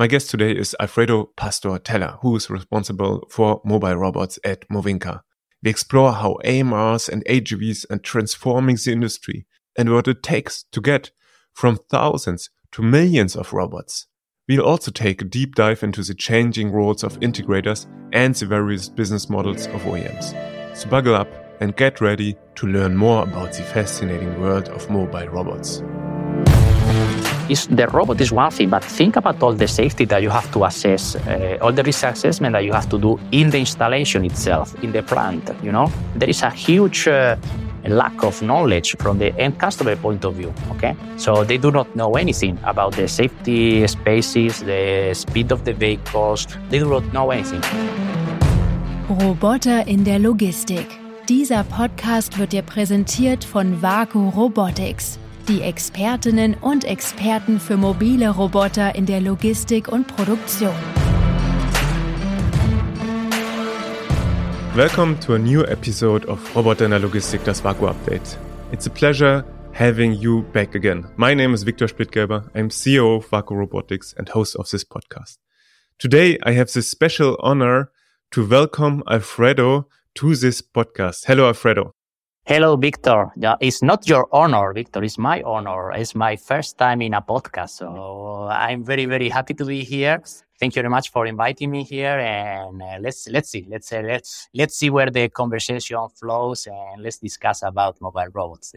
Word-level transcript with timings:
My 0.00 0.06
guest 0.06 0.30
today 0.30 0.52
is 0.52 0.76
Alfredo 0.78 1.30
Pastor 1.36 1.76
Tella, 1.76 2.20
who 2.22 2.36
is 2.36 2.48
responsible 2.48 3.26
for 3.28 3.60
mobile 3.64 3.96
robots 3.96 4.38
at 4.44 4.64
Movincar. 4.68 5.22
We 5.60 5.70
explore 5.70 6.12
how 6.12 6.38
AMRs 6.44 7.08
and 7.08 7.24
AGVs 7.24 7.84
are 7.90 7.98
transforming 7.98 8.76
the 8.76 8.92
industry 8.92 9.48
and 9.76 9.92
what 9.92 10.06
it 10.06 10.22
takes 10.22 10.62
to 10.70 10.80
get 10.80 11.10
from 11.52 11.80
thousands 11.90 12.48
to 12.70 12.82
millions 12.82 13.34
of 13.34 13.52
robots. 13.52 14.06
We'll 14.48 14.64
also 14.64 14.92
take 14.92 15.20
a 15.20 15.24
deep 15.24 15.56
dive 15.56 15.82
into 15.82 16.04
the 16.04 16.14
changing 16.14 16.70
roles 16.70 17.02
of 17.02 17.18
integrators 17.18 17.88
and 18.12 18.36
the 18.36 18.46
various 18.46 18.88
business 18.88 19.28
models 19.28 19.66
of 19.66 19.82
OEMs. 19.82 20.76
So 20.76 20.88
buckle 20.88 21.16
up 21.16 21.28
and 21.60 21.74
get 21.74 22.00
ready 22.00 22.36
to 22.54 22.68
learn 22.68 22.94
more 22.94 23.24
about 23.24 23.52
the 23.52 23.64
fascinating 23.64 24.40
world 24.40 24.68
of 24.68 24.88
mobile 24.90 25.26
robots. 25.26 25.82
The 27.48 27.88
robot 27.88 28.20
is 28.20 28.30
one 28.30 28.50
thing, 28.50 28.68
but 28.68 28.84
think 28.84 29.16
about 29.16 29.42
all 29.42 29.54
the 29.54 29.66
safety 29.66 30.04
that 30.04 30.20
you 30.20 30.28
have 30.28 30.52
to 30.52 30.64
assess, 30.64 31.16
uh, 31.16 31.56
all 31.62 31.72
the 31.72 31.82
risk 31.82 32.04
assessment 32.04 32.52
that 32.52 32.64
you 32.64 32.74
have 32.74 32.88
to 32.90 32.98
do 32.98 33.18
in 33.32 33.48
the 33.48 33.58
installation 33.58 34.24
itself, 34.26 34.74
in 34.82 34.92
the 34.92 35.02
plant. 35.02 35.50
You 35.62 35.72
know, 35.72 35.90
there 36.14 36.28
is 36.28 36.42
a 36.42 36.50
huge 36.50 37.08
uh, 37.08 37.36
lack 37.86 38.22
of 38.22 38.42
knowledge 38.42 38.96
from 38.98 39.18
the 39.18 39.34
end 39.38 39.58
customer 39.58 39.96
point 39.96 40.26
of 40.26 40.34
view. 40.34 40.52
Okay, 40.72 40.94
so 41.16 41.42
they 41.42 41.56
do 41.56 41.70
not 41.70 41.86
know 41.96 42.16
anything 42.16 42.58
about 42.64 42.94
the 42.96 43.08
safety 43.08 43.86
spaces, 43.86 44.60
the 44.60 45.14
speed 45.14 45.50
of 45.50 45.64
the 45.64 45.72
vehicles. 45.72 46.46
They 46.68 46.80
do 46.80 46.90
not 46.90 47.12
know 47.12 47.30
anything. 47.30 47.62
Roboter 49.08 49.86
in 49.86 50.04
der 50.04 50.18
Logistik. 50.18 50.86
Dieser 51.28 51.64
Podcast 51.64 52.38
wird 52.38 52.52
dir 52.52 52.62
präsentiert 52.62 53.44
von 53.44 53.82
WAKU 53.82 54.30
Robotics, 54.30 55.18
die 55.48 55.62
Expertinnen 55.62 56.54
und 56.60 56.84
Experten 56.84 57.58
für 57.58 57.78
mobile 57.78 58.28
Roboter 58.28 58.94
in 58.94 59.06
der 59.06 59.22
Logistik 59.22 59.88
und 59.88 60.06
Produktion. 60.06 60.74
Welcome 64.74 65.18
to 65.20 65.34
a 65.34 65.38
new 65.38 65.62
episode 65.62 66.28
of 66.28 66.54
Roboter 66.54 66.84
in 66.84 66.90
der 66.90 67.00
Logistik, 67.00 67.42
das 67.44 67.64
Vaku 67.64 67.86
Update. 67.86 68.36
It's 68.72 68.86
a 68.86 68.90
pleasure 68.90 69.42
having 69.72 70.12
you 70.12 70.42
back 70.52 70.74
again. 70.74 71.06
My 71.16 71.34
name 71.34 71.54
is 71.54 71.64
Victor 71.64 71.88
Splittgelber. 71.88 72.50
I'm 72.54 72.68
CEO 72.68 73.16
of 73.16 73.30
Vaku 73.30 73.56
Robotics 73.56 74.12
and 74.18 74.28
host 74.28 74.54
of 74.54 74.68
this 74.68 74.84
podcast. 74.84 75.38
Today, 75.98 76.38
I 76.44 76.52
have 76.52 76.70
the 76.70 76.82
special 76.82 77.36
honor 77.40 77.90
to 78.32 78.46
welcome 78.46 79.02
Alfredo 79.10 79.88
to 80.16 80.36
this 80.36 80.60
podcast. 80.60 81.24
Hello, 81.24 81.46
Alfredo. 81.46 81.94
Hello, 82.48 82.76
Victor. 82.76 83.30
It's 83.60 83.82
not 83.82 84.08
your 84.08 84.26
honor, 84.32 84.72
Victor. 84.72 85.04
It's 85.04 85.18
my 85.18 85.42
honor. 85.42 85.92
It's 85.92 86.14
my 86.14 86.34
first 86.34 86.78
time 86.78 87.02
in 87.02 87.12
a 87.12 87.20
podcast. 87.20 87.76
So 87.76 88.48
I'm 88.50 88.82
very, 88.82 89.04
very 89.04 89.28
happy 89.28 89.52
to 89.52 89.66
be 89.66 89.84
here. 89.84 90.22
Thank 90.58 90.74
you 90.74 90.80
very 90.80 90.88
much 90.88 91.12
for 91.12 91.26
inviting 91.26 91.70
me 91.70 91.84
here. 91.84 92.18
And 92.18 92.80
uh, 92.80 92.96
let's, 93.02 93.28
let's 93.28 93.50
see, 93.50 93.66
let's, 93.68 93.92
uh, 93.92 94.00
let's, 94.00 94.48
let's 94.54 94.76
see 94.76 94.88
where 94.88 95.10
the 95.10 95.28
conversation 95.28 95.98
flows 96.18 96.66
and 96.66 97.02
let's 97.02 97.18
discuss 97.18 97.62
about 97.62 98.00
mobile 98.00 98.28
robots. 98.32 98.74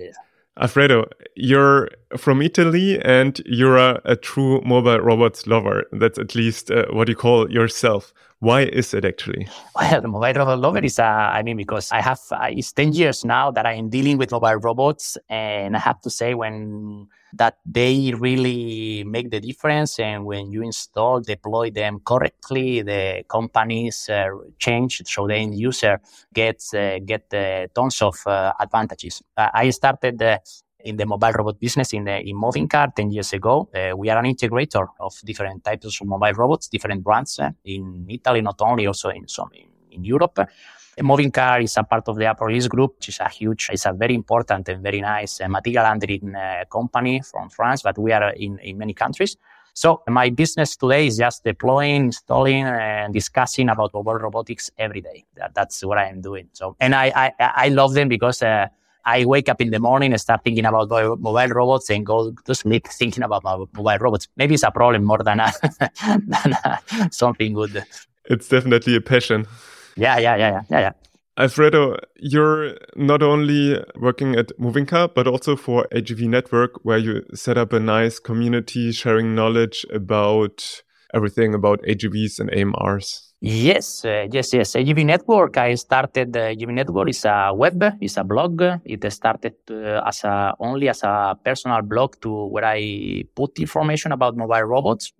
Alfredo, 0.59 1.05
you're 1.37 1.87
from 2.17 2.41
Italy 2.41 3.01
and 3.01 3.39
you're 3.45 3.77
a, 3.77 4.01
a 4.03 4.17
true 4.17 4.59
mobile 4.65 4.99
robots 4.99 5.47
lover. 5.47 5.85
That's 5.93 6.19
at 6.19 6.35
least 6.35 6.71
uh, 6.71 6.87
what 6.91 7.07
you 7.07 7.15
call 7.15 7.49
yourself. 7.49 8.13
Why 8.41 8.63
is 8.63 8.93
it 8.95 9.05
actually? 9.05 9.47
Well, 9.75 10.01
mobile 10.07 10.33
robot 10.33 10.59
lover 10.59 10.79
is, 10.83 10.97
uh, 10.97 11.03
I 11.03 11.43
mean, 11.43 11.57
because 11.57 11.91
I 11.91 12.01
have, 12.01 12.19
uh, 12.31 12.47
it's 12.49 12.71
10 12.71 12.91
years 12.93 13.23
now 13.23 13.51
that 13.51 13.67
I 13.67 13.73
am 13.73 13.89
dealing 13.89 14.17
with 14.17 14.31
mobile 14.31 14.55
robots. 14.55 15.15
And 15.29 15.75
I 15.75 15.79
have 15.79 16.01
to 16.01 16.09
say, 16.09 16.33
when 16.33 17.07
that 17.33 17.57
they 17.65 18.13
really 18.17 19.03
make 19.03 19.29
the 19.29 19.39
difference. 19.39 19.99
And 19.99 20.25
when 20.25 20.51
you 20.51 20.63
install, 20.63 21.21
deploy 21.21 21.71
them 21.71 22.01
correctly, 22.03 22.81
the 22.81 23.23
companies 23.27 24.09
uh, 24.09 24.27
change, 24.59 25.01
so 25.05 25.27
the 25.27 25.35
end 25.35 25.55
user 25.55 26.01
gets 26.33 26.73
uh, 26.73 26.99
get 27.05 27.33
uh, 27.33 27.67
tons 27.73 28.01
of 28.01 28.15
uh, 28.25 28.53
advantages. 28.59 29.21
I 29.37 29.69
started 29.69 30.21
in 30.85 30.97
the 30.97 31.05
mobile 31.05 31.31
robot 31.31 31.59
business 31.59 31.93
in 31.93 32.05
the 32.05 32.19
in 32.19 32.35
Movincar 32.35 32.93
10 32.95 33.11
years 33.11 33.33
ago. 33.33 33.69
Uh, 33.73 33.95
we 33.95 34.09
are 34.09 34.17
an 34.17 34.25
integrator 34.25 34.87
of 34.99 35.13
different 35.23 35.63
types 35.63 36.01
of 36.01 36.07
mobile 36.07 36.33
robots, 36.33 36.67
different 36.67 37.03
brands 37.03 37.39
uh, 37.39 37.49
in 37.65 38.05
Italy, 38.09 38.41
not 38.41 38.61
only 38.61 38.87
also 38.87 39.09
in 39.09 39.27
some 39.27 39.49
in, 39.53 39.67
in 39.91 40.03
Europe. 40.03 40.39
Movincar 40.99 41.61
is 41.63 41.77
a 41.77 41.83
part 41.83 42.07
of 42.09 42.17
the 42.17 42.25
Aprolis 42.25 42.67
group, 42.67 42.95
which 42.97 43.09
is 43.09 43.19
a 43.19 43.29
huge, 43.29 43.69
it's 43.71 43.85
a 43.85 43.93
very 43.93 44.13
important 44.13 44.67
and 44.69 44.83
very 44.83 45.01
nice 45.01 45.39
uh, 45.41 45.47
material 45.47 45.85
handling 45.85 46.35
uh, 46.35 46.65
company 46.69 47.21
from 47.21 47.49
France, 47.49 47.81
but 47.81 47.97
we 47.97 48.11
are 48.11 48.31
in, 48.31 48.59
in 48.59 48.77
many 48.77 48.93
countries. 48.93 49.37
So 49.73 50.03
my 50.07 50.29
business 50.29 50.75
today 50.75 51.07
is 51.07 51.17
just 51.17 51.43
deploying, 51.45 52.05
installing, 52.07 52.65
and 52.65 53.13
discussing 53.13 53.69
about 53.69 53.93
mobile 53.93 54.15
robotics 54.15 54.69
every 54.77 54.99
day. 54.99 55.23
That, 55.35 55.53
that's 55.55 55.83
what 55.85 55.97
I 55.97 56.07
am 56.07 56.19
doing. 56.21 56.49
So, 56.51 56.75
and 56.79 56.93
I 56.93 57.11
I, 57.15 57.31
I 57.39 57.69
love 57.69 57.93
them 57.93 58.09
because 58.09 58.41
uh, 58.41 58.67
I 59.05 59.25
wake 59.25 59.49
up 59.49 59.61
in 59.61 59.71
the 59.71 59.79
morning 59.79 60.11
and 60.11 60.21
start 60.21 60.43
thinking 60.43 60.65
about 60.65 60.89
mobile 60.89 61.47
robots 61.47 61.89
and 61.89 62.05
go 62.05 62.31
to 62.31 62.55
sleep 62.55 62.87
thinking 62.87 63.23
about 63.23 63.43
mobile 63.43 63.97
robots. 63.99 64.27
Maybe 64.37 64.53
it's 64.53 64.63
a 64.63 64.71
problem 64.71 65.03
more 65.03 65.19
than, 65.19 65.39
a, 65.39 65.51
than 66.05 66.53
a, 66.63 67.09
something 67.11 67.53
good. 67.53 67.83
It's 68.25 68.47
definitely 68.47 68.95
a 68.95 69.01
passion. 69.01 69.47
Yeah, 69.95 70.17
yeah, 70.17 70.35
yeah, 70.35 70.49
yeah, 70.49 70.61
yeah, 70.69 70.79
yeah. 70.79 70.91
Alfredo, 71.37 71.97
you're 72.17 72.77
not 72.95 73.23
only 73.23 73.83
working 73.95 74.35
at 74.35 74.51
Movincar, 74.59 75.13
but 75.13 75.27
also 75.27 75.55
for 75.55 75.87
AGV 75.91 76.27
Network, 76.27 76.83
where 76.83 76.97
you 76.97 77.23
set 77.33 77.57
up 77.57 77.73
a 77.73 77.79
nice 77.79 78.19
community 78.19 78.91
sharing 78.91 79.33
knowledge 79.33 79.85
about 79.91 80.83
everything 81.13 81.53
about 81.53 81.81
AGVs 81.83 82.39
and 82.39 82.51
AMRs. 82.51 83.30
Yes, 83.43 84.05
uh, 84.05 84.27
yes, 84.31 84.53
yes. 84.53 84.75
AGV 84.75 85.03
Network. 85.03 85.57
I 85.57 85.73
started. 85.73 86.37
Uh, 86.37 86.53
Network 86.53 87.09
is 87.09 87.25
a 87.25 87.51
web, 87.51 87.97
it's 87.99 88.17
a 88.17 88.23
blog. 88.23 88.61
It 88.85 89.11
started 89.11 89.55
uh, 89.71 89.99
as 90.05 90.23
a 90.23 90.53
only 90.59 90.87
as 90.87 91.01
a 91.01 91.35
personal 91.43 91.81
blog 91.81 92.21
to 92.21 92.45
where 92.45 92.65
I 92.65 93.23
put 93.33 93.57
information 93.57 94.11
about 94.11 94.37
mobile 94.37 94.61
robots, 94.61 95.11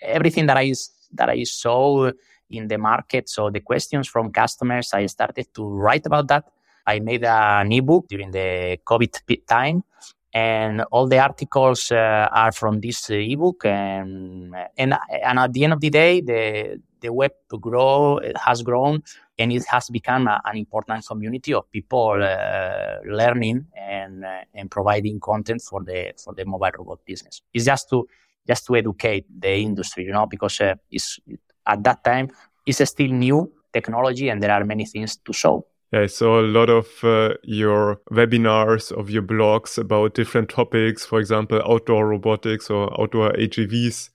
everything 0.00 0.46
that 0.46 0.56
I 0.56 0.72
that 1.12 1.28
I 1.28 1.44
saw 1.44 2.10
in 2.48 2.66
the 2.66 2.78
market. 2.78 3.28
So 3.28 3.50
the 3.50 3.60
questions 3.60 4.08
from 4.08 4.32
customers, 4.32 4.94
I 4.94 5.04
started 5.04 5.52
to 5.52 5.68
write 5.68 6.06
about 6.06 6.28
that. 6.28 6.44
I 6.86 7.00
made 7.00 7.24
an 7.24 7.70
ebook 7.72 8.08
during 8.08 8.30
the 8.30 8.78
COVID 8.86 9.46
time 9.46 9.84
and 10.32 10.80
all 10.92 11.06
the 11.06 11.18
articles 11.18 11.92
uh, 11.92 12.28
are 12.32 12.52
from 12.52 12.80
this 12.80 13.10
ebook 13.10 13.66
and, 13.66 14.54
and 14.78 14.94
and 15.22 15.38
at 15.38 15.52
the 15.52 15.64
end 15.64 15.72
of 15.72 15.80
the 15.80 15.90
day 15.90 16.20
the 16.22 16.80
the 17.06 17.12
web 17.12 17.32
to 17.50 17.56
grow 17.58 18.20
has 18.46 18.58
grown 18.62 19.02
and 19.38 19.52
it 19.52 19.64
has 19.66 19.84
become 19.90 20.26
a, 20.28 20.40
an 20.44 20.56
important 20.56 21.06
community 21.06 21.52
of 21.54 21.70
people 21.70 22.16
uh, 22.22 22.96
learning 23.20 23.58
and 23.76 24.24
uh, 24.24 24.58
and 24.58 24.70
providing 24.70 25.16
content 25.20 25.62
for 25.62 25.80
the 25.88 26.00
for 26.22 26.32
the 26.34 26.44
mobile 26.44 26.74
robot 26.78 27.00
business 27.04 27.42
it's 27.54 27.66
just 27.66 27.88
to 27.90 27.98
just 28.46 28.66
to 28.66 28.76
educate 28.76 29.24
the 29.44 29.54
industry 29.70 30.04
you 30.04 30.12
know 30.12 30.26
because 30.26 30.60
uh, 30.60 30.74
it's 30.90 31.20
at 31.66 31.82
that 31.82 32.02
time 32.04 32.26
it's 32.66 32.82
still 32.90 33.12
new 33.26 33.52
technology 33.72 34.28
and 34.30 34.42
there 34.42 34.50
are 34.50 34.64
many 34.64 34.84
things 34.84 35.16
to 35.16 35.32
show. 35.32 35.66
I 35.92 36.06
saw 36.06 36.40
a 36.40 36.48
lot 36.58 36.68
of 36.68 36.86
uh, 37.04 37.34
your 37.44 38.00
webinars 38.10 38.90
of 39.00 39.08
your 39.08 39.22
blogs 39.22 39.78
about 39.78 40.14
different 40.14 40.48
topics, 40.48 41.06
for 41.06 41.20
example, 41.20 41.62
outdoor 41.64 42.08
robotics 42.08 42.68
or 42.70 42.82
outdoor 43.00 43.30
AGVs, 43.32 44.10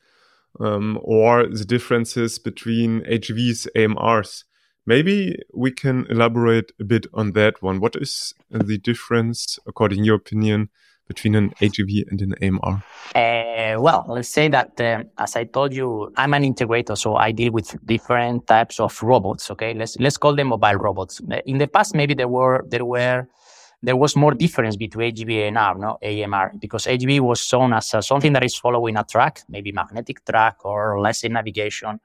um, 0.59 0.99
or 1.03 1.47
the 1.47 1.65
differences 1.65 2.39
between 2.39 3.01
AGVs, 3.01 3.67
AMRs. 3.75 4.43
Maybe 4.85 5.37
we 5.53 5.71
can 5.71 6.07
elaborate 6.09 6.71
a 6.79 6.83
bit 6.83 7.05
on 7.13 7.33
that 7.33 7.61
one. 7.61 7.79
What 7.79 7.95
is 7.95 8.33
the 8.49 8.77
difference, 8.77 9.59
according 9.67 9.99
to 9.99 10.05
your 10.05 10.15
opinion, 10.15 10.69
between 11.07 11.35
an 11.35 11.51
AGV 11.61 12.09
and 12.09 12.21
an 12.21 12.33
AMR? 12.41 12.83
Uh, 13.13 13.79
well, 13.79 14.05
let's 14.07 14.29
say 14.29 14.47
that, 14.47 14.79
uh, 14.79 15.03
as 15.17 15.35
I 15.35 15.43
told 15.43 15.73
you, 15.73 16.11
I'm 16.17 16.33
an 16.33 16.43
integrator, 16.43 16.97
so 16.97 17.15
I 17.15 17.31
deal 17.31 17.51
with 17.51 17.75
different 17.85 18.47
types 18.47 18.79
of 18.79 19.01
robots. 19.03 19.51
Okay, 19.51 19.73
let's 19.73 19.97
let's 19.99 20.17
call 20.17 20.35
them 20.35 20.47
mobile 20.47 20.75
robots. 20.75 21.21
In 21.45 21.57
the 21.57 21.67
past, 21.67 21.93
maybe 21.93 22.13
there 22.13 22.29
were 22.29 22.65
there 22.67 22.85
were 22.85 23.27
there 23.83 23.95
was 23.95 24.15
more 24.15 24.33
difference 24.33 24.75
between 24.75 25.13
AGV 25.13 25.47
and 25.47 25.57
AR, 25.57 25.75
no 25.77 25.97
AMR, 26.01 26.53
because 26.59 26.85
AGV 26.85 27.19
was 27.19 27.39
shown 27.39 27.73
as 27.73 27.93
uh, 27.93 28.01
something 28.01 28.33
that 28.33 28.43
is 28.43 28.55
following 28.55 28.95
a 28.97 29.03
track, 29.03 29.41
maybe 29.49 29.71
magnetic 29.71 30.23
track 30.23 30.63
or 30.65 30.99
less 30.99 31.23
in 31.23 31.33
navigation, 31.33 31.99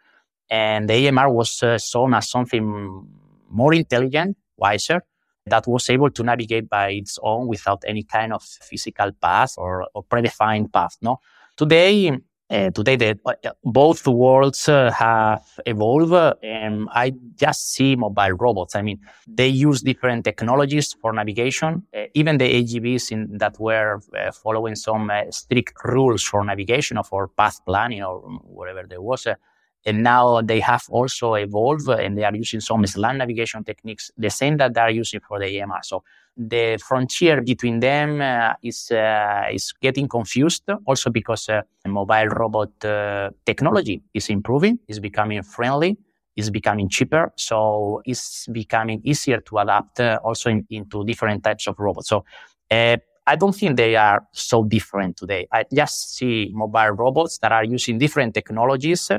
and 0.48 0.88
the 0.88 1.08
AMR 1.08 1.30
was 1.30 1.62
uh, 1.62 1.78
shown 1.78 2.14
as 2.14 2.30
something 2.30 3.06
more 3.50 3.74
intelligent, 3.74 4.36
wiser, 4.56 5.02
that 5.46 5.66
was 5.66 5.88
able 5.90 6.10
to 6.10 6.22
navigate 6.22 6.68
by 6.68 6.90
its 6.90 7.18
own 7.22 7.46
without 7.46 7.82
any 7.86 8.02
kind 8.02 8.32
of 8.32 8.42
physical 8.42 9.12
path 9.12 9.54
or, 9.58 9.86
or 9.94 10.02
predefined 10.04 10.72
path. 10.72 10.96
No, 11.02 11.20
today 11.56 12.18
uh, 12.50 12.70
today 12.70 12.96
the, 12.96 13.18
uh, 13.26 13.50
both 13.64 14.06
worlds 14.06 14.68
uh, 14.68 14.90
have 14.92 15.44
evolved 15.66 16.36
and 16.42 16.88
i 16.92 17.12
just 17.34 17.72
see 17.72 17.96
mobile 17.96 18.32
robots. 18.32 18.74
I 18.76 18.82
mean 18.82 19.00
they 19.26 19.48
use 19.48 19.82
different 19.82 20.24
technologies 20.24 20.94
for 21.00 21.12
navigation. 21.12 21.82
Uh, 21.94 22.04
even 22.14 22.38
the 22.38 22.62
agvs 22.62 23.10
in, 23.10 23.38
that 23.38 23.58
were 23.58 24.00
uh, 24.16 24.30
following 24.32 24.76
some 24.76 25.10
uh, 25.10 25.30
strict 25.30 25.74
rules 25.84 26.22
for 26.22 26.44
navigation 26.44 26.98
or 26.98 27.04
for 27.04 27.28
path 27.28 27.60
planning 27.66 28.02
or 28.02 28.20
whatever 28.44 28.84
there 28.88 29.02
was 29.02 29.26
and 29.86 30.02
now 30.02 30.42
they 30.42 30.58
have 30.60 30.82
also 30.90 31.34
evolved 31.34 31.88
and 31.88 32.18
they 32.18 32.24
are 32.24 32.34
using 32.34 32.60
some 32.60 32.84
SLAM 32.84 33.18
navigation 33.18 33.62
techniques, 33.62 34.10
the 34.18 34.28
same 34.28 34.56
that 34.56 34.74
they 34.74 34.80
are 34.80 34.90
using 34.90 35.20
for 35.20 35.38
the 35.38 35.46
AMR. 35.46 35.80
So 35.84 36.02
the 36.36 36.78
frontier 36.84 37.40
between 37.40 37.78
them 37.80 38.20
uh, 38.20 38.54
is 38.62 38.90
uh, 38.90 39.44
is 39.50 39.72
getting 39.80 40.08
confused. 40.08 40.64
Also 40.84 41.08
because 41.10 41.48
uh, 41.48 41.62
mobile 41.86 42.26
robot 42.26 42.84
uh, 42.84 43.30
technology 43.46 44.02
is 44.12 44.28
improving, 44.28 44.80
is 44.88 44.98
becoming 44.98 45.42
friendly, 45.42 45.96
is 46.34 46.50
becoming 46.50 46.88
cheaper, 46.88 47.32
so 47.36 48.02
it's 48.04 48.48
becoming 48.48 49.00
easier 49.04 49.40
to 49.40 49.58
adapt 49.58 50.00
uh, 50.00 50.18
also 50.24 50.50
in, 50.50 50.66
into 50.68 51.04
different 51.04 51.44
types 51.44 51.66
of 51.68 51.78
robots. 51.78 52.08
So. 52.08 52.24
Uh, 52.70 52.96
I 53.28 53.34
don't 53.34 53.56
think 53.56 53.76
they 53.76 53.96
are 53.96 54.24
so 54.30 54.62
different 54.62 55.16
today. 55.16 55.48
I 55.50 55.64
just 55.74 56.14
see 56.16 56.48
mobile 56.54 56.90
robots 56.90 57.38
that 57.38 57.50
are 57.50 57.64
using 57.64 57.98
different 57.98 58.34
technologies 58.34 59.10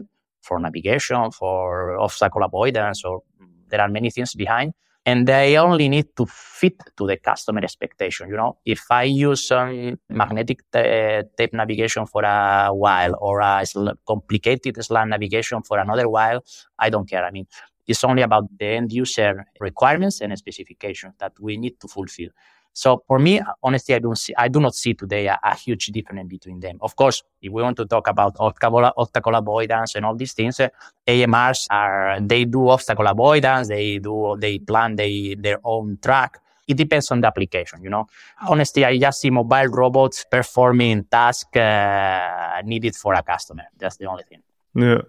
for 0.48 0.60
navigation, 0.60 1.32
for 1.32 1.98
obstacle 2.00 2.44
avoidance, 2.44 3.04
or 3.06 3.22
there 3.70 3.82
are 3.82 3.90
many 3.90 4.10
things 4.10 4.34
behind. 4.34 4.74
And 5.06 5.26
they 5.26 5.58
only 5.58 5.88
need 5.88 6.08
to 6.18 6.26
fit 6.26 6.76
to 6.98 7.08
the 7.08 7.16
customer 7.16 7.62
expectation. 7.64 8.28
You 8.30 8.36
know, 8.36 8.58
if 8.66 8.84
I 8.92 9.04
use 9.04 9.48
some 9.48 9.98
magnetic 10.10 10.60
t- 10.70 11.22
tape 11.38 11.54
navigation 11.54 12.06
for 12.06 12.24
a 12.26 12.70
while 12.74 13.16
or 13.22 13.40
a 13.40 13.64
complicated 14.06 14.84
SLAM 14.84 15.10
navigation 15.10 15.62
for 15.64 15.80
another 15.80 16.10
while, 16.10 16.44
I 16.78 16.90
don't 16.90 17.10
care. 17.10 17.24
I 17.24 17.32
mean, 17.32 17.48
it's 17.88 18.04
only 18.04 18.22
about 18.22 18.46
the 18.60 18.66
end 18.66 18.92
user 18.92 19.46
requirements 19.62 20.20
and 20.20 20.38
specifications 20.38 21.14
that 21.20 21.32
we 21.40 21.56
need 21.56 21.80
to 21.80 21.88
fulfill. 21.88 22.30
So 22.78 23.02
for 23.08 23.18
me, 23.18 23.42
honestly, 23.64 23.96
I 23.96 23.98
don't 23.98 24.16
see, 24.16 24.36
I 24.38 24.50
do 24.50 24.60
not 24.60 24.76
see 24.76 24.94
today 24.94 25.26
a, 25.26 25.40
a, 25.44 25.56
huge 25.56 25.88
difference 25.88 26.30
between 26.30 26.60
them. 26.60 26.78
Of 26.80 26.96
course, 26.96 27.24
if 27.42 27.52
we 27.52 27.64
want 27.64 27.76
to 27.78 27.86
talk 27.88 28.08
about 28.08 28.36
obstacle, 28.40 29.34
avoidance 29.34 29.96
and 29.96 30.06
all 30.06 30.14
these 30.14 30.34
things, 30.34 30.60
uh, 30.60 30.70
AMRs 31.08 31.66
are, 31.72 32.20
they 32.22 32.46
do 32.46 32.70
obstacle 32.70 33.08
avoidance, 33.08 33.70
they 33.70 33.98
do, 33.98 34.38
they 34.40 34.60
plan 34.60 34.96
they, 34.96 35.36
their 35.40 35.60
own 35.64 35.98
track. 36.00 36.40
It 36.68 36.78
depends 36.78 37.10
on 37.10 37.20
the 37.20 37.26
application, 37.26 37.82
you 37.82 37.90
know. 37.90 38.06
Honestly, 38.48 38.86
I 38.86 38.96
just 39.00 39.22
see 39.22 39.32
mobile 39.32 39.70
robots 39.70 40.24
performing 40.30 41.06
tasks 41.06 41.58
uh, 41.58 42.62
needed 42.64 42.96
for 42.96 43.16
a 43.16 43.24
customer. 43.24 43.64
That's 43.76 43.98
the 43.98 44.06
only 44.06 44.24
thing. 44.30 44.44
Yeah. 44.76 45.02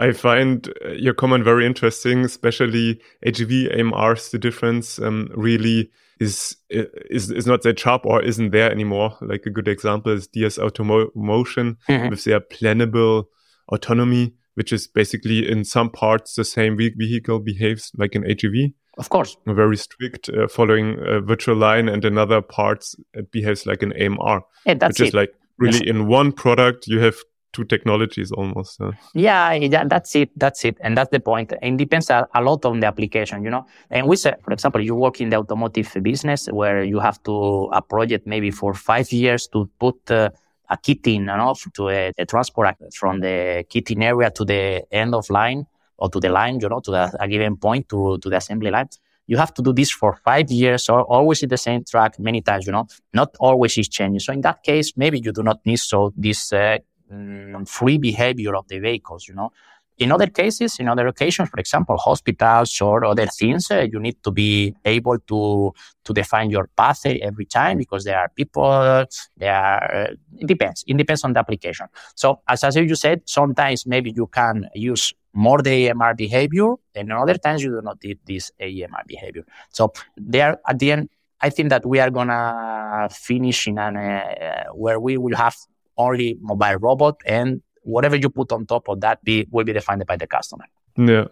I 0.00 0.12
find 0.12 0.66
uh, 0.84 0.92
your 0.92 1.12
comment 1.12 1.44
very 1.44 1.66
interesting, 1.66 2.24
especially 2.24 3.00
AGV 3.24 3.76
AMRs. 3.78 4.30
The 4.30 4.38
difference 4.38 4.98
um, 4.98 5.28
really 5.34 5.90
is 6.18 6.56
is 6.70 7.30
is 7.30 7.46
not 7.46 7.62
that 7.62 7.78
sharp 7.78 8.06
or 8.06 8.22
isn't 8.22 8.50
there 8.50 8.70
anymore. 8.70 9.16
Like 9.20 9.44
a 9.44 9.50
good 9.50 9.68
example 9.68 10.12
is 10.12 10.26
DS 10.26 10.56
Automotion 10.56 11.76
mm-hmm. 11.86 12.08
with 12.08 12.24
their 12.24 12.40
plannable 12.40 13.24
autonomy, 13.70 14.32
which 14.54 14.72
is 14.72 14.86
basically 14.86 15.46
in 15.50 15.64
some 15.64 15.90
parts 15.90 16.34
the 16.34 16.44
same 16.44 16.78
vehicle 16.78 17.38
behaves 17.38 17.92
like 17.96 18.14
an 18.14 18.24
AGV. 18.24 18.72
Of 18.96 19.10
course, 19.10 19.36
very 19.46 19.76
strict, 19.76 20.30
uh, 20.30 20.48
following 20.48 20.98
a 21.06 21.20
virtual 21.20 21.56
line, 21.56 21.88
and 21.90 22.04
in 22.04 22.16
other 22.16 22.40
parts 22.40 22.96
it 23.12 23.30
behaves 23.30 23.66
like 23.66 23.82
an 23.82 23.92
AMR, 23.92 24.42
yeah, 24.64 24.74
which 24.74 25.00
it. 25.00 25.08
is 25.08 25.14
like 25.14 25.34
really 25.58 25.78
yes. 25.78 25.88
in 25.88 26.06
one 26.06 26.32
product 26.32 26.86
you 26.86 27.00
have 27.00 27.16
two 27.52 27.64
technologies 27.64 28.32
almost. 28.32 28.80
Uh. 28.80 28.92
Yeah, 29.14 29.52
yeah, 29.52 29.84
that's 29.86 30.14
it. 30.14 30.30
That's 30.36 30.64
it. 30.64 30.76
And 30.80 30.96
that's 30.96 31.10
the 31.10 31.20
point. 31.20 31.52
It 31.60 31.76
depends 31.76 32.10
a, 32.10 32.26
a, 32.34 32.42
lot 32.42 32.64
on 32.64 32.80
the 32.80 32.86
application, 32.86 33.44
you 33.44 33.50
know. 33.50 33.66
And 33.90 34.06
we 34.06 34.16
say, 34.16 34.34
for 34.42 34.52
example, 34.52 34.80
you 34.80 34.94
work 34.94 35.20
in 35.20 35.30
the 35.30 35.36
automotive 35.36 35.96
business 36.02 36.46
where 36.46 36.82
you 36.84 37.00
have 37.00 37.22
to 37.24 37.68
a 37.72 37.82
project 37.82 38.26
maybe 38.26 38.50
for 38.50 38.74
five 38.74 39.10
years 39.12 39.48
to 39.48 39.68
put 39.78 40.10
uh, 40.10 40.30
a 40.68 40.76
kitting, 40.76 41.20
you 41.20 41.36
know, 41.36 41.54
to 41.74 41.88
a, 41.88 42.12
a, 42.16 42.24
transport 42.26 42.76
from 42.94 43.20
the 43.20 43.64
kitting 43.68 44.02
area 44.02 44.30
to 44.30 44.44
the 44.44 44.84
end 44.92 45.14
of 45.14 45.28
line 45.30 45.66
or 45.98 46.08
to 46.08 46.20
the 46.20 46.28
line, 46.28 46.58
you 46.60 46.68
know, 46.68 46.80
to 46.80 46.92
a 46.92 47.28
given 47.28 47.56
point 47.56 47.88
to, 47.88 48.18
to 48.18 48.30
the 48.30 48.36
assembly 48.36 48.70
line. 48.70 48.88
You 49.26 49.36
have 49.36 49.54
to 49.54 49.62
do 49.62 49.72
this 49.72 49.92
for 49.92 50.18
five 50.24 50.50
years 50.50 50.88
or 50.88 51.02
always 51.02 51.42
in 51.42 51.48
the 51.48 51.56
same 51.56 51.84
track 51.84 52.18
many 52.18 52.40
times, 52.40 52.66
you 52.66 52.72
know, 52.72 52.86
not 53.12 53.36
always 53.38 53.78
is 53.78 53.88
changing. 53.88 54.20
So 54.20 54.32
in 54.32 54.40
that 54.40 54.62
case, 54.64 54.92
maybe 54.96 55.20
you 55.20 55.32
do 55.32 55.42
not 55.42 55.64
need 55.64 55.78
so 55.78 56.12
this 56.16 56.52
uh, 56.52 56.78
um, 57.10 57.64
free 57.64 57.98
behavior 57.98 58.54
of 58.56 58.68
the 58.68 58.78
vehicles, 58.78 59.26
you 59.28 59.34
know. 59.34 59.52
In 60.00 60.12
other 60.12 60.28
cases, 60.28 60.78
in 60.80 60.88
other 60.88 61.06
occasions, 61.08 61.50
for 61.50 61.60
example, 61.60 61.98
hospitals 61.98 62.80
or 62.80 63.04
other 63.04 63.26
things, 63.26 63.70
uh, 63.70 63.86
you 63.92 64.00
need 64.00 64.16
to 64.24 64.30
be 64.30 64.74
able 64.86 65.18
to 65.18 65.74
to 66.04 66.12
define 66.14 66.48
your 66.48 66.70
path 66.74 67.04
every 67.04 67.44
time 67.44 67.76
because 67.76 68.04
there 68.04 68.18
are 68.18 68.30
people. 68.34 69.04
There 69.36 69.54
are, 69.54 69.94
uh, 69.94 70.14
it 70.38 70.46
depends. 70.46 70.84
It 70.86 70.96
depends 70.96 71.22
on 71.22 71.34
the 71.34 71.40
application. 71.40 71.86
So, 72.14 72.40
as, 72.48 72.64
as 72.64 72.76
you 72.76 72.94
said, 72.94 73.20
sometimes 73.26 73.86
maybe 73.86 74.10
you 74.16 74.26
can 74.26 74.70
use 74.74 75.12
more 75.34 75.60
the 75.60 75.90
AMR 75.90 76.14
behavior, 76.14 76.76
and 76.94 77.12
other 77.12 77.36
times 77.36 77.62
you 77.62 77.70
do 77.70 77.82
not 77.82 77.98
need 78.02 78.20
this 78.24 78.50
AMR 78.58 79.02
behavior. 79.06 79.44
So, 79.68 79.92
there 80.16 80.58
at 80.66 80.78
the 80.78 80.92
end, 80.92 81.10
I 81.42 81.50
think 81.50 81.68
that 81.68 81.84
we 81.84 82.00
are 82.00 82.10
gonna 82.10 83.10
finish 83.10 83.66
in 83.66 83.76
an 83.78 83.98
uh, 83.98 84.64
where 84.72 84.98
we 84.98 85.18
will 85.18 85.36
have 85.36 85.56
only 86.00 86.38
mobile 86.40 86.76
robot 86.76 87.20
and 87.26 87.62
whatever 87.82 88.16
you 88.16 88.28
put 88.28 88.52
on 88.52 88.66
top 88.66 88.88
of 88.88 89.00
that 89.00 89.22
be 89.24 89.46
will 89.50 89.64
be 89.64 89.72
defined 89.72 90.04
by 90.06 90.16
the 90.16 90.26
customer. 90.26 90.64
Yeah. 90.96 91.26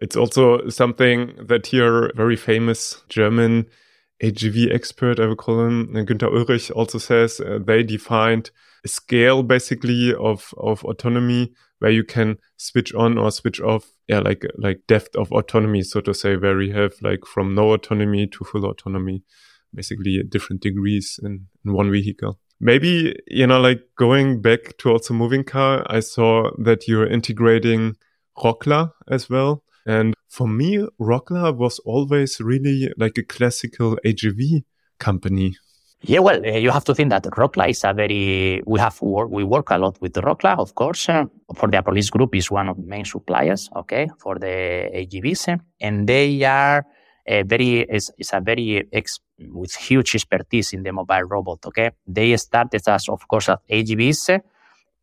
It's 0.00 0.16
also 0.16 0.68
something 0.68 1.34
that 1.46 1.66
here 1.66 2.12
very 2.14 2.36
famous 2.36 3.02
German 3.08 3.66
AGV 4.22 4.72
expert, 4.72 5.20
I 5.20 5.26
would 5.26 5.38
call 5.38 5.60
him, 5.66 5.88
Günter 5.92 6.32
Ullrich 6.32 6.70
also 6.70 6.98
says 6.98 7.40
uh, 7.40 7.58
they 7.64 7.82
defined 7.82 8.50
a 8.84 8.88
scale 8.88 9.42
basically 9.42 10.14
of, 10.14 10.54
of 10.56 10.84
autonomy 10.84 11.52
where 11.78 11.90
you 11.90 12.04
can 12.04 12.38
switch 12.56 12.94
on 12.94 13.18
or 13.18 13.30
switch 13.30 13.60
off. 13.60 13.90
Yeah, 14.08 14.20
like, 14.20 14.44
like 14.56 14.82
depth 14.86 15.16
of 15.16 15.32
autonomy, 15.32 15.82
so 15.82 16.00
to 16.02 16.14
say, 16.14 16.36
where 16.36 16.60
you 16.60 16.74
have 16.74 16.92
like 17.00 17.24
from 17.26 17.54
no 17.54 17.72
autonomy 17.72 18.26
to 18.26 18.44
full 18.44 18.66
autonomy, 18.66 19.22
basically 19.74 20.22
different 20.28 20.62
degrees 20.62 21.18
in, 21.22 21.46
in 21.64 21.72
one 21.72 21.90
vehicle. 21.90 22.38
Maybe, 22.60 23.16
you 23.26 23.46
know, 23.46 23.60
like 23.60 23.82
going 23.96 24.40
back 24.40 24.78
to 24.78 24.90
also 24.90 25.14
Movincar 25.14 25.84
I 25.86 26.00
saw 26.00 26.50
that 26.58 26.88
you're 26.88 27.06
integrating 27.06 27.96
Rocla 28.38 28.92
as 29.08 29.28
well. 29.28 29.64
And 29.86 30.14
for 30.28 30.48
me, 30.48 30.86
Rocla 31.00 31.54
was 31.56 31.78
always 31.80 32.40
really 32.40 32.90
like 32.96 33.18
a 33.18 33.22
classical 33.22 33.98
AGV 34.04 34.64
company. 34.98 35.56
Yeah, 36.06 36.18
well, 36.18 36.36
uh, 36.44 36.58
you 36.58 36.70
have 36.70 36.84
to 36.84 36.94
think 36.94 37.08
that 37.10 37.24
Rocla 37.24 37.70
is 37.70 37.82
a 37.82 37.94
very, 37.94 38.62
we 38.66 38.78
have 38.78 39.00
work, 39.00 39.30
we 39.30 39.42
work 39.42 39.70
a 39.70 39.78
lot 39.78 39.98
with 40.02 40.12
Rocla, 40.14 40.58
of 40.58 40.74
course. 40.74 41.08
Uh, 41.08 41.24
for 41.56 41.68
the 41.68 41.78
Aprolis 41.78 42.10
Group 42.10 42.34
is 42.34 42.50
one 42.50 42.68
of 42.68 42.76
the 42.76 42.82
main 42.82 43.06
suppliers, 43.06 43.70
okay, 43.74 44.08
for 44.18 44.38
the 44.38 44.90
AGVs. 44.94 45.58
And 45.80 46.06
they 46.06 46.44
are 46.44 46.84
a 47.26 47.42
very 47.42 47.80
is, 47.80 48.12
is 48.18 48.30
a 48.32 48.40
very 48.40 48.86
ex, 48.92 49.20
with 49.38 49.74
huge 49.74 50.14
expertise 50.14 50.72
in 50.72 50.82
the 50.82 50.92
mobile 50.92 51.22
robot. 51.22 51.58
Okay, 51.66 51.90
they 52.06 52.36
started 52.36 52.86
us 52.88 53.08
of 53.08 53.26
course 53.28 53.48
at 53.48 53.60
AGVs, 53.70 54.40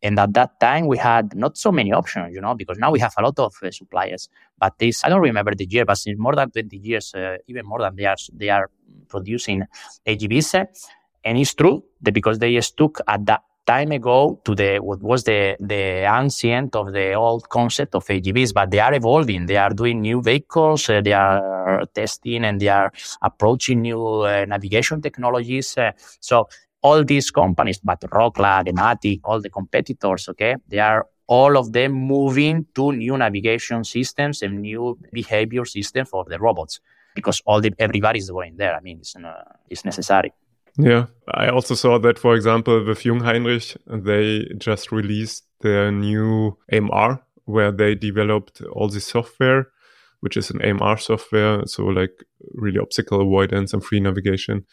and 0.02 0.18
at 0.18 0.32
that 0.34 0.60
time 0.60 0.86
we 0.86 0.98
had 0.98 1.34
not 1.36 1.56
so 1.56 1.72
many 1.72 1.92
options, 1.92 2.34
you 2.34 2.40
know, 2.40 2.54
because 2.54 2.78
now 2.78 2.90
we 2.90 3.00
have 3.00 3.14
a 3.18 3.22
lot 3.22 3.38
of 3.38 3.54
uh, 3.62 3.70
suppliers. 3.70 4.28
But 4.58 4.78
this 4.78 5.04
I 5.04 5.08
don't 5.08 5.20
remember 5.20 5.54
the 5.54 5.66
year, 5.66 5.84
but 5.84 5.96
since 5.96 6.18
more 6.18 6.34
than 6.34 6.50
twenty 6.50 6.76
years, 6.76 7.14
uh, 7.14 7.36
even 7.46 7.66
more 7.66 7.80
than 7.80 7.96
they 7.96 8.06
are 8.06 8.16
they 8.32 8.50
are 8.50 8.70
producing 9.08 9.62
AGVs. 10.06 10.66
And 11.24 11.38
it's 11.38 11.54
true 11.54 11.84
that 12.00 12.12
because 12.12 12.38
they 12.40 12.60
stuck 12.60 12.98
at 13.06 13.26
that 13.26 13.42
time 13.66 13.92
ago 13.92 14.40
to 14.44 14.54
the 14.54 14.78
what 14.78 15.02
was 15.02 15.24
the 15.24 15.56
the 15.60 16.04
ancient 16.06 16.74
of 16.74 16.92
the 16.92 17.14
old 17.14 17.48
concept 17.48 17.94
of 17.94 18.04
AGVs, 18.06 18.52
but 18.54 18.70
they 18.70 18.80
are 18.80 18.94
evolving. 18.94 19.46
They 19.46 19.56
are 19.56 19.70
doing 19.70 20.00
new 20.00 20.22
vehicles. 20.22 20.88
Uh, 20.88 21.00
they 21.00 21.12
are 21.12 21.86
testing 21.94 22.44
and 22.44 22.60
they 22.60 22.68
are 22.68 22.92
approaching 23.22 23.82
new 23.82 24.22
uh, 24.22 24.44
navigation 24.46 25.00
technologies. 25.00 25.76
Uh, 25.76 25.92
so 26.20 26.48
all 26.82 27.04
these 27.04 27.30
companies, 27.30 27.78
but 27.78 28.00
Rocla, 28.00 28.64
Dematic, 28.64 29.20
all 29.24 29.40
the 29.40 29.50
competitors, 29.50 30.28
okay, 30.28 30.56
they 30.68 30.80
are 30.80 31.06
all 31.28 31.56
of 31.56 31.72
them 31.72 31.92
moving 31.92 32.66
to 32.74 32.92
new 32.92 33.16
navigation 33.16 33.84
systems 33.84 34.42
and 34.42 34.60
new 34.60 34.98
behavior 35.12 35.64
systems 35.64 36.08
for 36.08 36.24
the 36.24 36.38
robots 36.38 36.80
because 37.14 37.40
all 37.46 37.60
the 37.60 37.72
everybody 37.78 38.18
is 38.18 38.30
going 38.30 38.56
there. 38.56 38.74
I 38.74 38.80
mean, 38.80 38.98
it's, 38.98 39.14
uh, 39.16 39.44
it's 39.68 39.84
necessary. 39.84 40.32
Yeah, 40.78 41.06
I 41.34 41.48
also 41.48 41.74
saw 41.74 41.98
that, 41.98 42.18
for 42.18 42.34
example, 42.34 42.84
with 42.84 43.00
Jungheinrich, 43.00 43.76
they 43.86 44.46
just 44.58 44.90
released 44.90 45.44
their 45.60 45.92
new 45.92 46.56
AMR 46.72 47.22
where 47.44 47.72
they 47.72 47.94
developed 47.94 48.62
all 48.72 48.88
the 48.88 49.00
software, 49.00 49.68
which 50.20 50.36
is 50.36 50.50
an 50.50 50.62
AMR 50.62 50.96
software. 50.96 51.66
So 51.66 51.84
like 51.84 52.24
really 52.54 52.78
obstacle 52.78 53.20
avoidance 53.20 53.74
and 53.74 53.84
free 53.84 54.00
navigation 54.00 54.64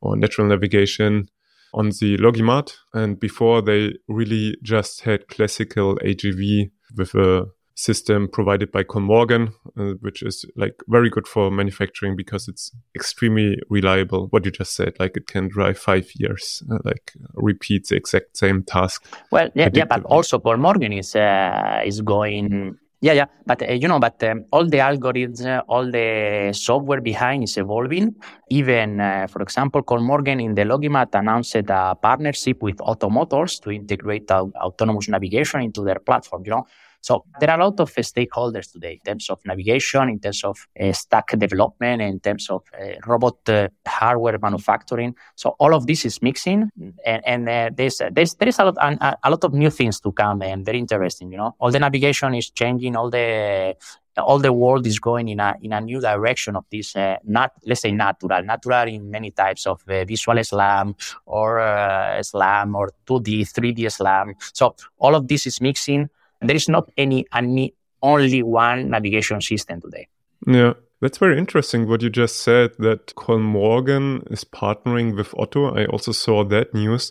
or 0.00 0.16
natural 0.16 0.46
navigation. 0.48 1.28
on 1.74 1.88
the 1.88 2.16
Logimat. 2.18 2.76
And 2.92 3.18
before 3.18 3.62
they 3.62 3.94
really 4.08 4.56
just 4.62 5.02
had 5.02 5.28
classical 5.28 5.96
AGV 5.96 6.70
with 6.96 7.14
a 7.14 7.46
system 7.74 8.28
provided 8.28 8.70
by 8.70 8.84
Kollmorgen, 8.84 9.52
uh, 9.78 9.94
which 10.00 10.22
is 10.22 10.44
like 10.56 10.74
very 10.88 11.10
good 11.10 11.26
for 11.26 11.50
manufacturing 11.50 12.16
because 12.16 12.48
it's 12.48 12.72
extremely 12.94 13.56
reliable. 13.70 14.26
What 14.30 14.44
you 14.44 14.50
just 14.50 14.74
said, 14.74 14.94
like 14.98 15.16
it 15.16 15.26
can 15.26 15.48
drive 15.48 15.78
five 15.78 16.10
years, 16.14 16.62
uh, 16.70 16.78
like 16.84 17.12
repeat 17.34 17.88
the 17.88 17.96
exact 17.96 18.36
same 18.36 18.62
task. 18.62 19.06
Well, 19.30 19.50
yeah, 19.54 19.70
yeah, 19.72 19.84
but 19.84 20.04
also 20.04 20.38
Kollmorgen 20.38 20.98
is 20.98 21.14
uh, 21.16 21.82
is 21.84 22.00
going 22.00 22.78
yeah, 23.02 23.14
yeah, 23.14 23.26
but 23.44 23.60
uh, 23.62 23.72
you 23.72 23.88
know, 23.88 23.98
but 23.98 24.22
um, 24.22 24.44
all 24.52 24.64
the 24.64 24.78
algorithms, 24.78 25.44
uh, 25.44 25.64
all 25.66 25.90
the 25.90 26.52
software 26.54 27.00
behind 27.00 27.42
is 27.42 27.56
evolving. 27.56 28.14
Even, 28.48 29.00
uh, 29.00 29.26
for 29.26 29.42
example, 29.42 29.82
Kollmorgen 29.82 30.40
in 30.40 30.54
the 30.54 30.62
Logimat 30.62 31.08
announced 31.14 31.56
a 31.56 31.96
partnership 32.00 32.62
with 32.62 32.76
OTTO 32.76 33.10
Motors 33.10 33.58
to 33.58 33.72
integrate 33.72 34.30
autonomous 34.30 35.08
navigation 35.08 35.62
into 35.62 35.82
their 35.82 35.98
platform. 35.98 36.42
You 36.44 36.52
know, 36.52 36.66
so 37.02 37.24
there 37.40 37.50
are 37.50 37.60
a 37.60 37.64
lot 37.64 37.80
of 37.80 37.92
stakeholders 37.92 38.70
today 38.70 38.92
in 38.92 39.00
terms 39.00 39.28
of 39.28 39.40
navigation, 39.44 40.08
in 40.08 40.20
terms 40.20 40.44
of 40.44 40.56
uh, 40.80 40.92
stack 40.92 41.36
development, 41.36 42.00
in 42.00 42.20
terms 42.20 42.48
of 42.48 42.62
uh, 42.72 42.94
robot 43.04 43.36
uh, 43.48 43.68
hardware 43.86 44.38
manufacturing. 44.38 45.16
So 45.34 45.56
all 45.58 45.74
of 45.74 45.88
this 45.88 46.04
is 46.04 46.22
mixing, 46.22 46.70
and, 47.04 47.26
and 47.26 47.48
uh, 47.48 47.70
there's, 47.74 48.00
there's 48.12 48.34
there 48.34 48.48
is 48.48 48.58
a 48.60 48.66
lot 48.66 48.76
a, 48.80 49.18
a 49.24 49.30
lot 49.30 49.42
of 49.42 49.52
new 49.52 49.70
things 49.70 49.98
to 50.00 50.12
come, 50.12 50.42
and 50.42 50.64
very 50.64 50.78
interesting. 50.78 51.32
You 51.32 51.38
know, 51.38 51.56
all 51.58 51.72
the 51.72 51.80
navigation 51.80 52.34
is 52.34 52.50
changing, 52.50 52.94
all 52.94 53.10
the 53.10 53.74
all 54.18 54.38
the 54.38 54.52
world 54.52 54.86
is 54.86 54.98
going 54.98 55.28
in 55.28 55.40
a 55.40 55.54
in 55.62 55.72
a 55.72 55.80
new 55.80 56.00
direction 56.00 56.54
of 56.54 56.64
this 56.70 56.94
uh, 56.96 57.16
not 57.24 57.52
let's 57.64 57.80
say 57.80 57.90
natural 57.90 58.42
natural 58.44 58.86
in 58.86 59.10
many 59.10 59.30
types 59.30 59.66
of 59.66 59.82
uh, 59.88 60.04
visual 60.04 60.42
slam 60.44 60.94
or 61.24 61.60
uh, 61.60 62.22
slam 62.22 62.74
or 62.74 62.90
2d 63.06 63.40
3d 63.50 63.90
slam 63.90 64.34
so 64.52 64.76
all 64.98 65.14
of 65.14 65.26
this 65.28 65.46
is 65.46 65.60
mixing 65.62 66.10
there 66.42 66.56
is 66.56 66.68
not 66.68 66.90
any, 66.96 67.26
any 67.34 67.74
only 68.02 68.42
one 68.42 68.90
navigation 68.90 69.40
system 69.40 69.80
today. 69.80 70.08
Yeah. 70.46 70.74
That's 71.02 71.18
very 71.18 71.36
interesting 71.36 71.88
what 71.88 72.00
you 72.00 72.10
just 72.10 72.44
said 72.44 72.74
that 72.78 73.12
Kollmorgen 73.16 74.30
is 74.32 74.44
partnering 74.44 75.16
with 75.16 75.34
Otto. 75.36 75.74
I 75.74 75.84
also 75.86 76.12
saw 76.12 76.44
that 76.44 76.72
news, 76.72 77.10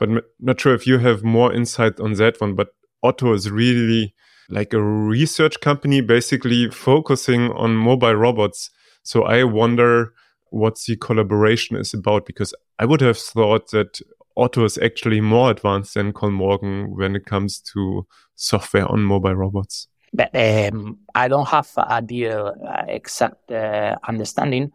but 0.00 0.08
not 0.40 0.60
sure 0.60 0.74
if 0.74 0.88
you 0.88 0.98
have 0.98 1.22
more 1.22 1.52
insight 1.52 2.00
on 2.00 2.14
that 2.14 2.40
one. 2.40 2.56
But 2.56 2.70
Otto 3.04 3.32
is 3.34 3.48
really 3.48 4.12
like 4.48 4.72
a 4.72 4.82
research 4.82 5.60
company, 5.60 6.00
basically 6.00 6.68
focusing 6.70 7.52
on 7.52 7.76
mobile 7.76 8.16
robots. 8.16 8.70
So 9.04 9.22
I 9.22 9.44
wonder 9.44 10.14
what 10.50 10.80
the 10.88 10.96
collaboration 10.96 11.76
is 11.76 11.94
about 11.94 12.26
because 12.26 12.52
I 12.80 12.86
would 12.86 13.02
have 13.02 13.18
thought 13.18 13.70
that 13.70 14.00
Otto 14.36 14.64
is 14.64 14.78
actually 14.78 15.20
more 15.20 15.52
advanced 15.52 15.94
than 15.94 16.12
Kollmorgen 16.12 16.96
when 16.96 17.14
it 17.14 17.26
comes 17.26 17.60
to 17.72 18.04
software 18.38 18.86
on 18.90 19.02
mobile 19.02 19.34
robots. 19.34 19.88
But 20.12 20.30
um, 20.34 20.98
I 21.14 21.28
don't 21.28 21.48
have 21.48 21.68
a 21.76 22.00
deal, 22.00 22.54
uh, 22.66 22.84
exact 22.88 23.50
uh, 23.50 23.96
understanding. 24.06 24.72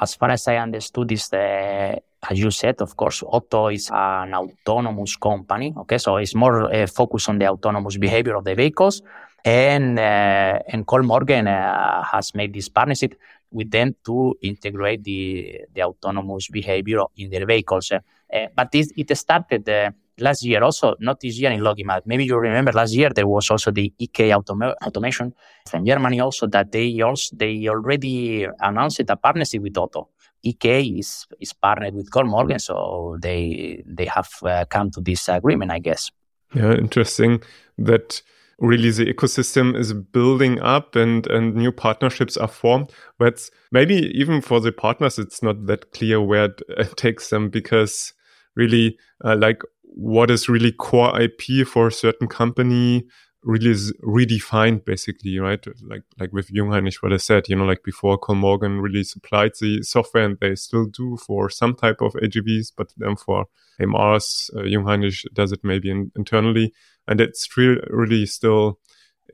As 0.00 0.14
far 0.14 0.30
as 0.30 0.48
I 0.48 0.56
understood, 0.56 1.12
is 1.12 1.28
the 1.28 2.00
as 2.28 2.38
you 2.38 2.50
said, 2.50 2.80
of 2.80 2.96
course, 2.96 3.22
Otto 3.26 3.68
is 3.68 3.90
an 3.90 4.34
autonomous 4.34 5.16
company. 5.16 5.74
Okay, 5.76 5.98
so 5.98 6.16
it's 6.16 6.34
more 6.34 6.72
uh, 6.72 6.86
focused 6.86 7.28
on 7.28 7.38
the 7.38 7.48
autonomous 7.48 7.96
behavior 7.96 8.36
of 8.36 8.44
the 8.44 8.54
vehicles, 8.54 9.02
and 9.44 9.98
uh, 9.98 10.60
and 10.68 10.86
Kollmorgen 10.86 11.46
uh, 11.46 12.02
has 12.04 12.34
made 12.34 12.52
this 12.52 12.68
partnership 12.68 13.14
with 13.50 13.70
them 13.70 13.96
to 14.04 14.36
integrate 14.42 15.02
the 15.02 15.62
the 15.74 15.82
autonomous 15.82 16.48
behavior 16.48 17.02
in 17.16 17.30
their 17.30 17.46
vehicles. 17.46 17.90
Uh, 17.92 18.46
but 18.54 18.70
this, 18.70 18.92
it 18.96 19.16
started 19.16 19.68
uh, 19.68 19.90
last 20.20 20.44
year 20.44 20.62
also, 20.62 20.94
not 21.00 21.20
this 21.20 21.38
year 21.38 21.50
in 21.50 21.60
Logimat. 21.60 22.02
Maybe 22.06 22.24
you 22.24 22.36
remember 22.36 22.72
last 22.72 22.94
year 22.94 23.10
there 23.14 23.26
was 23.26 23.50
also 23.50 23.70
the 23.70 23.92
EK 23.98 24.30
Automa- 24.30 24.74
automation 24.86 25.34
from 25.68 25.84
Germany 25.84 26.20
also 26.20 26.46
that 26.48 26.72
they 26.72 27.00
also 27.00 27.36
they 27.36 27.68
already 27.68 28.46
announced 28.60 29.00
a 29.08 29.16
partnership 29.16 29.62
with 29.62 29.76
Otto. 29.76 30.08
EK 30.42 30.82
is 30.82 31.26
is 31.40 31.52
partnered 31.52 31.94
with 31.94 32.10
Kollmorgen, 32.10 32.60
so 32.60 33.16
they 33.20 33.82
they 33.86 34.06
have 34.06 34.28
uh, 34.42 34.64
come 34.66 34.90
to 34.90 35.00
this 35.00 35.28
agreement, 35.28 35.70
I 35.70 35.78
guess. 35.78 36.10
Yeah, 36.54 36.72
interesting 36.72 37.42
that 37.78 38.22
really 38.60 38.90
the 38.90 39.06
ecosystem 39.06 39.76
is 39.76 39.92
building 39.92 40.60
up 40.60 40.94
and 40.94 41.26
and 41.28 41.54
new 41.54 41.72
partnerships 41.72 42.36
are 42.36 42.48
formed 42.48 42.92
but 43.18 43.48
maybe 43.72 43.94
even 44.14 44.42
for 44.42 44.60
the 44.60 44.70
partners 44.70 45.18
it's 45.18 45.42
not 45.42 45.66
that 45.66 45.92
clear 45.92 46.20
where 46.20 46.50
it 46.68 46.96
takes 46.96 47.30
them 47.30 47.48
because 47.48 48.12
really 48.56 48.98
uh, 49.24 49.34
like 49.36 49.62
what 49.94 50.30
is 50.30 50.48
really 50.48 50.72
core 50.72 51.20
IP 51.20 51.66
for 51.66 51.88
a 51.88 51.92
certain 51.92 52.28
company 52.28 53.06
really 53.42 53.70
is 53.70 53.92
redefined 54.02 54.84
basically, 54.84 55.38
right? 55.38 55.64
Like 55.82 56.02
like 56.18 56.32
with 56.32 56.52
Jungheinrich, 56.52 57.02
what 57.02 57.12
I 57.12 57.16
said, 57.16 57.48
you 57.48 57.56
know, 57.56 57.64
like 57.64 57.82
before 57.82 58.18
Kollmorgen 58.18 58.82
really 58.82 59.02
supplied 59.02 59.52
the 59.60 59.82
software 59.82 60.24
and 60.24 60.38
they 60.40 60.54
still 60.54 60.86
do 60.86 61.16
for 61.16 61.48
some 61.48 61.74
type 61.74 62.00
of 62.00 62.12
AGVs, 62.14 62.72
but 62.76 62.92
then 62.96 63.16
for 63.16 63.46
AMRs, 63.80 64.54
uh, 64.54 64.62
Jungheinrich 64.62 65.24
does 65.32 65.52
it 65.52 65.60
maybe 65.62 65.90
in, 65.90 66.12
internally. 66.16 66.72
And 67.08 67.20
it's 67.20 67.56
really, 67.56 67.80
really 67.88 68.26
still 68.26 68.78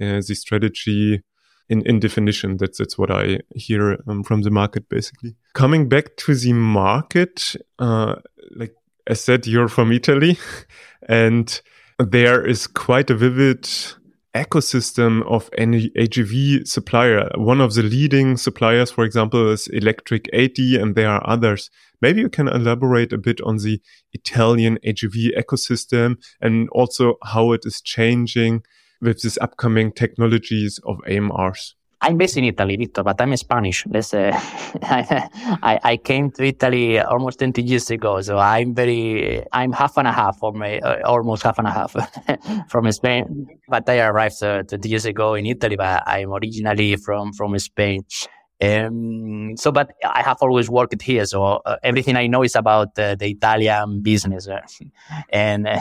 uh, 0.01 0.23
the 0.27 0.35
strategy 0.35 1.23
in, 1.69 1.83
in 1.83 1.99
definition. 1.99 2.59
That's, 2.59 2.79
that's 2.79 2.97
what 2.97 3.11
I 3.11 3.41
hear 3.55 3.99
um, 4.07 4.23
from 4.23 4.43
the 4.43 4.51
market 4.51 4.89
basically. 4.89 5.35
Coming 5.53 5.89
back 5.89 6.17
to 6.19 6.35
the 6.35 6.53
market, 6.53 7.57
uh, 7.79 8.17
like 8.55 8.75
I 9.09 9.15
said, 9.15 9.47
you're 9.47 9.69
from 9.69 9.93
Italy, 9.93 10.39
and 11.09 11.61
there 11.99 12.45
is 12.45 12.67
quite 12.67 13.11
a 13.11 13.15
vivid 13.15 13.69
ecosystem 14.35 15.25
of 15.27 15.49
any 15.57 15.91
AGV 15.91 16.67
supplier. 16.67 17.31
One 17.37 17.61
of 17.61 17.75
the 17.75 17.83
leading 17.83 18.37
suppliers, 18.37 18.91
for 18.91 19.05
example, 19.05 19.51
is 19.51 19.67
Electric 19.69 20.29
80, 20.33 20.77
and 20.77 20.95
there 20.95 21.09
are 21.09 21.23
others. 21.27 21.71
Maybe 22.03 22.21
you 22.21 22.29
can 22.29 22.49
elaborate 22.49 23.13
a 23.13 23.19
bit 23.19 23.41
on 23.41 23.57
the 23.59 23.81
Italian 24.13 24.79
AGV 24.85 25.39
ecosystem 25.39 26.17
and 26.41 26.69
also 26.71 27.15
how 27.25 27.53
it 27.53 27.63
is 27.65 27.81
changing 27.81 28.63
with 29.01 29.23
these 29.23 29.39
upcoming 29.39 29.93
technologies 29.93 30.79
of 30.85 30.99
AMRs. 31.09 31.75
I'm 32.01 32.19
based 32.19 32.37
in 32.37 32.45
Italy, 32.45 32.77
Victor, 32.77 33.03
but 33.03 33.21
I'm 33.21 33.35
Spanish. 33.37 33.87
Let's, 33.87 34.13
uh, 34.13 34.31
I, 34.83 35.81
I 35.83 35.97
came 35.97 36.31
to 36.33 36.45
Italy 36.45 37.01
almost 37.01 37.39
20 37.39 37.63
years 37.63 37.91
ago, 37.91 38.21
so 38.21 38.39
I'm 38.39 38.75
very, 38.75 39.43
I'm 39.53 39.73
half 39.73 39.97
and 39.97 40.07
a 40.07 40.13
half, 40.13 40.39
my, 40.55 40.79
uh, 40.79 41.01
almost 41.07 41.43
half 41.43 41.59
and 41.59 41.67
a 41.67 41.71
half 41.71 41.97
from 42.69 42.91
Spain. 42.93 43.49
But 43.69 43.89
I 43.89 44.01
arrived 44.01 44.43
uh, 44.43 44.63
20 44.63 44.89
years 44.89 45.07
ago 45.07 45.35
in 45.35 45.47
Italy, 45.47 45.77
but 45.77 46.03
I'm 46.07 46.33
originally 46.33 46.97
from, 46.97 47.33
from 47.33 47.59
Spain. 47.59 48.05
Um, 48.61 49.57
so, 49.57 49.73
but 49.73 49.91
I 50.05 50.23
have 50.23 50.39
always 50.41 50.71
worked 50.71 51.01
here, 51.03 51.27
so 51.27 51.45
uh, 51.45 51.77
everything 51.83 52.17
I 52.17 52.27
know 52.27 52.43
is 52.43 52.57
about 52.57 52.99
uh, 52.99 53.15
the 53.15 53.27
Italian 53.29 54.01
business. 54.01 54.49
and, 55.31 55.69
uh, 55.69 55.81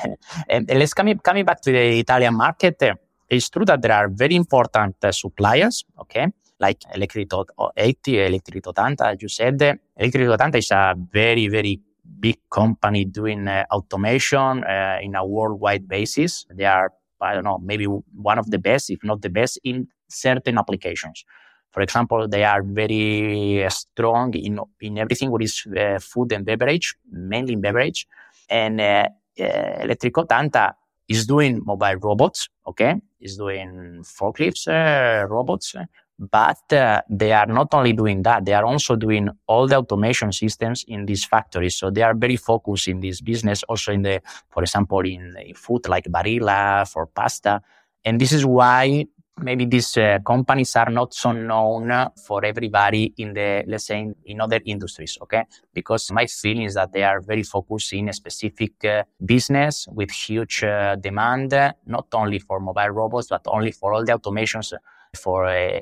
and 0.49 0.67
let's 0.69 0.93
coming 0.93 1.17
coming 1.19 1.45
back 1.45 1.61
to 1.61 1.71
the 1.71 1.99
Italian 1.99 2.35
market. 2.35 2.81
It's 3.29 3.49
true 3.49 3.65
that 3.65 3.81
there 3.81 3.91
are 3.91 4.07
very 4.07 4.35
important 4.35 4.95
uh, 5.03 5.11
suppliers, 5.11 5.83
okay, 5.99 6.27
like 6.59 6.81
Electric 6.93 7.29
80, 7.75 8.25
Electric 8.25 8.67
80, 8.67 8.95
as 9.01 9.21
you 9.21 9.27
said. 9.27 9.61
Electric 9.97 10.29
80 10.41 10.57
is 10.57 10.71
a 10.71 10.95
very, 11.11 11.47
very 11.47 11.79
big 12.19 12.37
company 12.49 13.05
doing 13.05 13.47
uh, 13.47 13.65
automation 13.71 14.63
uh, 14.63 14.99
in 15.01 15.15
a 15.15 15.25
worldwide 15.25 15.87
basis. 15.87 16.45
They 16.51 16.65
are, 16.65 16.93
I 17.19 17.33
don't 17.33 17.43
know, 17.43 17.57
maybe 17.57 17.85
one 17.85 18.37
of 18.37 18.49
the 18.51 18.59
best, 18.59 18.89
if 18.91 19.03
not 19.03 19.21
the 19.21 19.29
best, 19.29 19.59
in 19.63 19.87
certain 20.07 20.57
applications. 20.57 21.25
For 21.71 21.81
example, 21.81 22.27
they 22.27 22.43
are 22.43 22.63
very 22.63 23.65
strong 23.69 24.33
in 24.33 24.59
in 24.79 24.97
everything 24.97 25.29
what 25.29 25.43
is 25.43 25.65
uh, 25.67 25.99
food 25.99 26.31
and 26.31 26.45
beverage, 26.45 26.95
mainly 27.11 27.53
in 27.53 27.61
beverage. 27.61 28.07
And 28.49 28.79
uh, 28.79 29.09
uh, 29.39 29.43
Electric 29.81 30.17
80 30.17 30.84
is 31.07 31.25
doing 31.25 31.61
mobile 31.65 31.95
robots, 32.01 32.49
okay? 32.67 32.95
Is 33.19 33.37
doing 33.37 34.03
forklifts 34.03 34.67
uh, 34.67 35.27
robots, 35.27 35.75
but 36.17 36.71
uh, 36.71 37.01
they 37.09 37.33
are 37.33 37.45
not 37.45 37.73
only 37.73 37.93
doing 37.93 38.23
that, 38.23 38.45
they 38.45 38.53
are 38.53 38.65
also 38.65 38.95
doing 38.95 39.29
all 39.47 39.67
the 39.67 39.77
automation 39.77 40.31
systems 40.31 40.85
in 40.87 41.05
these 41.05 41.25
factories. 41.25 41.75
So 41.75 41.89
they 41.89 42.01
are 42.01 42.13
very 42.15 42.37
focused 42.37 42.87
in 42.87 43.01
this 43.01 43.21
business, 43.21 43.63
also 43.63 43.91
in 43.91 44.03
the, 44.03 44.21
for 44.49 44.63
example, 44.63 45.01
in, 45.01 45.35
food 45.55 45.87
like 45.87 46.05
Barilla 46.05 46.89
for 46.89 47.07
pasta. 47.07 47.61
And 48.05 48.21
this 48.21 48.31
is 48.31 48.45
why 48.45 49.07
maybe 49.39 49.65
these 49.65 49.97
uh, 49.97 50.19
companies 50.25 50.75
are 50.75 50.89
not 50.89 51.13
so 51.13 51.31
known 51.31 52.09
for 52.25 52.45
everybody 52.45 53.13
in 53.17 53.33
the 53.33 53.63
let's 53.67 53.87
say 53.87 53.99
in, 53.99 54.15
in, 54.25 54.41
other 54.41 54.61
industries 54.65 55.17
okay 55.21 55.43
because 55.73 56.11
my 56.11 56.25
feeling 56.25 56.63
is 56.63 56.75
that 56.75 56.91
they 56.93 57.03
are 57.03 57.19
very 57.19 57.43
focused 57.43 57.93
in 57.93 58.09
a 58.09 58.13
specific 58.13 58.83
uh, 58.85 59.03
business 59.23 59.87
with 59.91 60.09
huge 60.11 60.63
uh, 60.63 60.95
demand 60.95 61.53
not 61.85 62.07
only 62.13 62.39
for 62.39 62.59
mobile 62.59 62.89
robots 62.89 63.27
but 63.27 63.41
only 63.47 63.71
for 63.71 63.93
all 63.93 64.05
the 64.05 64.13
automations 64.13 64.73
for 65.15 65.45
a, 65.45 65.81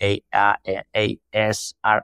a, 0.00 0.22
a, 0.34 0.82
a, 0.94 1.18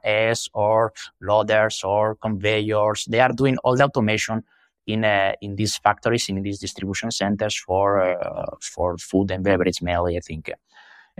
a 0.04 0.34
or 0.54 0.92
loaders 1.20 1.82
or 1.84 2.14
conveyors. 2.16 3.04
They 3.06 3.20
are 3.20 3.32
doing 3.32 3.56
all 3.58 3.76
the 3.76 3.84
automation 3.84 4.44
in 4.86 5.04
uh, 5.04 5.32
in 5.42 5.56
these 5.56 5.76
factories, 5.76 6.28
in 6.28 6.42
these 6.42 6.58
distribution 6.58 7.10
centers 7.10 7.56
for 7.56 8.00
uh, 8.00 8.46
for 8.60 8.96
food 8.96 9.30
and 9.30 9.44
beverage 9.44 9.82
mainly. 9.82 10.16
I 10.16 10.20
think. 10.20 10.50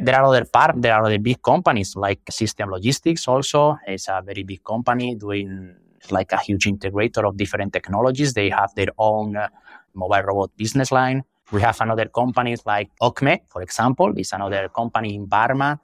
There 0.00 0.14
are 0.16 0.24
other 0.24 0.44
part. 0.44 0.80
There 0.80 0.94
are 0.94 1.04
other 1.04 1.18
big 1.18 1.42
companies 1.42 1.96
like 1.96 2.20
System 2.30 2.70
Logistics. 2.70 3.26
Also, 3.26 3.78
it's 3.86 4.08
a 4.08 4.22
very 4.24 4.44
big 4.44 4.62
company 4.62 5.14
doing 5.14 5.74
like 6.10 6.32
a 6.32 6.38
huge 6.38 6.66
integrator 6.66 7.26
of 7.26 7.36
different 7.36 7.72
technologies. 7.72 8.32
They 8.34 8.50
have 8.50 8.74
their 8.74 8.88
own 8.98 9.36
uh, 9.36 9.48
mobile 9.94 10.22
robot 10.22 10.50
business 10.56 10.92
line. 10.92 11.24
We 11.50 11.62
have 11.62 11.80
another 11.80 12.06
companies 12.06 12.64
like 12.66 12.90
Ocme, 13.00 13.40
for 13.48 13.62
example, 13.62 14.12
is 14.16 14.32
another 14.32 14.68
company 14.68 15.14
in 15.14 15.26
Parma, 15.26 15.80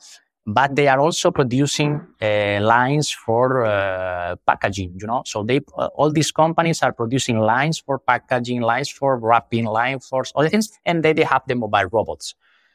but 0.47 0.76
they 0.76 0.88
are 0.88 1.00
also 1.00 1.30
producing 1.30 2.00
uh, 2.21 2.61
lines 2.61 3.11
for 3.11 3.64
uh, 3.64 4.37
packaging, 4.47 4.94
you 5.00 5.06
know. 5.06 5.23
So 5.25 5.42
they, 5.42 5.61
uh, 5.76 5.88
all 5.94 6.12
these 6.12 6.30
companies 6.33 6.83
are 6.83 6.92
producing 6.92 7.38
lines 7.38 7.78
for 7.78 7.99
packaging, 7.99 8.61
lines 8.61 8.90
for 8.90 9.16
wrapping, 9.18 9.64
lines 9.64 10.06
for 10.06 10.25
other 10.37 10.50
things, 10.50 10.71
and 10.85 11.02
then 11.02 11.16
they 11.16 11.25
have 11.25 11.42
the 11.49 11.54
mobile 11.54 11.88
robots. 11.90 12.35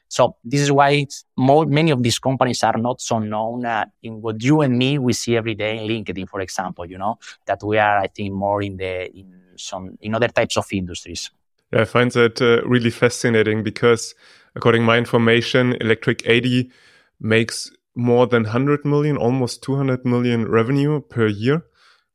So 0.10 0.36
this 0.44 0.60
is 0.62 0.72
why 0.72 1.06
more, 1.38 1.66
many 1.66 1.92
of 1.92 2.04
these 2.04 2.20
companies 2.20 2.64
are 2.64 2.78
not 2.78 3.00
so 3.00 3.20
known 3.20 3.66
uh, 3.66 3.86
in 4.04 4.22
what 4.22 4.44
you 4.44 4.62
and 4.62 4.78
me 4.78 4.98
we 4.98 5.14
see 5.14 5.38
every 5.38 5.56
day 5.56 5.78
in 5.78 5.88
LinkedIn, 5.88 6.28
for 6.28 6.42
example. 6.42 6.86
You 6.86 6.98
know 6.98 7.20
that 7.46 7.64
we 7.64 7.78
are, 7.78 8.00
I 8.00 8.08
think, 8.08 8.34
more 8.34 8.62
in 8.62 8.78
the 8.78 9.16
in 9.16 9.34
some 9.56 9.98
in 10.02 10.16
other 10.16 10.28
types 10.28 10.58
of 10.58 10.66
industries. 10.72 11.30
Yeah, 11.72 11.82
I 11.82 11.86
find 11.86 12.12
that 12.12 12.42
uh, 12.42 12.68
really 12.68 12.90
fascinating 12.90 13.64
because, 13.64 14.16
according 14.56 14.82
to 14.82 14.86
my 14.88 14.98
information, 14.98 15.76
Electric 15.80 16.24
80 16.26 16.72
makes 17.20 17.72
more 17.96 18.26
than 18.26 18.44
100 18.44 18.86
million, 18.86 19.18
almost 19.18 19.62
200 19.62 20.06
million 20.06 20.48
revenue 20.48 21.02
per 21.02 21.28
year, 21.28 21.66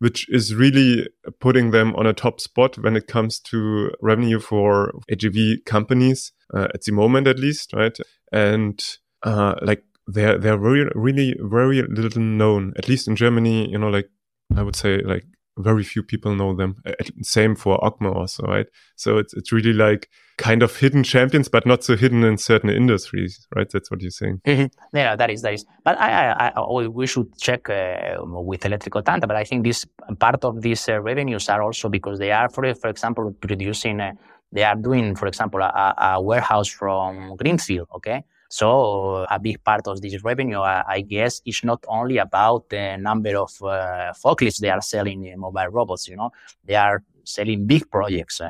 which 0.05 0.29
is 0.29 0.55
really 0.55 1.09
putting 1.41 1.71
them 1.71 1.97
on 1.97 2.07
a 2.07 2.13
top 2.13 2.39
spot 2.39 2.77
when 2.77 2.95
it 2.95 3.07
comes 3.07 3.41
to 3.41 3.91
revenue 4.03 4.39
for 4.39 4.93
AGV 5.11 5.65
companies 5.65 6.31
uh, 6.53 6.69
at 6.75 6.83
the 6.83 6.93
moment, 6.93 7.27
at 7.27 7.39
least, 7.39 7.73
right? 7.73 7.97
And 8.31 8.79
uh, 9.23 9.55
like 9.63 9.83
they're 10.07 10.37
they're 10.37 10.59
very 10.59 10.91
really 10.95 11.35
very 11.41 11.81
little 11.81 12.21
known, 12.21 12.75
at 12.77 12.87
least 12.87 13.09
in 13.09 13.17
Germany. 13.17 13.71
You 13.71 13.79
know, 13.79 13.89
like 13.89 14.11
I 14.55 14.63
would 14.63 14.77
say 14.77 14.99
like 14.99 15.25
very 15.57 15.85
few 15.85 16.03
people 16.03 16.35
know 16.35 16.55
them. 16.55 16.77
Same 17.23 17.55
for 17.55 17.79
Ocme 17.85 18.09
also, 18.09 18.45
right? 18.45 18.67
So 18.97 19.19
it's 19.19 19.35
it's 19.35 19.53
really 19.53 19.73
like 19.73 20.09
kind 20.37 20.63
of 20.63 20.77
hidden 20.77 21.05
champions, 21.05 21.49
but 21.49 21.67
not 21.67 21.85
so 21.85 21.97
hidden 21.97 22.25
in 22.25 22.39
certain 22.39 22.71
industries, 22.71 23.47
right? 23.55 23.69
That's 23.71 23.91
what 23.91 24.03
you're 24.03 24.11
saying. 24.11 24.41
Mm-hmm. 24.47 24.97
Yeah, 24.97 25.17
that 25.17 25.31
is 25.31 25.43
that 25.43 25.55
is. 25.55 25.65
But 25.85 25.99
I, 25.99 26.31
I, 26.31 26.53
I 26.57 26.89
we 26.89 27.07
should 27.07 27.37
check 27.39 27.69
uh, 27.71 28.17
with 28.21 28.65
Electrical 28.65 29.03
Tanta. 29.03 29.27
But 29.27 29.37
I 29.37 29.45
think 29.45 29.65
this 29.65 29.87
part 30.19 30.45
of 30.45 30.61
these 30.61 30.89
uh, 30.89 31.01
revenues 31.01 31.49
are 31.49 31.63
also 31.63 31.89
because 31.89 32.19
they 32.19 32.33
are, 32.33 32.49
for 32.49 32.75
for 32.75 32.91
example, 32.91 33.33
producing. 33.41 34.01
Uh, 34.01 34.13
they 34.53 34.63
are 34.63 34.77
doing, 34.77 35.17
for 35.17 35.27
example, 35.27 35.61
a, 35.61 35.95
a 35.99 36.23
warehouse 36.23 36.69
from 36.69 37.37
Greenfield. 37.37 37.89
Okay, 37.97 38.25
so 38.55 39.27
a 39.29 39.41
big 39.41 39.65
part 39.65 39.89
of 39.89 40.01
this 40.01 40.23
revenue, 40.23 40.61
I 40.61 41.01
guess, 41.01 41.43
is 41.45 41.65
not 41.65 41.85
only 41.89 42.19
about 42.19 42.69
the 42.69 42.97
number 42.97 43.37
of 43.37 43.51
uh, 43.61 44.13
forklifts 44.13 44.61
they 44.61 44.71
are 44.71 44.81
selling 44.81 45.25
in 45.25 45.41
mobile 45.41 45.67
robots. 45.73 46.07
You 46.07 46.15
know, 46.15 46.31
they 46.65 46.77
are 46.77 47.03
selling 47.25 47.67
big 47.67 47.91
projects. 47.91 48.41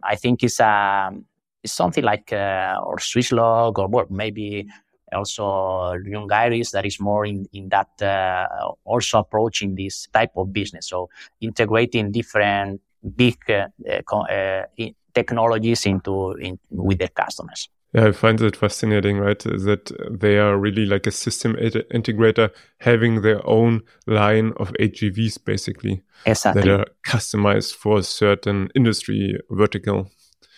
I 0.00 0.14
think 0.14 0.44
it's 0.44 0.60
a 0.60 1.08
um, 1.08 1.24
it's 1.60 1.72
something 1.72 2.04
like 2.04 2.32
uh, 2.32 2.78
or 2.84 2.98
Swisslog 2.98 3.78
or 3.78 4.06
maybe 4.10 4.64
also 5.12 5.96
Iris 6.30 6.70
that 6.70 6.86
is 6.86 7.00
more 7.00 7.26
in 7.26 7.44
in 7.52 7.68
that 7.70 8.00
uh, 8.00 8.46
also 8.84 9.18
approaching 9.18 9.74
this 9.74 10.06
type 10.12 10.36
of 10.36 10.52
business. 10.52 10.86
So 10.86 11.10
integrating 11.40 12.12
different 12.12 12.80
big 13.16 13.38
uh, 13.50 13.66
uh 13.88 14.62
technologies 15.12 15.84
into 15.86 16.34
in, 16.34 16.60
with 16.70 16.98
their 16.98 17.08
customers. 17.08 17.68
Yeah, 17.94 18.08
I 18.08 18.12
find 18.12 18.40
it 18.42 18.54
fascinating, 18.54 19.18
right? 19.18 19.38
That 19.38 19.90
they 20.10 20.38
are 20.38 20.58
really 20.58 20.84
like 20.84 21.06
a 21.06 21.10
system 21.10 21.54
integrator 21.54 22.50
having 22.80 23.22
their 23.22 23.46
own 23.46 23.82
line 24.06 24.52
of 24.58 24.72
AGVs 24.78 25.44
basically. 25.44 26.02
Exactly. 26.26 26.62
That 26.62 26.70
are 26.70 26.86
customized 27.06 27.74
for 27.74 27.98
a 27.98 28.02
certain 28.02 28.68
industry 28.74 29.40
vertical. 29.50 30.10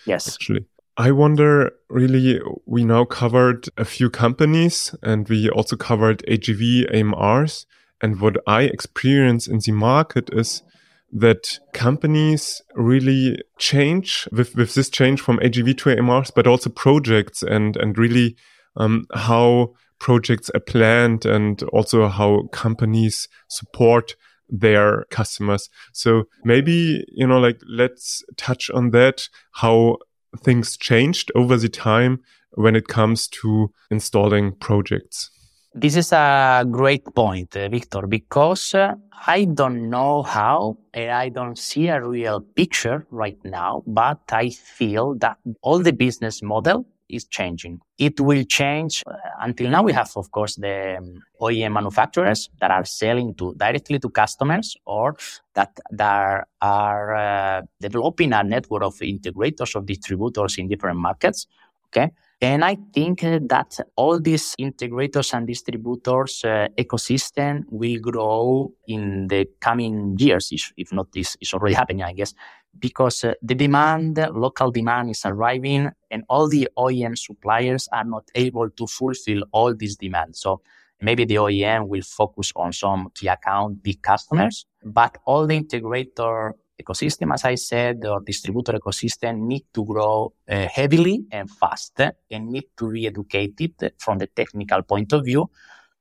Yes. 0.05 0.27
Actually. 0.27 0.65
I 0.97 1.11
wonder 1.11 1.71
really, 1.89 2.41
we 2.65 2.83
now 2.83 3.05
covered 3.05 3.69
a 3.77 3.85
few 3.85 4.09
companies 4.09 4.93
and 5.01 5.27
we 5.29 5.49
also 5.49 5.77
covered 5.77 6.23
AGV 6.27 6.93
AMRs. 6.93 7.65
And 8.01 8.19
what 8.19 8.37
I 8.45 8.63
experience 8.63 9.47
in 9.47 9.59
the 9.59 9.71
market 9.71 10.29
is 10.33 10.63
that 11.11 11.59
companies 11.73 12.61
really 12.75 13.41
change 13.57 14.27
with, 14.31 14.55
with 14.55 14.73
this 14.73 14.89
change 14.89 15.21
from 15.21 15.39
AGV 15.39 15.77
to 15.79 15.89
AMRs, 15.89 16.31
but 16.33 16.47
also 16.47 16.69
projects 16.69 17.43
and, 17.43 17.75
and 17.77 17.97
really 17.97 18.35
um, 18.77 19.05
how 19.13 19.73
projects 19.99 20.49
are 20.51 20.61
planned 20.61 21.25
and 21.25 21.63
also 21.63 22.07
how 22.07 22.47
companies 22.51 23.27
support 23.47 24.15
their 24.49 25.05
customers. 25.09 25.69
So 25.93 26.25
maybe, 26.43 27.05
you 27.11 27.27
know, 27.27 27.39
like 27.39 27.59
let's 27.67 28.23
touch 28.37 28.69
on 28.69 28.91
that, 28.91 29.29
how 29.53 29.97
things 30.43 30.77
changed 30.77 31.31
over 31.35 31.57
the 31.57 31.69
time 31.69 32.21
when 32.51 32.75
it 32.75 32.87
comes 32.87 33.27
to 33.27 33.71
installing 33.89 34.53
projects. 34.55 35.29
This 35.73 35.95
is 35.95 36.11
a 36.11 36.65
great 36.69 37.05
point, 37.15 37.55
uh, 37.55 37.69
Victor, 37.69 38.05
because 38.05 38.75
uh, 38.75 38.95
I 39.25 39.45
don't 39.45 39.89
know 39.89 40.21
how 40.21 40.77
and 40.93 41.11
I 41.11 41.29
don't 41.29 41.57
see 41.57 41.87
a 41.87 42.05
real 42.05 42.41
picture 42.41 43.07
right 43.09 43.37
now, 43.45 43.81
but 43.87 44.19
I 44.33 44.49
feel 44.49 45.15
that 45.19 45.37
all 45.61 45.79
the 45.79 45.93
business 45.93 46.41
model 46.41 46.85
is 47.07 47.23
changing. 47.23 47.79
It 47.97 48.19
will 48.19 48.43
change. 48.43 49.01
Uh, 49.07 49.13
until 49.39 49.69
now, 49.69 49.81
we 49.81 49.93
have, 49.93 50.11
of 50.17 50.29
course, 50.31 50.57
the 50.57 50.97
um, 50.97 51.23
OEM 51.39 51.71
manufacturers 51.71 52.49
that 52.59 52.71
are 52.71 52.83
selling 52.83 53.33
to 53.35 53.53
directly 53.55 53.99
to 53.99 54.09
customers 54.09 54.75
or 54.85 55.15
that, 55.53 55.79
that 55.91 56.47
are 56.61 57.15
uh, 57.15 57.61
developing 57.79 58.33
a 58.33 58.43
network 58.43 58.83
of 58.83 58.95
integrators 58.95 59.73
or 59.73 59.81
distributors 59.83 60.57
in 60.57 60.67
different 60.67 60.99
markets. 60.99 61.47
Okay. 61.87 62.11
And 62.43 62.65
I 62.65 62.75
think 62.91 63.23
uh, 63.23 63.39
that 63.49 63.79
all 63.95 64.19
these 64.19 64.55
integrators 64.59 65.31
and 65.35 65.45
distributors 65.45 66.43
uh, 66.43 66.69
ecosystem 66.75 67.65
will 67.69 67.99
grow 67.99 68.73
in 68.87 69.27
the 69.27 69.47
coming 69.59 70.17
years, 70.17 70.51
if 70.75 70.91
not 70.91 71.11
this 71.13 71.37
is 71.39 71.53
already 71.53 71.75
happening, 71.75 72.01
I 72.01 72.13
guess, 72.13 72.33
because 72.79 73.23
uh, 73.23 73.33
the 73.43 73.53
demand, 73.53 74.17
local 74.33 74.71
demand 74.71 75.11
is 75.11 75.21
arriving 75.23 75.91
and 76.09 76.23
all 76.29 76.49
the 76.49 76.67
OEM 76.75 77.15
suppliers 77.15 77.87
are 77.93 78.05
not 78.05 78.23
able 78.33 78.71
to 78.71 78.87
fulfill 78.87 79.43
all 79.51 79.75
this 79.75 79.95
demand. 79.95 80.35
So 80.35 80.61
maybe 80.99 81.25
the 81.25 81.35
OEM 81.35 81.89
will 81.89 82.01
focus 82.01 82.51
on 82.55 82.73
some 82.73 83.11
key 83.13 83.27
account, 83.27 83.83
big 83.83 84.01
customers, 84.01 84.65
but 84.83 85.15
all 85.25 85.45
the 85.45 85.61
integrator 85.61 86.53
ecosystem, 86.81 87.33
as 87.33 87.45
I 87.45 87.55
said, 87.55 88.05
or 88.05 88.21
distributor 88.21 88.73
ecosystem 88.73 89.39
need 89.47 89.65
to 89.73 89.85
grow 89.85 90.33
uh, 90.49 90.67
heavily 90.67 91.25
and 91.31 91.49
fast 91.49 91.99
and 92.29 92.49
need 92.49 92.67
to 92.77 92.91
be 92.91 93.07
educated 93.07 93.93
from 93.97 94.17
the 94.17 94.27
technical 94.27 94.81
point 94.83 95.13
of 95.13 95.25
view. 95.25 95.49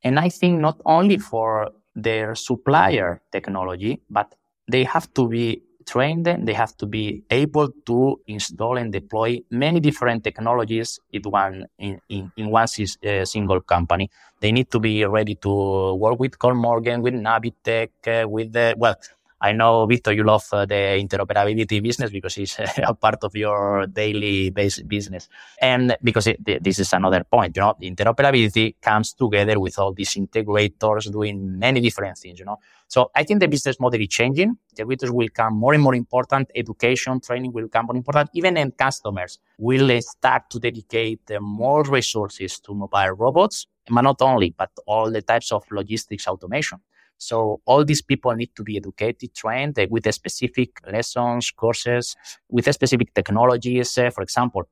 And 0.02 0.18
I 0.18 0.28
think 0.28 0.60
not 0.60 0.80
only 0.84 1.18
for 1.18 1.70
their 1.94 2.34
supplier 2.34 3.20
technology, 3.30 4.00
but 4.08 4.34
they 4.68 4.84
have 4.84 5.12
to 5.14 5.28
be 5.28 5.62
trained, 5.86 6.28
and 6.28 6.46
they 6.46 6.52
have 6.52 6.76
to 6.76 6.86
be 6.86 7.24
able 7.30 7.68
to 7.84 8.20
install 8.28 8.76
and 8.76 8.92
deploy 8.92 9.40
many 9.50 9.80
different 9.80 10.22
technologies 10.22 11.00
in 11.12 11.22
one, 11.22 11.66
in, 11.78 12.00
in, 12.08 12.30
in 12.36 12.48
one 12.50 12.68
uh, 12.68 13.24
single 13.24 13.60
company. 13.60 14.08
They 14.40 14.52
need 14.52 14.70
to 14.70 14.78
be 14.78 15.04
ready 15.04 15.34
to 15.36 15.94
work 15.94 16.20
with 16.20 16.38
Kollmorgen, 16.38 17.02
with 17.02 17.14
Navitec, 17.14 17.90
uh, 18.06 18.28
with 18.28 18.52
the, 18.52 18.74
well, 18.76 18.94
I 19.40 19.52
know, 19.52 19.86
Victor, 19.86 20.12
you 20.12 20.24
love 20.24 20.46
uh, 20.52 20.66
the 20.66 20.98
interoperability 21.00 21.82
business 21.82 22.10
because 22.10 22.36
it's 22.38 22.58
a 22.78 22.94
part 22.94 23.24
of 23.24 23.36
your 23.36 23.86
daily 23.86 24.50
base 24.50 24.80
business. 24.82 25.28
And 25.60 25.96
because 26.02 26.26
it, 26.26 26.44
this 26.64 26.80
is 26.80 26.92
another 26.92 27.24
point, 27.24 27.56
you 27.56 27.62
know, 27.62 27.74
interoperability 27.82 28.76
comes 28.82 29.14
together 29.14 29.60
with 29.60 29.78
all 29.78 29.92
these 29.94 30.14
integrators 30.14 31.10
doing 31.12 31.58
many 31.58 31.80
different 31.80 32.18
things, 32.18 32.38
you 32.38 32.44
know. 32.44 32.58
So 32.88 33.10
I 33.14 33.24
think 33.24 33.40
the 33.40 33.48
business 33.48 33.80
model 33.80 34.00
is 34.00 34.08
changing. 34.08 34.56
Integrators 34.76 35.10
will 35.10 35.28
come 35.32 35.56
more 35.56 35.74
and 35.74 35.82
more 35.82 35.94
important. 35.94 36.50
Education, 36.54 37.20
training 37.20 37.52
will 37.52 37.68
come 37.68 37.86
more 37.86 37.96
important. 37.96 38.30
Even 38.34 38.56
end 38.56 38.76
customers 38.76 39.38
will 39.58 40.00
start 40.02 40.50
to 40.50 40.58
dedicate 40.58 41.20
uh, 41.30 41.40
more 41.40 41.84
resources 41.84 42.58
to 42.60 42.74
mobile 42.74 43.12
robots, 43.12 43.68
but 43.88 44.02
not 44.02 44.20
only, 44.22 44.54
but 44.58 44.70
all 44.86 45.10
the 45.10 45.22
types 45.22 45.52
of 45.52 45.64
logistics 45.70 46.26
automation. 46.26 46.78
So 47.20 47.60
all 47.66 47.84
these 47.84 48.02
people 48.02 48.32
need 48.34 48.54
to 48.56 48.62
be 48.62 48.76
educated, 48.76 49.34
trained 49.34 49.78
with 49.90 50.12
specific 50.12 50.70
lessons, 50.90 51.50
courses, 51.50 52.16
with 52.48 52.72
specific 52.72 53.14
technologies. 53.14 53.96
Uh, 53.98 54.10
for 54.10 54.22
example, 54.22 54.64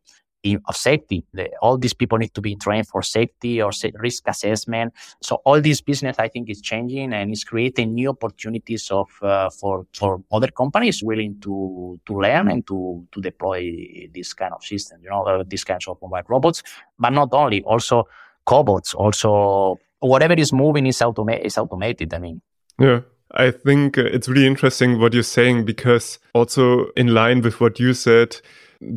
of 0.45 0.77
safety. 0.77 1.25
The, 1.33 1.51
all 1.61 1.79
these 1.79 1.95
people 1.95 2.19
need 2.19 2.35
to 2.35 2.41
be 2.41 2.57
trained 2.57 2.87
for 2.87 3.03
safety 3.03 3.61
or 3.61 3.71
risk 3.99 4.23
assessment. 4.27 4.95
So 5.21 5.37
all 5.45 5.61
this 5.61 5.81
business, 5.81 6.17
I 6.19 6.29
think, 6.29 6.49
is 6.49 6.61
changing 6.61 7.13
and 7.13 7.33
is 7.33 7.45
creating 7.45 7.95
new 7.95 8.11
opportunities 8.11 8.91
of 8.91 9.09
uh, 9.23 9.51
for 9.51 9.87
for 9.93 10.23
other 10.31 10.49
companies 10.49 11.03
willing 11.03 11.41
to 11.41 12.01
to 12.07 12.13
learn 12.21 12.49
and 12.51 12.67
to 12.67 13.07
to 13.13 13.21
deploy 13.21 14.09
this 14.15 14.33
kind 14.33 14.53
of 14.55 14.63
system. 14.65 15.01
You 15.03 15.11
know, 15.11 15.23
uh, 15.25 15.45
these 15.47 15.65
kinds 15.65 15.89
of 15.89 15.99
mobile 16.01 16.23
robots, 16.29 16.63
but 16.99 17.11
not 17.11 17.31
only 17.33 17.63
also 17.63 18.05
cobots. 18.47 18.95
Also, 18.95 19.79
whatever 20.01 20.35
is 20.35 20.53
moving 20.53 20.87
is 20.87 20.99
automa- 20.99 21.41
is 21.41 21.59
automated. 21.59 22.15
I 22.15 22.19
mean, 22.19 22.43
yeah. 22.79 23.01
I 23.33 23.51
think 23.51 23.99
uh, 23.99 24.05
it's 24.05 24.29
really 24.29 24.47
interesting 24.47 24.99
what 24.99 25.13
you're 25.13 25.23
saying 25.23 25.67
because 25.67 26.19
also 26.35 26.87
in 26.97 27.09
line 27.09 27.43
with 27.43 27.61
what 27.61 27.79
you 27.79 27.93
said, 27.93 28.41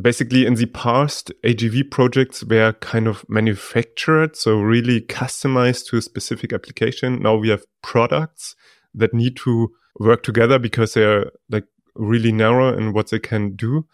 basically 0.01 0.45
in 0.45 0.53
the 0.55 0.67
past 0.67 1.31
agv 1.43 1.89
projects 1.89 2.43
were 2.43 2.73
kind 2.81 3.07
of 3.07 3.25
manufactured 3.27 4.35
so 4.35 4.59
really 4.59 5.01
customized 5.01 5.87
to 5.87 5.97
a 5.97 6.01
specific 6.01 6.53
application 6.53 7.19
now 7.19 7.35
we 7.35 7.49
have 7.49 7.65
products 7.81 8.55
that 8.93 9.13
need 9.13 9.35
to 9.35 9.71
work 9.99 10.21
together 10.21 10.59
because 10.59 10.93
they're 10.93 11.31
like 11.49 11.65
really 11.95 12.31
narrow 12.31 12.77
in 12.77 12.93
what 12.93 13.09
they 13.09 13.19
can 13.19 13.55
do 13.55 13.85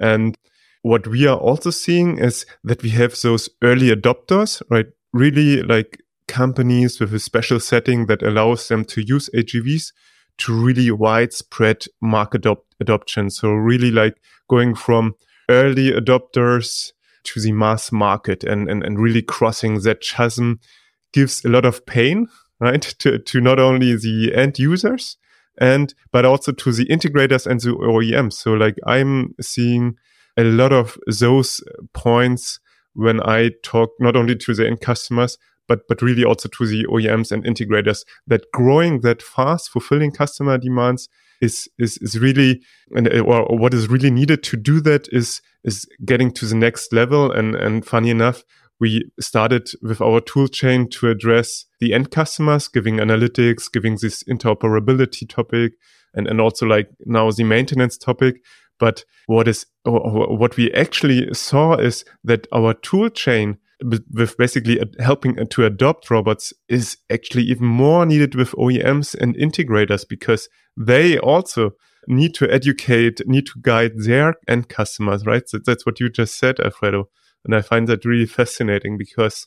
and 0.00 0.36
what 0.82 1.06
we 1.06 1.26
are 1.26 1.38
also 1.38 1.70
seeing 1.70 2.18
is 2.18 2.44
that 2.64 2.82
we 2.82 2.90
have 2.90 3.14
those 3.22 3.48
early 3.62 3.94
adopters 3.94 4.60
right 4.68 4.86
really 5.12 5.62
like 5.62 6.00
companies 6.28 7.00
with 7.00 7.14
a 7.14 7.18
special 7.18 7.60
setting 7.60 8.06
that 8.06 8.22
allows 8.22 8.68
them 8.68 8.84
to 8.84 9.00
use 9.00 9.30
agvs 9.34 9.92
to 10.38 10.52
really 10.52 10.90
widespread 10.90 11.84
market 12.00 12.44
adoption 12.80 13.30
so 13.30 13.52
really 13.52 13.90
like 13.90 14.16
going 14.48 14.74
from 14.74 15.14
early 15.48 15.90
adopters 15.92 16.92
to 17.24 17.40
the 17.40 17.52
mass 17.52 17.92
market 17.92 18.44
and, 18.44 18.68
and, 18.68 18.82
and 18.82 18.98
really 18.98 19.22
crossing 19.22 19.80
that 19.80 20.00
chasm 20.00 20.60
gives 21.12 21.44
a 21.44 21.48
lot 21.48 21.64
of 21.64 21.84
pain, 21.86 22.28
right? 22.60 22.82
To, 23.00 23.18
to 23.18 23.40
not 23.40 23.58
only 23.58 23.94
the 23.96 24.32
end 24.34 24.58
users 24.58 25.16
and, 25.58 25.94
but 26.12 26.24
also 26.24 26.52
to 26.52 26.72
the 26.72 26.86
integrators 26.86 27.46
and 27.46 27.60
the 27.60 27.70
OEMs. 27.70 28.34
So 28.34 28.52
like 28.52 28.76
I'm 28.86 29.34
seeing 29.40 29.96
a 30.36 30.44
lot 30.44 30.72
of 30.72 30.98
those 31.06 31.62
points 31.94 32.60
when 32.94 33.20
I 33.22 33.50
talk 33.62 33.90
not 34.00 34.16
only 34.16 34.36
to 34.36 34.54
the 34.54 34.66
end 34.66 34.80
customers, 34.80 35.38
but 35.68 35.88
but 35.88 36.02
really 36.02 36.24
also 36.24 36.48
to 36.48 36.66
the 36.66 36.84
OEMs 36.84 37.32
and 37.32 37.44
integrators 37.44 38.04
that 38.26 38.50
growing 38.52 39.00
that 39.00 39.22
fast, 39.22 39.70
fulfilling 39.70 40.12
customer 40.12 40.58
demands 40.58 41.08
is 41.40 41.68
is 41.78 41.98
is 41.98 42.18
really 42.18 42.62
and 42.94 43.12
uh, 43.12 43.20
or, 43.20 43.42
or 43.42 43.58
what 43.58 43.74
is 43.74 43.88
really 43.88 44.10
needed 44.10 44.42
to 44.44 44.56
do 44.56 44.80
that 44.80 45.08
is 45.12 45.40
is 45.64 45.86
getting 46.04 46.30
to 46.32 46.46
the 46.46 46.54
next 46.54 46.92
level. 46.92 47.30
And 47.30 47.54
and 47.54 47.84
funny 47.84 48.10
enough 48.10 48.42
we 48.78 49.10
started 49.18 49.70
with 49.82 50.00
our 50.00 50.20
tool 50.20 50.48
chain 50.48 50.88
to 50.90 51.08
address 51.08 51.64
the 51.80 51.94
end 51.94 52.10
customers 52.10 52.68
giving 52.68 52.96
analytics 52.96 53.70
giving 53.72 53.96
this 54.00 54.22
interoperability 54.24 55.28
topic 55.28 55.72
and 56.14 56.26
and 56.26 56.40
also 56.40 56.66
like 56.66 56.88
now 57.04 57.30
the 57.30 57.44
maintenance 57.44 57.96
topic. 57.96 58.42
But 58.78 59.04
what 59.26 59.48
is 59.48 59.66
what 59.84 60.56
we 60.56 60.72
actually 60.72 61.32
saw 61.32 61.76
is 61.76 62.04
that 62.24 62.46
our 62.52 62.74
tool 62.74 63.08
chain 63.08 63.58
with 63.82 64.36
basically 64.36 64.80
helping 64.98 65.36
to 65.48 65.64
adopt 65.64 66.10
robots 66.10 66.52
is 66.68 66.96
actually 67.10 67.44
even 67.44 67.66
more 67.66 68.06
needed 68.06 68.34
with 68.34 68.52
OEMs 68.52 69.14
and 69.14 69.36
integrators 69.36 70.08
because 70.08 70.48
they 70.76 71.18
also 71.18 71.72
need 72.08 72.34
to 72.34 72.50
educate, 72.50 73.20
need 73.26 73.46
to 73.46 73.60
guide 73.60 73.92
their 73.96 74.34
end 74.48 74.68
customers, 74.68 75.26
right? 75.26 75.48
So 75.48 75.58
that's 75.64 75.84
what 75.84 76.00
you 76.00 76.08
just 76.08 76.38
said, 76.38 76.60
Alfredo. 76.60 77.08
And 77.44 77.54
I 77.54 77.60
find 77.60 77.86
that 77.88 78.04
really 78.04 78.26
fascinating 78.26 78.96
because 78.96 79.46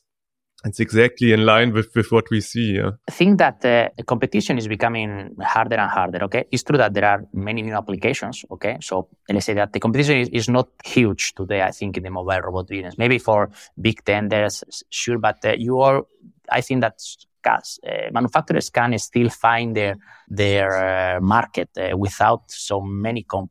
it's 0.66 0.80
exactly 0.80 1.32
in 1.32 1.46
line 1.46 1.72
with, 1.74 1.96
with 1.96 2.12
what 2.12 2.30
we 2.30 2.42
see. 2.42 2.74
Yeah. 2.76 2.92
I 3.08 3.12
think 3.12 3.38
that 3.38 3.64
uh, 3.64 3.90
competition 4.04 4.58
is 4.58 4.68
becoming 4.68 5.36
harder 5.42 5.78
and 5.78 5.90
harder. 5.90 6.24
Okay, 6.26 6.46
it's 6.52 6.64
true 6.64 6.78
that 6.78 6.94
there 6.94 7.06
are 7.06 7.26
many 7.34 7.62
new 7.62 7.74
applications. 7.74 8.44
Okay, 8.52 8.78
so 8.82 9.08
let's 9.30 9.46
say 9.46 9.54
that 9.54 9.72
the 9.72 9.80
competition 9.80 10.18
is, 10.18 10.30
is 10.30 10.50
not 10.50 10.68
huge 10.84 11.34
today. 11.36 11.62
I 11.62 11.72
think 11.72 11.98
in 11.98 12.04
the 12.04 12.10
mobile 12.10 12.42
robot 12.42 12.68
business, 12.68 12.98
maybe 12.98 13.20
for 13.20 13.50
big 13.80 14.04
tenders, 14.04 14.64
sure, 14.90 15.18
but 15.18 15.38
uh, 15.46 15.54
you 15.58 15.80
are. 15.80 16.04
I 16.52 16.62
think 16.62 16.82
that 16.82 17.00
uh, 17.46 18.12
manufacturers 18.12 18.70
can 18.70 18.98
still 18.98 19.30
find 19.30 19.76
their 19.76 19.96
their 20.28 21.18
uh, 21.18 21.22
market 21.22 21.70
uh, 21.78 21.98
without 21.98 22.44
so 22.48 22.82
many 22.82 23.24
com- 23.24 23.50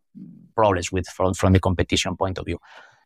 problems 0.55 0.93
with 0.93 1.07
from, 1.07 1.33
from 1.35 1.53
the 1.53 1.61
competition 1.61 2.17
point 2.17 2.39
of 2.39 2.45
view. 2.45 2.59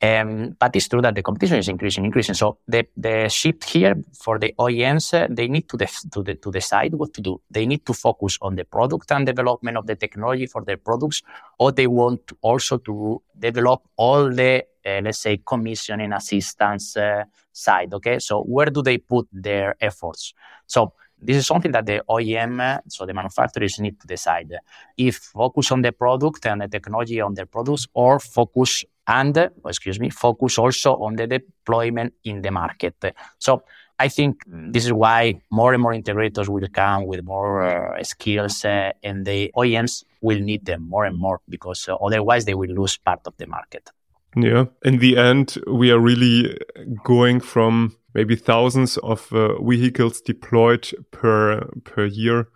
Um, 0.03 0.57
but 0.59 0.75
it's 0.75 0.89
true 0.89 1.01
that 1.01 1.15
the 1.15 1.23
competition 1.23 1.59
is 1.59 1.69
increasing, 1.69 2.05
increasing. 2.05 2.35
So 2.35 2.59
the, 2.67 2.89
the 2.97 3.29
shift 3.29 3.63
here 3.63 3.95
for 4.21 4.37
the 4.37 4.53
OEMs, 4.59 5.15
uh, 5.15 5.29
they 5.31 5.47
need 5.47 5.69
to, 5.69 5.77
def- 5.77 6.11
to, 6.13 6.25
de- 6.25 6.35
to 6.35 6.51
decide 6.51 6.95
what 6.95 7.15
to 7.15 7.21
do. 7.21 7.41
They 7.49 7.67
need 7.67 7.87
to 7.87 7.95
focus 7.95 8.37
on 8.43 8.57
the 8.57 8.65
product 8.65 9.13
and 9.13 9.25
development 9.25 9.77
of 9.77 9.87
the 9.87 9.95
technology 9.95 10.47
for 10.47 10.65
their 10.65 10.77
products, 10.77 11.23
or 11.61 11.71
they 11.71 11.87
want 11.87 12.33
also 12.41 12.79
to 12.79 13.23
develop 13.39 13.83
all 13.97 14.29
the, 14.29 14.65
uh, 14.85 15.01
let's 15.05 15.21
say, 15.21 15.41
commissioning 15.47 16.13
assistance 16.13 16.97
uh, 16.97 17.23
side. 17.53 17.95
Okay. 17.95 18.19
So 18.19 18.43
where 18.43 18.67
do 18.67 18.83
they 18.83 18.99
put 18.99 19.29
their 19.33 19.77
efforts? 19.81 20.35
So 20.67 20.95
this 21.25 21.37
is 21.37 21.47
something 21.47 21.71
that 21.71 21.87
the 21.87 22.03
OEM, 22.09 22.81
so 22.89 23.07
the 23.07 23.15
manufacturers 23.15 23.79
need 23.79 24.01
to 24.01 24.09
decide 24.09 24.53
if 24.97 25.17
focus 25.17 25.71
on 25.71 25.83
the 25.83 25.93
product 25.93 26.45
and 26.47 26.63
the 26.63 26.67
technology 26.67 27.21
on 27.21 27.35
their 27.35 27.47
products 27.47 27.87
or 27.95 28.19
focus 28.19 28.85
and, 29.07 29.51
excuse 29.67 29.99
me, 29.99 30.11
focus 30.11 30.59
also 30.59 30.97
on 30.97 31.17
the 31.17 31.27
deployment 31.27 32.15
in 32.25 32.43
the 32.43 32.51
market. 32.51 32.95
So 33.39 33.63
I 33.99 34.09
think 34.09 34.43
this 34.47 34.85
is 34.85 34.93
why 34.93 35.41
more 35.51 35.75
and 35.75 35.83
more 35.83 35.93
integrators 35.93 36.49
will 36.49 36.67
come 36.73 37.07
with 37.07 37.25
more 37.25 37.63
uh, 37.63 38.03
skills 38.03 38.65
uh, 38.65 38.93
and 39.03 39.25
the 39.25 39.53
OEMs 39.57 40.05
will 40.21 40.41
need 40.41 40.65
them 40.65 40.89
more 40.89 41.05
and 41.05 41.17
more 41.17 41.41
because 41.49 41.89
uh, 41.89 41.95
otherwise 41.97 42.45
they 42.45 42.55
will 42.55 42.71
lose 42.71 42.97
part 42.97 43.21
of 43.27 43.37
the 43.37 43.47
market. 43.47 43.91
Yeah. 44.35 44.65
In 44.83 44.99
the 44.99 45.19
end, 45.19 45.59
we 45.67 45.91
are 45.91 46.01
really 46.01 46.59
going 47.05 47.41
from 47.41 47.97
maybe 48.15 48.35
thousands 48.35 48.97
of 48.99 49.33
uh, 49.33 49.61
vehicles 49.63 50.21
deployed 50.21 50.89
per 51.11 51.69
per 51.85 52.07
year 52.07 52.49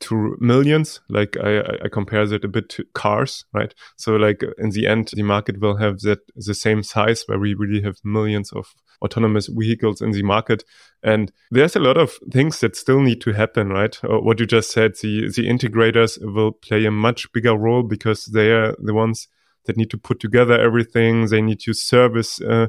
to 0.00 0.36
millions. 0.40 1.00
Like 1.08 1.36
I, 1.36 1.60
I 1.84 1.88
compare 1.90 2.26
that 2.26 2.44
a 2.44 2.48
bit 2.48 2.68
to 2.70 2.84
cars, 2.94 3.44
right? 3.52 3.74
So 3.96 4.16
like 4.16 4.44
in 4.58 4.70
the 4.70 4.86
end, 4.86 5.10
the 5.12 5.22
market 5.22 5.60
will 5.60 5.76
have 5.76 6.00
that 6.00 6.20
the 6.34 6.54
same 6.54 6.82
size 6.82 7.24
where 7.26 7.38
we 7.38 7.54
really 7.54 7.82
have 7.82 7.96
millions 8.04 8.52
of 8.52 8.74
autonomous 9.02 9.48
vehicles 9.48 10.00
in 10.00 10.12
the 10.12 10.22
market. 10.22 10.64
And 11.02 11.32
there's 11.50 11.76
a 11.76 11.80
lot 11.80 11.96
of 11.96 12.18
things 12.32 12.60
that 12.60 12.76
still 12.76 13.00
need 13.00 13.20
to 13.22 13.32
happen, 13.32 13.68
right? 13.68 13.98
Uh, 14.04 14.18
what 14.18 14.40
you 14.40 14.46
just 14.46 14.72
said, 14.72 14.94
the, 15.02 15.28
the 15.28 15.48
integrators 15.48 16.18
will 16.20 16.52
play 16.52 16.84
a 16.84 16.90
much 16.90 17.30
bigger 17.32 17.56
role 17.56 17.82
because 17.82 18.26
they 18.26 18.50
are 18.50 18.74
the 18.78 18.94
ones 18.94 19.28
that 19.66 19.76
need 19.76 19.90
to 19.90 19.98
put 19.98 20.20
together 20.20 20.58
everything. 20.58 21.26
They 21.26 21.42
need 21.42 21.60
to 21.60 21.74
service 21.74 22.40
uh, 22.40 22.68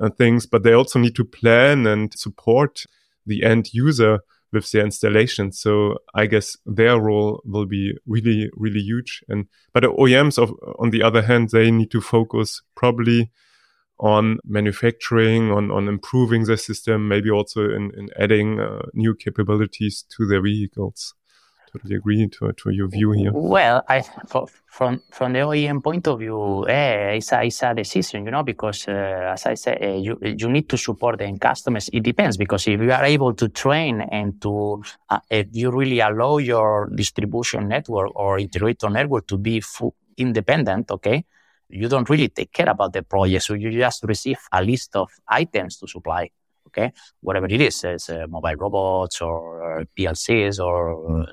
uh, 0.00 0.10
things, 0.10 0.46
but 0.46 0.62
they 0.62 0.72
also 0.72 0.98
need 0.98 1.16
to 1.16 1.24
plan 1.24 1.86
and 1.86 2.12
support 2.16 2.84
the 3.26 3.42
end 3.42 3.74
user 3.74 4.20
with 4.52 4.70
their 4.70 4.84
installation. 4.84 5.52
So 5.52 5.98
I 6.14 6.26
guess 6.26 6.56
their 6.64 6.98
role 6.98 7.42
will 7.44 7.66
be 7.66 7.94
really, 8.06 8.50
really 8.54 8.80
huge. 8.80 9.22
And 9.28 9.46
but 9.72 9.82
the 9.82 9.88
OEMs, 9.88 10.38
of, 10.38 10.52
on 10.78 10.90
the 10.90 11.02
other 11.02 11.22
hand, 11.22 11.50
they 11.50 11.70
need 11.70 11.90
to 11.90 12.00
focus 12.00 12.62
probably 12.74 13.30
on 14.00 14.38
manufacturing, 14.44 15.50
on 15.50 15.70
on 15.70 15.88
improving 15.88 16.44
the 16.44 16.56
system, 16.56 17.08
maybe 17.08 17.30
also 17.30 17.64
in, 17.64 17.90
in 17.96 18.08
adding 18.18 18.60
uh, 18.60 18.82
new 18.94 19.14
capabilities 19.14 20.04
to 20.16 20.26
their 20.26 20.40
vehicles 20.42 21.14
totally 21.72 21.96
agree 21.96 22.28
to, 22.28 22.52
to 22.52 22.70
your 22.70 22.88
view 22.88 23.12
here. 23.12 23.32
Well, 23.32 23.84
I 23.88 24.02
for, 24.26 24.46
from 24.66 25.02
from 25.10 25.32
the 25.32 25.40
OEM 25.40 25.82
point 25.82 26.06
of 26.06 26.18
view, 26.18 26.66
eh, 26.68 27.16
it's, 27.16 27.32
a, 27.32 27.44
it's 27.44 27.62
a 27.62 27.74
decision, 27.74 28.24
you 28.24 28.30
know, 28.30 28.42
because 28.42 28.88
uh, 28.88 29.32
as 29.34 29.46
I 29.46 29.54
said, 29.54 29.82
uh, 29.82 29.86
you 29.86 30.18
you 30.22 30.48
need 30.48 30.68
to 30.68 30.76
support 30.76 31.18
the 31.18 31.24
end 31.24 31.40
customers. 31.40 31.88
It 31.92 32.02
depends 32.02 32.36
because 32.36 32.66
if 32.66 32.80
you 32.80 32.92
are 32.92 33.04
able 33.04 33.34
to 33.34 33.48
train 33.48 34.00
and 34.00 34.40
to 34.42 34.82
uh, 35.10 35.20
if 35.30 35.48
you 35.52 35.70
really 35.70 36.00
allow 36.00 36.38
your 36.38 36.90
distribution 36.94 37.68
network 37.68 38.12
or 38.14 38.38
integrator 38.38 38.90
network 38.90 39.26
to 39.28 39.38
be 39.38 39.60
full, 39.60 39.94
independent, 40.16 40.90
okay, 40.90 41.24
you 41.68 41.88
don't 41.88 42.08
really 42.08 42.28
take 42.28 42.52
care 42.52 42.68
about 42.68 42.92
the 42.92 43.02
project, 43.02 43.44
so 43.44 43.54
you 43.54 43.70
just 43.70 44.02
receive 44.04 44.38
a 44.52 44.62
list 44.62 44.96
of 44.96 45.10
items 45.28 45.76
to 45.78 45.86
supply 45.86 46.30
okay 46.68 46.92
whatever 47.20 47.46
it 47.46 47.60
is 47.60 47.84
as 47.84 48.10
uh, 48.10 48.26
mobile 48.28 48.56
robots 48.56 49.20
or 49.20 49.80
uh, 49.80 49.84
plcs 49.96 50.60
or 50.60 51.22
uh, 51.22 51.26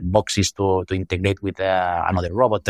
boxes 0.00 0.52
to, 0.52 0.84
to 0.86 0.94
integrate 0.94 1.42
with 1.42 1.60
uh, 1.60 2.04
another 2.08 2.32
robot 2.32 2.68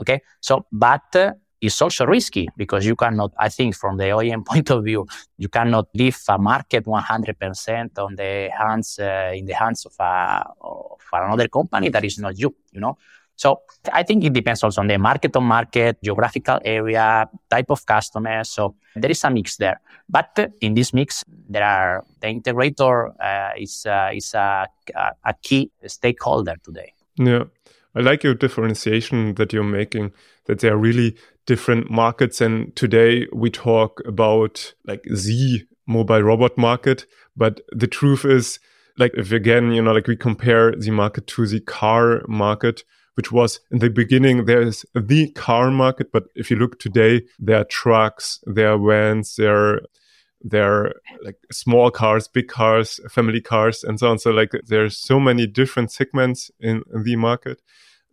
okay 0.00 0.20
so 0.40 0.66
but 0.72 1.36
it's 1.62 1.80
also 1.80 2.04
risky 2.04 2.48
because 2.56 2.84
you 2.84 2.96
cannot, 2.96 3.32
I 3.38 3.48
think, 3.48 3.76
from 3.76 3.96
the 3.96 4.04
OEM 4.04 4.44
point 4.50 4.68
of 4.70 4.84
view, 4.84 5.06
you 5.38 5.48
cannot 5.48 5.86
leave 5.94 6.18
a 6.28 6.36
market 6.36 6.84
100% 6.84 7.98
on 7.98 8.16
the 8.16 8.50
hands 8.50 8.98
uh, 8.98 9.32
in 9.32 9.46
the 9.46 9.54
hands 9.54 9.86
of, 9.86 9.94
a, 10.00 10.44
of 10.60 11.00
another 11.12 11.46
company 11.46 11.88
that 11.88 12.04
is 12.04 12.18
not 12.18 12.36
you. 12.36 12.54
You 12.72 12.80
know, 12.80 12.98
So 13.36 13.62
I 13.92 14.02
think 14.02 14.24
it 14.24 14.32
depends 14.32 14.62
also 14.62 14.80
on 14.80 14.86
the 14.86 14.98
market 14.98 15.34
on 15.36 15.44
market, 15.44 15.98
geographical 16.02 16.60
area, 16.64 17.28
type 17.50 17.70
of 17.70 17.84
customers. 17.86 18.50
So 18.50 18.76
there 18.94 19.10
is 19.10 19.24
a 19.24 19.30
mix 19.30 19.56
there. 19.56 19.80
But 20.08 20.52
in 20.60 20.74
this 20.74 20.92
mix, 20.92 21.24
there 21.48 21.64
are 21.64 22.04
the 22.20 22.28
integrator 22.28 23.12
uh, 23.20 23.52
is 23.56 23.86
uh, 23.86 24.10
is 24.14 24.34
a, 24.34 24.66
a 24.94 25.34
key 25.42 25.70
stakeholder 25.86 26.56
today. 26.62 26.92
Yeah, 27.16 27.44
I 27.94 28.00
like 28.00 28.22
your 28.22 28.34
differentiation 28.34 29.34
that 29.34 29.52
you're 29.52 29.64
making. 29.64 30.12
That 30.46 30.60
there 30.60 30.74
are 30.74 30.78
really 30.78 31.16
different 31.46 31.90
markets, 31.90 32.40
and 32.40 32.74
today 32.76 33.26
we 33.32 33.50
talk 33.50 34.00
about 34.06 34.74
like 34.86 35.02
the 35.04 35.66
mobile 35.86 36.22
robot 36.22 36.56
market. 36.58 37.06
But 37.36 37.60
the 37.70 37.86
truth 37.86 38.24
is, 38.24 38.60
like 38.98 39.12
if 39.14 39.32
again, 39.32 39.72
you 39.72 39.82
know, 39.82 39.92
like 39.92 40.06
we 40.06 40.16
compare 40.16 40.74
the 40.76 40.90
market 40.90 41.26
to 41.28 41.46
the 41.46 41.60
car 41.60 42.22
market, 42.28 42.84
which 43.14 43.30
was 43.30 43.60
in 43.70 43.78
the 43.78 43.90
beginning, 43.90 44.44
there's 44.46 44.84
the 44.94 45.30
car 45.32 45.70
market. 45.70 46.12
But 46.12 46.24
if 46.34 46.50
you 46.50 46.56
look 46.56 46.78
today, 46.78 47.22
there 47.38 47.58
are 47.58 47.64
trucks, 47.64 48.40
there 48.44 48.72
are 48.72 48.78
vans, 48.78 49.36
there 49.36 49.56
are, 49.56 49.80
there 50.40 50.72
are 50.72 50.94
like 51.22 51.36
small 51.50 51.90
cars, 51.90 52.26
big 52.28 52.48
cars, 52.48 53.00
family 53.10 53.40
cars, 53.40 53.84
and 53.84 53.98
so 53.98 54.10
on. 54.10 54.18
So 54.18 54.30
like 54.30 54.52
there's 54.66 54.98
so 54.98 55.20
many 55.20 55.46
different 55.46 55.92
segments 55.92 56.50
in, 56.58 56.82
in 56.92 57.04
the 57.04 57.16
market 57.16 57.60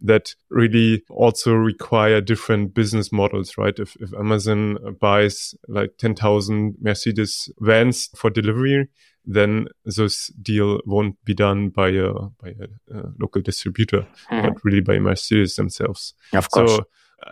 that 0.01 0.35
really 0.49 1.03
also 1.09 1.53
require 1.53 2.21
different 2.21 2.73
business 2.73 3.11
models, 3.11 3.57
right? 3.57 3.77
If, 3.77 3.95
if 3.99 4.13
Amazon 4.13 4.95
buys 4.99 5.55
like 5.67 5.97
10,000 5.97 6.75
Mercedes 6.81 7.51
vans 7.59 8.09
for 8.15 8.29
delivery, 8.29 8.87
then 9.25 9.67
this 9.85 10.27
deal 10.41 10.79
won't 10.85 11.23
be 11.25 11.33
done 11.33 11.69
by 11.69 11.89
a 11.89 12.11
by 12.41 12.49
a, 12.49 12.97
a 12.97 13.03
local 13.19 13.41
distributor, 13.41 14.07
mm. 14.31 14.43
but 14.43 14.63
really 14.63 14.81
by 14.81 14.97
Mercedes 14.97 15.55
themselves. 15.55 16.13
Of 16.33 16.49
course. 16.49 16.71
So 16.71 16.85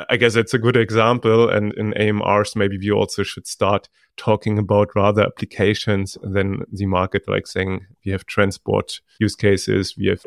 I 0.10 0.18
guess 0.18 0.36
it's 0.36 0.54
a 0.54 0.60
good 0.60 0.78
example. 0.78 1.50
And 1.50 1.74
in 1.74 1.94
AMRs, 1.94 2.56
maybe 2.56 2.78
we 2.78 2.92
also 2.92 3.24
should 3.24 3.48
start 3.48 3.90
talking 4.18 4.58
about 4.58 4.96
rather 4.96 5.24
applications 5.24 6.18
than 6.22 6.64
the 6.72 6.86
market, 6.86 7.28
like 7.28 7.48
saying 7.48 7.86
we 8.06 8.12
have 8.12 8.26
transport 8.26 9.00
use 9.20 9.36
cases, 9.36 9.96
we 9.98 10.08
have 10.08 10.26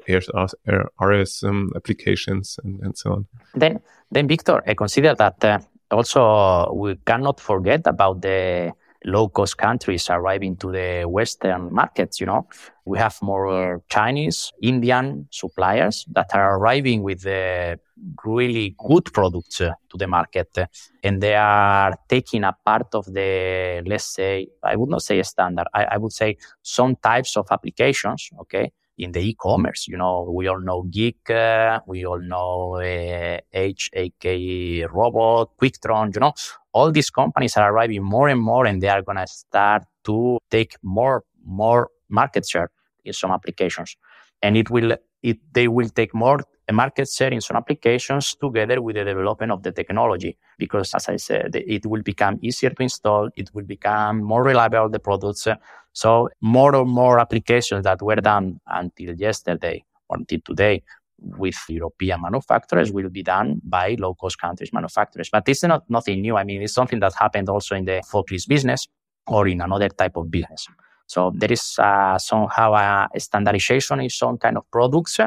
RS 1.01 1.43
um, 1.43 1.73
applications, 1.77 2.59
and, 2.65 2.81
and 2.81 2.97
so 2.97 3.13
on. 3.13 3.27
Then, 3.55 3.81
then 4.11 4.29
Victor, 4.29 4.63
I 4.67 4.75
consider 4.75 5.15
that 5.17 5.45
uh, 5.45 5.59
also 5.91 6.73
we 6.73 6.97
cannot 7.05 7.41
forget 7.41 7.87
about 7.87 8.23
the 8.23 8.73
low 9.05 9.29
cost 9.29 9.57
countries 9.57 10.09
arriving 10.11 10.57
to 10.57 10.73
the 10.73 11.05
Western 11.05 11.73
markets. 11.73 12.21
You 12.21 12.27
know, 12.27 12.49
we 12.85 12.99
have 12.99 13.17
more 13.23 13.83
Chinese, 13.89 14.53
Indian 14.63 15.29
suppliers 15.31 16.07
that 16.13 16.35
are 16.35 16.59
arriving 16.59 17.03
with 17.03 17.23
the 17.23 17.79
really 18.25 18.75
good 18.79 19.13
products 19.13 19.61
uh, 19.61 19.73
to 19.91 19.99
the 19.99 20.07
market 20.07 20.57
and 21.03 21.21
they 21.21 21.35
are 21.35 21.95
taking 22.09 22.45
a 22.45 22.57
part 22.65 22.95
of 22.95 23.05
the 23.13 23.83
let's 23.85 24.15
say 24.15 24.49
i 24.63 24.75
would 24.75 24.89
not 24.89 25.03
say 25.03 25.23
standard 25.23 25.67
I, 25.75 25.85
I 25.85 25.97
would 25.99 26.13
say 26.13 26.39
some 26.63 26.97
types 26.97 27.37
of 27.37 27.47
applications 27.51 28.31
okay 28.41 28.73
in 29.01 29.13
the 29.13 29.21
e-commerce. 29.21 29.89
You 29.89 29.97
know, 29.97 30.31
we 30.31 30.47
all 30.47 30.61
know 30.61 30.83
Geek, 30.83 31.31
uh, 31.31 31.81
we 31.87 32.05
all 32.05 32.21
know 32.21 32.75
uh, 32.77 33.39
Hikrobot, 33.55 35.49
Quicktron, 35.61 36.15
you 36.15 36.21
know, 36.21 36.33
all 36.73 36.93
these 36.93 37.11
companies 37.11 37.57
are 37.57 37.73
arriving 37.73 38.03
more 38.03 38.29
and 38.29 38.41
more 38.41 38.67
and 38.67 38.83
they 38.83 38.89
are 38.89 39.03
going 39.03 39.19
to 39.19 39.27
start 39.27 39.83
to 40.05 40.39
take 40.51 40.77
more, 40.83 41.25
more 41.45 41.91
market 42.09 42.49
share 42.49 42.71
in 43.05 43.13
some 43.13 43.31
applications. 43.31 43.97
And 44.43 44.57
it 44.57 44.71
will, 44.71 44.97
it, 45.23 45.39
they 45.53 45.69
will 45.69 45.89
take 45.89 46.15
more 46.15 46.41
market 46.73 47.09
share 47.09 47.33
in 47.33 47.41
some 47.41 47.57
applications 47.57 48.35
together 48.35 48.81
with 48.81 48.97
the 48.97 49.05
development 49.05 49.53
of 49.53 49.63
the 49.63 49.73
technology. 49.73 50.37
Because 50.59 50.95
as 50.95 51.09
I 51.09 51.17
said, 51.17 51.57
it 51.57 51.87
will 51.87 52.03
become 52.03 52.39
easier 52.43 52.71
to 52.71 52.83
install. 52.83 53.29
It 53.37 53.51
will 53.55 53.65
become 53.65 54.23
more 54.23 54.43
reliable, 54.45 54.89
the 54.89 55.01
products. 55.01 55.49
So 55.93 56.29
more 56.41 56.75
and 56.77 56.89
more 56.89 57.19
applications 57.19 57.85
that 57.85 58.01
were 58.01 58.17
done 58.17 58.61
until 58.67 59.15
yesterday 59.15 59.85
or 60.09 60.19
until 60.19 60.41
today 60.45 60.83
with 61.23 61.57
European 61.69 62.23
manufacturers 62.23 62.93
will 62.93 63.09
be 63.11 63.23
done 63.23 63.61
by 63.65 63.97
low 63.99 64.15
cost 64.15 64.39
countries 64.41 64.73
manufacturers. 64.73 65.29
But 65.31 65.49
it's 65.49 65.63
not 65.63 65.89
nothing 65.89 66.21
new. 66.21 66.37
I 66.37 66.45
mean, 66.45 66.63
it's 66.63 66.75
something 66.75 67.01
that 67.01 67.15
happened 67.15 67.49
also 67.49 67.75
in 67.75 67.85
the 67.85 68.03
forklift 68.11 68.49
business 68.49 68.89
or 69.27 69.49
in 69.49 69.61
another 69.61 69.89
type 69.89 70.17
of 70.17 70.31
business. 70.31 70.67
So 71.07 71.33
there 71.35 71.53
is 71.53 71.77
uh, 71.79 72.19
somehow 72.19 72.75
a 72.75 73.09
standardization 73.19 74.01
in 74.01 74.11
some 74.11 74.39
kind 74.39 74.57
of 74.57 74.71
products, 74.71 75.19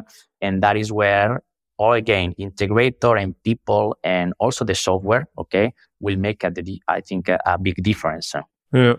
and 0.41 0.63
that 0.63 0.77
is 0.77 0.91
where 0.91 1.43
all 1.77 1.93
again 1.93 2.33
integrator 2.39 3.21
and 3.21 3.35
people 3.43 3.97
and 4.03 4.33
also 4.39 4.63
the 4.63 4.75
software, 4.75 5.27
okay, 5.37 5.73
will 5.99 6.17
make 6.17 6.43
a, 6.43 6.53
I 6.87 7.01
think 7.01 7.27
a, 7.29 7.39
a 7.45 7.57
big 7.57 7.83
difference. 7.83 8.33
Yeah, 8.71 8.95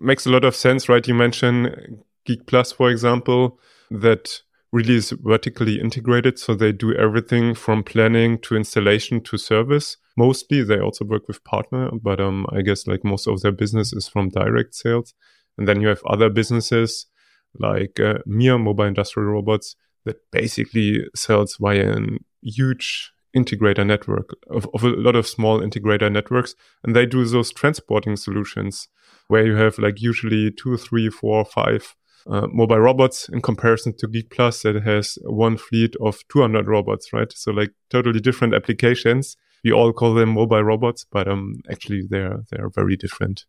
makes 0.00 0.26
a 0.26 0.30
lot 0.30 0.44
of 0.44 0.56
sense, 0.56 0.88
right? 0.88 1.06
You 1.06 1.14
mentioned 1.14 2.02
Geek 2.24 2.46
Plus, 2.46 2.72
for 2.72 2.90
example, 2.90 3.58
that 3.90 4.40
really 4.74 4.96
is 4.96 5.12
vertically 5.22 5.80
integrated. 5.80 6.36
So 6.36 6.52
they 6.52 6.72
do 6.72 6.92
everything 6.96 7.54
from 7.54 7.84
planning 7.84 8.38
to 8.40 8.56
installation 8.56 9.20
to 9.22 9.38
service. 9.38 9.96
Mostly 10.16 10.64
they 10.64 10.80
also 10.80 11.04
work 11.04 11.28
with 11.28 11.44
partner, 11.44 11.90
but 12.02 12.20
um, 12.20 12.44
I 12.50 12.62
guess 12.62 12.88
like 12.88 13.04
most 13.04 13.28
of 13.28 13.40
their 13.40 13.52
business 13.52 13.92
is 13.92 14.08
from 14.08 14.30
direct 14.30 14.74
sales. 14.74 15.14
And 15.56 15.68
then 15.68 15.80
you 15.80 15.86
have 15.86 16.02
other 16.06 16.28
businesses 16.28 17.06
like 17.56 18.00
uh, 18.00 18.18
MiR 18.26 18.58
Mobile 18.58 18.86
Industrial 18.86 19.28
Robots 19.28 19.76
that 20.06 20.16
basically 20.32 21.04
sells 21.14 21.56
via 21.60 21.96
a 21.96 22.00
huge 22.42 23.12
integrator 23.36 23.86
network 23.86 24.30
of, 24.50 24.68
of 24.74 24.82
a 24.82 24.88
lot 24.88 25.14
of 25.14 25.28
small 25.28 25.60
integrator 25.60 26.10
networks. 26.10 26.56
And 26.82 26.96
they 26.96 27.06
do 27.06 27.24
those 27.24 27.52
transporting 27.52 28.16
solutions 28.16 28.88
where 29.28 29.46
you 29.46 29.54
have 29.54 29.78
like 29.78 30.02
usually 30.02 30.50
two, 30.50 30.76
three, 30.76 31.10
four, 31.10 31.44
five 31.44 31.94
uh, 32.26 32.46
mobile 32.52 32.78
robots 32.78 33.28
in 33.28 33.42
comparison 33.42 33.94
to 33.98 34.08
Geek 34.08 34.30
Plus 34.30 34.62
that 34.62 34.82
has 34.82 35.18
one 35.24 35.56
fleet 35.56 35.94
of 36.00 36.22
200 36.28 36.66
robots, 36.66 37.12
right? 37.12 37.30
So 37.32 37.52
like 37.52 37.70
totally 37.90 38.20
different 38.20 38.54
applications. 38.54 39.36
We 39.62 39.72
all 39.72 39.92
call 39.92 40.14
them 40.14 40.30
mobile 40.30 40.62
robots, 40.62 41.04
but 41.10 41.28
um, 41.28 41.60
actually 41.70 42.02
they're 42.08 42.42
they're 42.50 42.68
very 42.68 42.96
different 42.96 43.46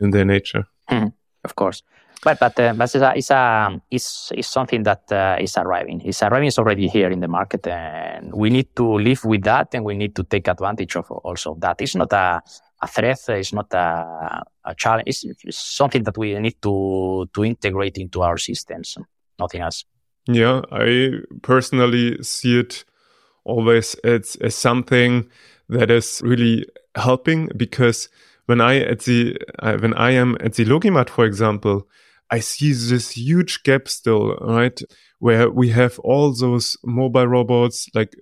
in 0.00 0.10
their 0.10 0.24
nature. 0.24 0.64
Mm, 0.90 1.12
of 1.44 1.54
course. 1.56 1.82
But 2.22 2.38
but 2.40 2.58
uh, 2.58 2.72
but 2.72 2.94
it's 3.16 3.30
a, 3.30 3.80
it's, 3.90 4.32
it's, 4.34 4.48
something 4.48 4.82
that 4.84 5.12
uh, 5.12 5.36
is 5.38 5.56
arriving. 5.56 6.00
It's 6.04 6.22
arriving. 6.22 6.48
It's 6.48 6.58
already 6.58 6.88
here 6.88 7.10
in 7.10 7.20
the 7.20 7.28
market, 7.28 7.66
and 7.66 8.32
we 8.34 8.50
need 8.50 8.74
to 8.76 8.98
live 8.98 9.24
with 9.24 9.42
that, 9.44 9.74
and 9.74 9.84
we 9.84 9.94
need 9.94 10.16
to 10.16 10.24
take 10.24 10.48
advantage 10.48 10.96
of 10.96 11.10
also 11.10 11.56
that. 11.60 11.80
It's 11.80 11.94
not 11.94 12.12
a 12.12 12.42
a 12.82 12.86
threat. 12.86 13.18
It's 13.28 13.52
not 13.52 13.72
a, 13.72 14.42
a 14.64 14.74
challenge. 14.74 15.08
It's, 15.08 15.24
it's, 15.24 15.56
something 15.56 16.02
that 16.04 16.16
we 16.18 16.38
need 16.38 16.60
to 16.62 17.28
to 17.32 17.44
integrate 17.44 17.98
into 17.98 18.22
our 18.22 18.38
systems. 18.38 18.96
Nothing 19.38 19.60
else. 19.62 19.84
Yeah, 20.28 20.62
I 20.72 21.20
personally 21.42 22.22
see 22.22 22.58
it 22.58 22.84
always 23.44 23.94
as, 24.02 24.36
as 24.36 24.54
something 24.54 25.28
that 25.68 25.90
is 25.90 26.20
really 26.24 26.66
helping 26.96 27.48
because 27.56 28.08
when 28.46 28.60
I 28.60 28.78
at 28.80 29.00
the 29.00 29.36
uh, 29.60 29.78
when 29.78 29.94
I 29.94 30.12
am 30.12 30.36
at 30.40 30.54
the 30.54 30.64
Logimat, 30.64 31.10
for 31.10 31.24
example, 31.24 31.88
I 32.30 32.40
see 32.40 32.72
this 32.72 33.12
huge 33.12 33.62
gap 33.62 33.88
still, 33.88 34.36
right? 34.36 34.80
Where 35.18 35.50
we 35.50 35.70
have 35.70 35.98
all 36.00 36.32
those 36.32 36.76
mobile 36.84 37.26
robots, 37.26 37.88
like 37.94 38.14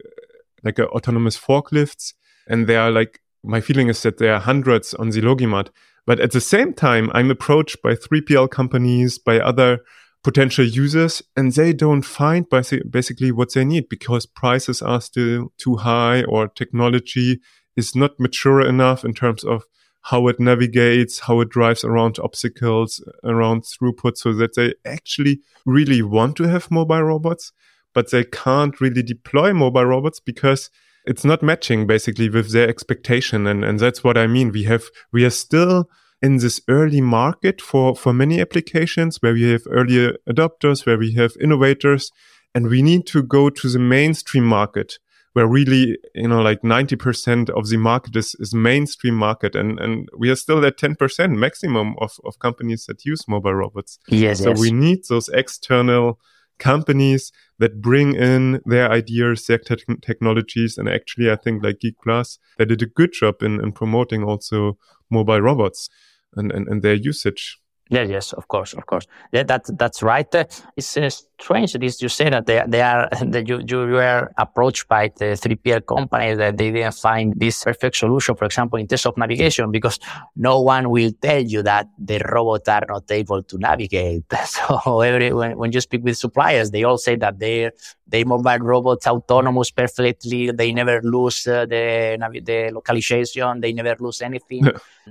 like 0.63 0.79
uh, 0.79 0.85
autonomous 0.85 1.39
forklifts, 1.39 2.15
and 2.47 2.67
they 2.67 2.77
are 2.77 2.91
like 2.91 3.21
my 3.45 3.61
feeling 3.61 3.89
is 3.89 4.03
that 4.03 4.19
there 4.19 4.35
are 4.35 4.41
hundreds 4.41 4.95
on 4.95 5.11
the 5.11 5.21
Logimat. 5.21 5.69
But 6.07 6.21
at 6.21 6.33
the 6.33 6.41
same 6.41 6.73
time, 6.75 7.11
I'm 7.15 7.31
approached 7.31 7.83
by 7.83 7.95
3PL 7.95 8.51
companies, 8.51 9.19
by 9.19 9.41
other 9.41 9.81
potential 10.23 10.65
users, 10.65 11.23
and 11.37 11.53
they 11.53 11.73
don't 11.73 12.03
find 12.03 12.47
basically 12.49 13.31
what 13.31 13.53
they 13.53 13.65
need 13.65 13.89
because 13.89 14.27
prices 14.27 14.83
are 14.83 15.01
still 15.01 15.53
too 15.59 15.77
high 15.77 16.25
or 16.25 16.49
technology 16.49 17.41
is 17.77 17.95
not 17.95 18.19
mature 18.19 18.61
enough 18.61 19.05
in 19.05 19.15
terms 19.15 19.45
of 19.45 19.65
how 20.03 20.29
it 20.29 20.39
navigates, 20.39 21.21
how 21.21 21.41
it 21.41 21.49
drives 21.49 21.85
around 21.85 22.19
obstacles, 22.19 23.03
around 23.23 23.63
throughput, 23.63 24.17
so 24.17 24.33
that 24.35 24.55
they 24.55 24.75
actually 24.85 25.41
really 25.65 26.03
want 26.03 26.37
to 26.37 26.45
have 26.45 26.71
mobile 26.71 27.03
robots, 27.03 27.53
but 27.95 28.11
they 28.11 28.25
can't 28.25 28.81
really 28.81 29.03
deploy 29.03 29.53
mobile 29.55 29.87
robots 29.87 30.21
because 30.21 30.71
it's 31.05 31.25
not 31.25 31.43
matching 31.43 31.87
basically 31.87 32.29
with 32.29 32.53
their 32.53 32.69
expectation. 32.69 33.47
And, 33.47 33.65
and 33.65 33.79
that's 33.79 34.03
what 34.03 34.17
I 34.17 34.27
mean. 34.27 34.53
We 34.53 34.65
have, 34.65 34.85
we 35.13 35.25
are 35.25 35.31
still 35.31 35.89
in 36.23 36.39
this 36.39 36.61
early 36.69 37.01
market 37.01 37.61
for, 37.61 37.95
for 37.95 38.13
many 38.13 38.41
applications 38.41 39.19
where 39.21 39.35
we 39.35 39.51
have 39.51 39.63
early 39.71 40.17
adopters, 40.29 40.87
where 40.87 40.99
we 40.99 41.13
have 41.13 41.33
innovators, 41.41 42.11
and 42.55 42.69
we 42.69 42.83
need 42.83 43.07
to 43.09 43.23
go 43.23 43.51
to 43.51 43.69
the 43.69 43.79
mainstream 43.79 44.45
market 44.45 44.99
where 45.35 45.49
really, 45.49 45.99
you 46.15 46.29
know, 46.29 46.41
like 46.41 46.63
90% 46.63 47.51
of 47.51 47.69
the 47.69 47.77
market 47.77 48.15
is, 48.15 48.37
is 48.39 48.55
mainstream 48.55 49.15
market. 49.15 49.57
And, 49.57 49.81
and 49.81 50.09
we 50.17 50.31
are 50.31 50.37
still 50.37 50.65
at 50.65 50.79
10% 50.79 51.37
maximum 51.37 51.97
of, 51.99 52.13
of 52.25 52.39
companies 52.39 52.87
that 52.87 53.05
use 53.05 53.27
mobile 53.27 53.55
robots. 53.55 53.99
Yes. 54.09 54.39
So 54.39 54.51
yes. 54.51 54.61
we 54.61 54.71
need 54.71 55.01
those 55.09 55.29
external 55.31 56.21
companies 56.59 57.33
that 57.59 57.81
bring 57.81 58.15
in 58.15 58.61
their 58.65 58.91
ideas, 58.91 59.47
their 59.47 59.59
te 59.59 59.77
technologies. 60.03 60.79
And 60.79 60.89
actually, 60.89 61.31
I 61.31 61.37
think 61.37 61.63
like 61.63 61.81
Geek 61.81 61.97
Plus, 62.03 62.39
they 62.59 62.65
did 62.65 62.83
a 62.83 62.87
good 62.87 63.13
job 63.13 63.43
in, 63.43 63.61
in 63.61 63.73
promoting 63.73 64.25
also 64.25 64.79
mobile 65.11 65.41
robots 65.41 65.89
and, 66.37 66.53
and, 66.53 66.69
and 66.69 66.83
their 66.83 66.95
usage. 66.95 67.59
Yes, 67.91 68.09
yes, 68.09 68.33
of 68.33 68.49
course, 68.49 68.73
of 68.73 68.87
course. 68.87 69.07
Yeah, 69.31 69.43
that 69.43 69.67
that's 69.79 70.03
right. 70.03 70.35
Uh, 70.35 70.45
it's 70.75 70.97
uh, 70.97 71.11
strange 71.41 71.73
that 71.73 72.03
you 72.03 72.09
say 72.09 72.31
that 72.31 72.47
they 72.47 72.63
they 72.67 72.81
are 72.81 73.09
that 73.23 73.49
you 73.49 73.61
you 73.67 73.79
were 73.79 74.31
approached 74.39 74.89
by 74.89 75.11
the 75.17 75.37
three 75.37 75.57
PL 75.57 75.81
company 75.81 76.35
that 76.35 76.57
they 76.57 76.71
didn't 76.71 76.95
find 76.95 77.35
this 77.37 77.65
perfect 77.65 77.97
solution. 77.97 78.35
For 78.37 78.45
example, 78.45 78.79
in 78.79 78.87
terms 78.87 79.07
of 79.07 79.17
navigation, 79.17 79.71
because 79.71 79.99
no 80.37 80.61
one 80.61 80.91
will 80.91 81.13
tell 81.21 81.43
you 81.43 81.63
that 81.63 81.89
the 81.99 82.19
robots 82.19 82.69
are 82.69 82.85
not 82.89 83.11
able 83.11 83.43
to 83.43 83.59
navigate. 83.59 84.25
So 84.45 85.01
every 85.01 85.33
when, 85.33 85.57
when 85.59 85.73
you 85.73 85.81
speak 85.81 86.05
with 86.05 86.17
suppliers, 86.17 86.71
they 86.71 86.85
all 86.85 86.99
say 86.99 87.17
that 87.17 87.39
their 87.39 87.73
they 88.07 88.23
mobile 88.23 88.59
robots 88.59 89.07
autonomous 89.07 89.71
perfectly. 89.71 90.51
They 90.51 90.73
never 90.73 91.01
lose 91.03 91.47
uh, 91.47 91.67
the 91.67 92.17
the 92.45 92.71
localization. 92.73 93.61
They 93.61 93.73
never 93.73 93.97
lose 93.99 94.23
anything. 94.23 94.69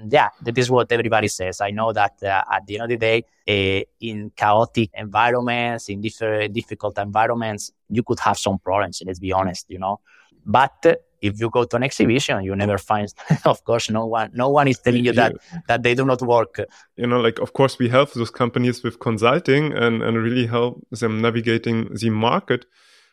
yeah, 0.09 0.29
that 0.41 0.57
is 0.57 0.69
what 0.69 0.91
everybody 0.91 1.27
says. 1.27 1.59
I 1.59 1.71
know 1.71 1.91
that 1.91 2.21
uh, 2.23 2.43
at 2.49 2.65
the 2.65 2.75
end 2.75 2.83
of 2.83 2.89
the 2.89 2.97
day, 2.97 3.25
uh, 3.47 3.83
in 3.99 4.31
chaotic 4.35 4.91
environments, 4.93 5.89
in 5.89 6.01
different 6.01 6.12
difficult 6.19 6.97
environments, 6.97 7.71
you 7.89 8.03
could 8.03 8.19
have 8.19 8.37
some 8.37 8.59
problems. 8.59 9.01
Let's 9.05 9.19
be 9.19 9.31
honest, 9.31 9.65
you 9.69 9.79
know. 9.79 9.99
But 10.45 10.85
uh, 10.85 10.95
if 11.21 11.39
you 11.39 11.49
go 11.49 11.63
to 11.63 11.75
an 11.77 11.83
exhibition, 11.83 12.43
you 12.43 12.55
never 12.55 12.77
find. 12.77 13.07
of 13.45 13.63
course, 13.63 13.89
no 13.89 14.05
one, 14.05 14.31
no 14.33 14.49
one 14.49 14.67
is 14.67 14.79
telling 14.79 15.05
you 15.05 15.13
that 15.13 15.33
that 15.67 15.83
they 15.83 15.95
do 15.95 16.05
not 16.05 16.21
work. 16.21 16.59
You 16.97 17.07
know, 17.07 17.21
like 17.21 17.39
of 17.39 17.53
course 17.53 17.79
we 17.79 17.89
help 17.89 18.13
those 18.13 18.29
companies 18.29 18.83
with 18.83 18.99
consulting 18.99 19.73
and 19.73 20.03
and 20.03 20.17
really 20.17 20.47
help 20.47 20.85
them 20.91 21.21
navigating 21.21 21.93
the 21.93 22.09
market. 22.09 22.65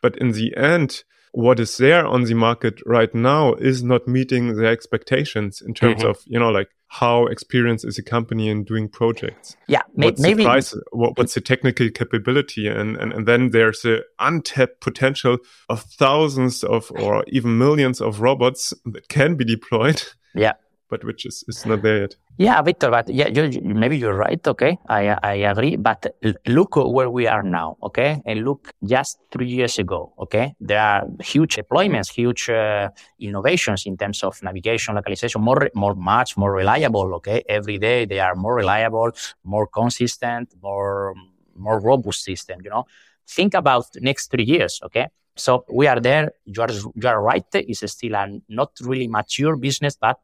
But 0.02 0.16
in 0.16 0.32
the 0.32 0.56
end, 0.56 1.04
what 1.32 1.60
is 1.60 1.76
there 1.76 2.04
on 2.06 2.24
the 2.24 2.34
market 2.34 2.80
right 2.86 3.14
now 3.14 3.54
is 3.54 3.82
not 3.82 4.08
meeting 4.08 4.56
their 4.56 4.72
expectations 4.72 5.62
in 5.62 5.74
terms 5.74 6.00
mm-hmm. 6.00 6.10
of 6.10 6.22
you 6.26 6.38
know 6.38 6.50
like 6.50 6.70
how 6.90 7.26
experienced 7.26 7.84
is 7.84 7.98
a 7.98 8.02
company 8.02 8.48
in 8.48 8.64
doing 8.64 8.88
projects. 8.88 9.56
Yeah 9.68 9.82
what's 9.92 10.20
maybe 10.20 10.42
the 10.42 10.48
price, 10.48 10.74
what, 10.90 11.16
what's 11.16 11.34
the 11.34 11.40
technical 11.40 11.88
capability 11.90 12.66
and, 12.66 12.96
and 12.96 13.12
and 13.12 13.26
then 13.26 13.50
there's 13.50 13.82
the 13.82 14.04
untapped 14.18 14.80
potential 14.80 15.38
of 15.68 15.82
thousands 15.82 16.64
of 16.64 16.90
or 16.96 17.24
even 17.28 17.58
millions 17.58 18.00
of 18.00 18.20
robots 18.20 18.74
that 18.84 19.08
can 19.08 19.36
be 19.36 19.44
deployed. 19.44 20.02
Yeah 20.34 20.54
but 20.90 21.04
which 21.04 21.24
is, 21.24 21.44
is 21.48 21.64
not 21.64 21.82
there 21.82 22.00
yet. 22.00 22.16
Yeah, 22.36 22.60
Victor, 22.62 22.90
but 22.90 23.08
yeah, 23.08 23.28
you, 23.28 23.60
maybe 23.62 23.98
you're 23.98 24.16
right. 24.16 24.46
Okay, 24.46 24.78
I 24.88 25.16
I 25.22 25.34
agree. 25.52 25.76
But 25.76 26.06
look 26.46 26.76
where 26.76 27.10
we 27.10 27.26
are 27.26 27.42
now. 27.42 27.76
Okay, 27.82 28.22
and 28.26 28.44
look 28.44 28.70
just 28.82 29.18
three 29.30 29.48
years 29.48 29.78
ago. 29.78 30.12
Okay, 30.18 30.54
there 30.60 30.80
are 30.80 31.06
huge 31.20 31.56
deployments, 31.56 32.10
huge 32.10 32.48
uh, 32.50 32.88
innovations 33.18 33.86
in 33.86 33.96
terms 33.96 34.22
of 34.22 34.42
navigation, 34.42 34.94
localization, 34.94 35.42
more 35.42 35.70
more 35.74 35.94
much 35.94 36.36
more 36.36 36.52
reliable. 36.52 37.14
Okay, 37.14 37.42
every 37.48 37.78
day 37.78 38.06
they 38.06 38.20
are 38.20 38.34
more 38.34 38.54
reliable, 38.54 39.10
more 39.44 39.66
consistent, 39.66 40.54
more 40.62 41.14
more 41.54 41.78
robust 41.80 42.24
system. 42.24 42.60
You 42.64 42.70
know, 42.70 42.84
think 43.28 43.54
about 43.54 43.92
the 43.92 44.00
next 44.00 44.30
three 44.30 44.44
years. 44.44 44.80
Okay, 44.82 45.08
so 45.36 45.64
we 45.72 45.86
are 45.86 46.00
there. 46.00 46.32
You 46.44 46.62
are, 46.62 46.70
you 46.70 47.08
are 47.08 47.22
right. 47.22 47.44
It's 47.52 47.90
still 47.92 48.14
a 48.14 48.40
not 48.48 48.72
really 48.82 49.08
mature 49.08 49.56
business, 49.56 49.96
but 49.96 50.20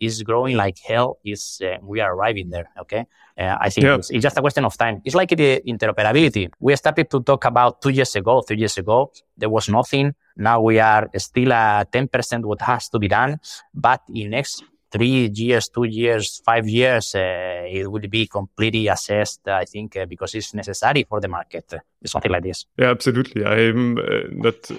it's 0.00 0.22
growing 0.22 0.56
like 0.56 0.78
hell. 0.78 1.18
Is 1.24 1.60
uh, 1.64 1.78
we 1.82 2.00
are 2.00 2.14
arriving 2.14 2.50
there. 2.50 2.70
Okay. 2.80 3.06
Uh, 3.38 3.56
I 3.60 3.70
think 3.70 3.84
yeah. 3.84 3.94
it's, 3.94 4.10
it's, 4.10 4.22
just 4.22 4.36
a 4.36 4.40
question 4.40 4.64
of 4.64 4.76
time. 4.76 5.00
It's 5.04 5.14
like 5.14 5.30
the 5.30 5.62
interoperability. 5.66 6.50
We 6.58 6.74
started 6.74 7.08
to 7.10 7.22
talk 7.22 7.44
about 7.44 7.80
two 7.80 7.90
years 7.90 8.16
ago, 8.16 8.42
three 8.42 8.58
years 8.58 8.76
ago. 8.76 9.12
There 9.36 9.48
was 9.48 9.68
nothing. 9.68 10.14
Now 10.36 10.60
we 10.60 10.80
are 10.80 11.08
still 11.16 11.52
at 11.52 11.92
10% 11.92 12.44
what 12.44 12.60
has 12.62 12.88
to 12.88 12.98
be 12.98 13.08
done. 13.08 13.38
But 13.72 14.02
in 14.12 14.30
next 14.30 14.64
three 14.90 15.30
years, 15.34 15.68
two 15.68 15.84
years, 15.84 16.40
five 16.44 16.68
years, 16.68 17.14
uh, 17.14 17.64
it 17.66 17.90
will 17.90 18.08
be 18.08 18.26
completely 18.26 18.88
assessed, 18.88 19.46
I 19.46 19.64
think, 19.64 19.96
uh, 19.96 20.06
because 20.06 20.34
it's 20.34 20.54
necessary 20.54 21.04
for 21.08 21.20
the 21.20 21.28
market. 21.28 21.72
Uh, 21.72 21.78
something 22.04 22.30
like 22.32 22.42
this. 22.42 22.66
Yeah, 22.78 22.90
absolutely. 22.90 23.44
I'm 23.44 23.94
not 24.30 24.70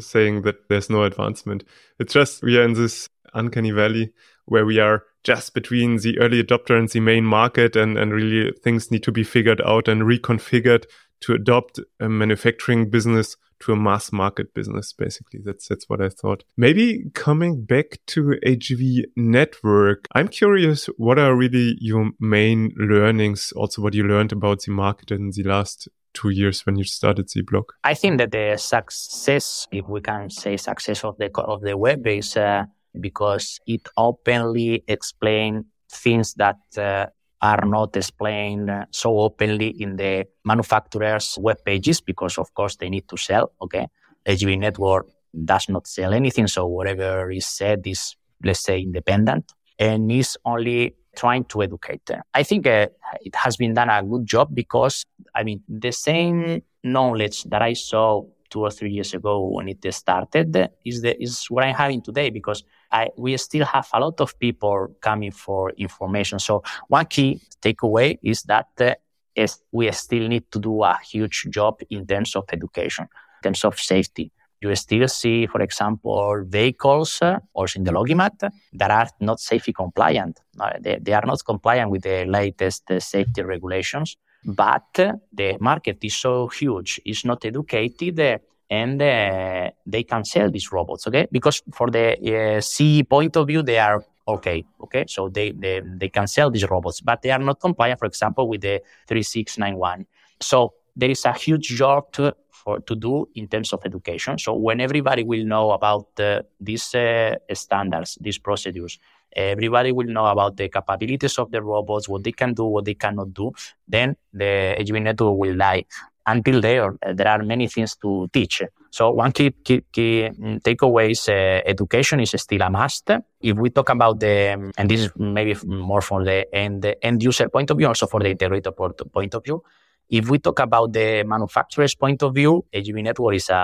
saying 0.00 0.42
that 0.42 0.68
there's 0.68 0.90
no 0.90 1.04
advancement. 1.04 1.64
It's 1.98 2.14
just 2.14 2.42
we 2.42 2.56
are 2.58 2.62
in 2.62 2.74
this 2.74 3.08
uncanny 3.34 3.70
valley 3.70 4.12
where 4.46 4.64
we 4.64 4.78
are 4.78 5.02
just 5.24 5.52
between 5.52 5.98
the 5.98 6.18
early 6.18 6.42
adopter 6.42 6.78
and 6.78 6.88
the 6.88 7.00
main 7.00 7.24
market 7.24 7.76
and, 7.76 7.98
and 7.98 8.12
really 8.12 8.52
things 8.64 8.90
need 8.90 9.02
to 9.02 9.12
be 9.12 9.24
figured 9.24 9.60
out 9.66 9.88
and 9.88 10.02
reconfigured 10.02 10.86
to 11.20 11.34
adopt 11.34 11.80
a 12.00 12.08
manufacturing 12.08 12.90
business 12.90 13.36
to 13.60 13.72
a 13.72 13.76
mass 13.76 14.12
market 14.12 14.54
business 14.54 14.92
basically. 14.92 15.40
That's 15.44 15.68
that's 15.68 15.88
what 15.88 16.00
i 16.00 16.08
thought. 16.08 16.44
Maybe 16.56 17.10
coming 17.14 17.64
back 17.64 17.98
to 18.08 18.38
agv 18.46 19.02
network 19.16 20.06
i'm 20.14 20.28
curious 20.28 20.86
what 20.96 21.18
are 21.18 21.34
really 21.34 21.76
your 21.80 22.10
main 22.20 22.72
learnings 22.76 23.52
also 23.52 23.82
what 23.82 23.94
you 23.94 24.04
learned 24.04 24.32
about 24.32 24.60
the 24.62 24.72
market 24.72 25.10
in 25.10 25.30
the 25.30 25.42
last 25.42 25.88
two 26.14 26.30
years 26.30 26.64
when 26.64 26.76
you 26.76 26.84
started 26.84 27.28
the 27.34 27.42
blog 27.42 27.70
i 27.84 27.94
think 27.94 28.18
that 28.18 28.30
the 28.32 28.56
success 28.56 29.66
if 29.72 29.86
we 29.88 30.00
can 30.00 30.30
say 30.30 30.56
success 30.56 31.04
of 31.04 31.16
the 31.18 31.30
of 31.40 31.60
the 31.62 31.76
web 31.76 32.06
is 32.06 32.36
uh, 32.36 32.64
because 33.00 33.60
it 33.66 33.88
openly 33.96 34.84
explains 34.88 35.64
things 35.90 36.34
that 36.34 36.56
uh, 36.76 37.06
are 37.40 37.64
not 37.64 37.96
explained 37.96 38.70
so 38.90 39.18
openly 39.20 39.68
in 39.68 39.96
the 39.96 40.26
manufacturers' 40.44 41.38
web 41.40 41.58
pages 41.64 42.00
because, 42.00 42.38
of 42.38 42.52
course, 42.54 42.76
they 42.76 42.88
need 42.88 43.08
to 43.08 43.16
sell. 43.16 43.52
Okay, 43.62 43.86
AGV 44.26 44.58
network 44.58 45.06
does 45.44 45.68
not 45.68 45.86
sell 45.86 46.12
anything, 46.12 46.46
so 46.46 46.66
whatever 46.66 47.30
is 47.30 47.46
said 47.46 47.86
is, 47.86 48.16
let's 48.44 48.60
say, 48.60 48.80
independent 48.80 49.52
and 49.78 50.10
is 50.10 50.36
only 50.44 50.94
trying 51.16 51.44
to 51.44 51.62
educate. 51.62 52.04
Them. 52.06 52.22
I 52.34 52.42
think 52.42 52.66
uh, 52.66 52.88
it 53.20 53.34
has 53.34 53.56
been 53.56 53.74
done 53.74 53.90
a 53.90 54.02
good 54.02 54.26
job 54.26 54.54
because, 54.54 55.04
I 55.34 55.44
mean, 55.44 55.62
the 55.68 55.92
same 55.92 56.62
knowledge 56.82 57.44
that 57.44 57.62
I 57.62 57.72
saw 57.74 58.24
two 58.50 58.60
or 58.60 58.70
three 58.70 58.90
years 58.90 59.14
ago 59.14 59.48
when 59.48 59.68
it 59.68 59.84
started 59.92 60.70
is 60.84 61.02
the 61.02 61.20
is 61.22 61.46
what 61.50 61.64
I'm 61.64 61.74
having 61.74 62.02
today 62.02 62.30
because 62.30 62.64
I, 62.90 63.08
we 63.16 63.36
still 63.36 63.66
have 63.66 63.88
a 63.92 64.00
lot 64.00 64.20
of 64.20 64.38
people 64.38 64.88
coming 65.00 65.30
for 65.30 65.70
information. 65.76 66.38
So 66.38 66.62
one 66.88 67.06
key 67.06 67.40
takeaway 67.60 68.18
is 68.22 68.42
that 68.44 68.68
uh, 68.80 68.94
is 69.34 69.60
we 69.72 69.90
still 69.92 70.28
need 70.28 70.50
to 70.50 70.58
do 70.58 70.82
a 70.82 70.98
huge 71.10 71.46
job 71.50 71.80
in 71.90 72.06
terms 72.06 72.34
of 72.34 72.44
education, 72.52 73.04
in 73.04 73.42
terms 73.42 73.64
of 73.64 73.78
safety. 73.78 74.32
You 74.60 74.74
still 74.74 75.06
see, 75.06 75.46
for 75.46 75.60
example, 75.60 76.44
vehicles 76.44 77.22
uh, 77.22 77.38
also 77.54 77.78
in 77.78 77.84
the 77.84 77.92
Logimat 77.92 78.50
that 78.72 78.90
are 78.90 79.08
not 79.20 79.38
safety 79.38 79.72
compliant. 79.72 80.40
They, 80.80 80.98
they, 81.00 81.12
are 81.12 81.24
not 81.24 81.44
compliant 81.44 81.90
with 81.90 82.02
the 82.02 82.24
latest 82.24 82.90
uh, 82.90 82.98
safety 82.98 83.42
regulations, 83.42 84.16
but 84.44 84.92
the 85.32 85.56
market 85.60 85.98
is 86.02 86.16
so 86.16 86.48
huge, 86.48 87.00
it's 87.04 87.24
not 87.24 87.44
educated 87.44 88.40
and 88.70 89.00
uh, 89.00 89.70
they 89.86 90.02
can 90.02 90.24
sell 90.24 90.50
these 90.50 90.70
robots 90.70 91.06
okay? 91.06 91.26
Because 91.30 91.62
for 91.72 91.90
the 91.90 92.56
uh, 92.56 92.60
CE 92.60 93.02
point 93.08 93.36
of 93.36 93.46
view 93.46 93.62
they 93.62 93.78
are 93.78 94.04
okay 94.26 94.64
okay? 94.82 95.04
So 95.08 95.28
they, 95.28 95.52
they 95.52 95.80
they 95.80 96.08
can 96.08 96.26
sell 96.26 96.50
these 96.50 96.68
robots 96.68 97.00
but 97.00 97.22
they 97.22 97.30
are 97.30 97.38
not 97.38 97.60
compliant 97.60 97.98
for 97.98 98.06
example 98.06 98.48
with 98.48 98.60
the 98.60 98.80
3691 99.06 100.06
so 100.40 100.74
there 100.98 101.10
is 101.10 101.24
a 101.24 101.32
huge 101.32 101.68
job 101.68 102.10
to, 102.12 102.34
for, 102.50 102.80
to 102.80 102.96
do 102.96 103.28
in 103.36 103.46
terms 103.46 103.72
of 103.72 103.80
education. 103.84 104.36
So 104.38 104.54
when 104.54 104.80
everybody 104.80 105.22
will 105.22 105.44
know 105.44 105.70
about 105.70 106.08
uh, 106.18 106.42
these 106.60 106.94
uh, 106.94 107.36
standards 107.52 108.18
these 108.20 108.38
procedures 108.38 108.98
everybody 109.34 109.92
will 109.92 110.06
know 110.06 110.26
about 110.26 110.56
the 110.56 110.68
capabilities 110.68 111.38
of 111.38 111.50
the 111.50 111.62
robots 111.62 112.08
what 112.08 112.24
they 112.24 112.32
can 112.32 112.54
do 112.54 112.64
what 112.64 112.84
they 112.84 112.94
cannot 112.94 113.32
do 113.32 113.52
then 113.86 114.16
the 114.32 114.76
AGV 114.78 115.02
network 115.02 115.36
will 115.36 115.56
die 115.56 115.84
until 116.28 116.60
there, 116.60 116.92
uh, 117.02 117.12
there 117.14 117.28
are 117.28 117.42
many 117.42 117.66
things 117.66 117.96
to 117.96 118.28
teach. 118.32 118.62
So 118.90 119.10
one 119.10 119.32
key, 119.32 119.50
key, 119.64 119.84
key 119.90 120.28
mm, 120.30 120.62
takeaway 120.62 121.10
is 121.10 121.28
uh, 121.28 121.62
education 121.64 122.20
is 122.20 122.34
still 122.36 122.62
a 122.62 122.70
must. 122.70 123.10
If 123.40 123.56
we 123.56 123.70
talk 123.70 123.88
about 123.90 124.20
the, 124.20 124.72
and 124.76 124.90
this 124.90 125.00
is 125.00 125.10
maybe 125.16 125.56
more 125.64 126.02
from 126.02 126.24
the 126.24 126.54
end, 126.54 126.94
end 127.02 127.22
user 127.22 127.48
point 127.48 127.70
of 127.70 127.78
view, 127.78 127.88
also 127.88 128.06
for 128.06 128.20
the 128.20 128.34
integrator 128.34 128.74
point 129.12 129.34
of 129.34 129.44
view, 129.44 129.62
if 130.10 130.28
we 130.30 130.38
talk 130.38 130.60
about 130.60 130.92
the 130.92 131.22
manufacturer's 131.24 131.94
point 131.94 132.22
of 132.22 132.34
view, 132.34 132.64
AGV 132.72 133.02
network 133.02 133.34
is 133.34 133.48
a, 133.50 133.54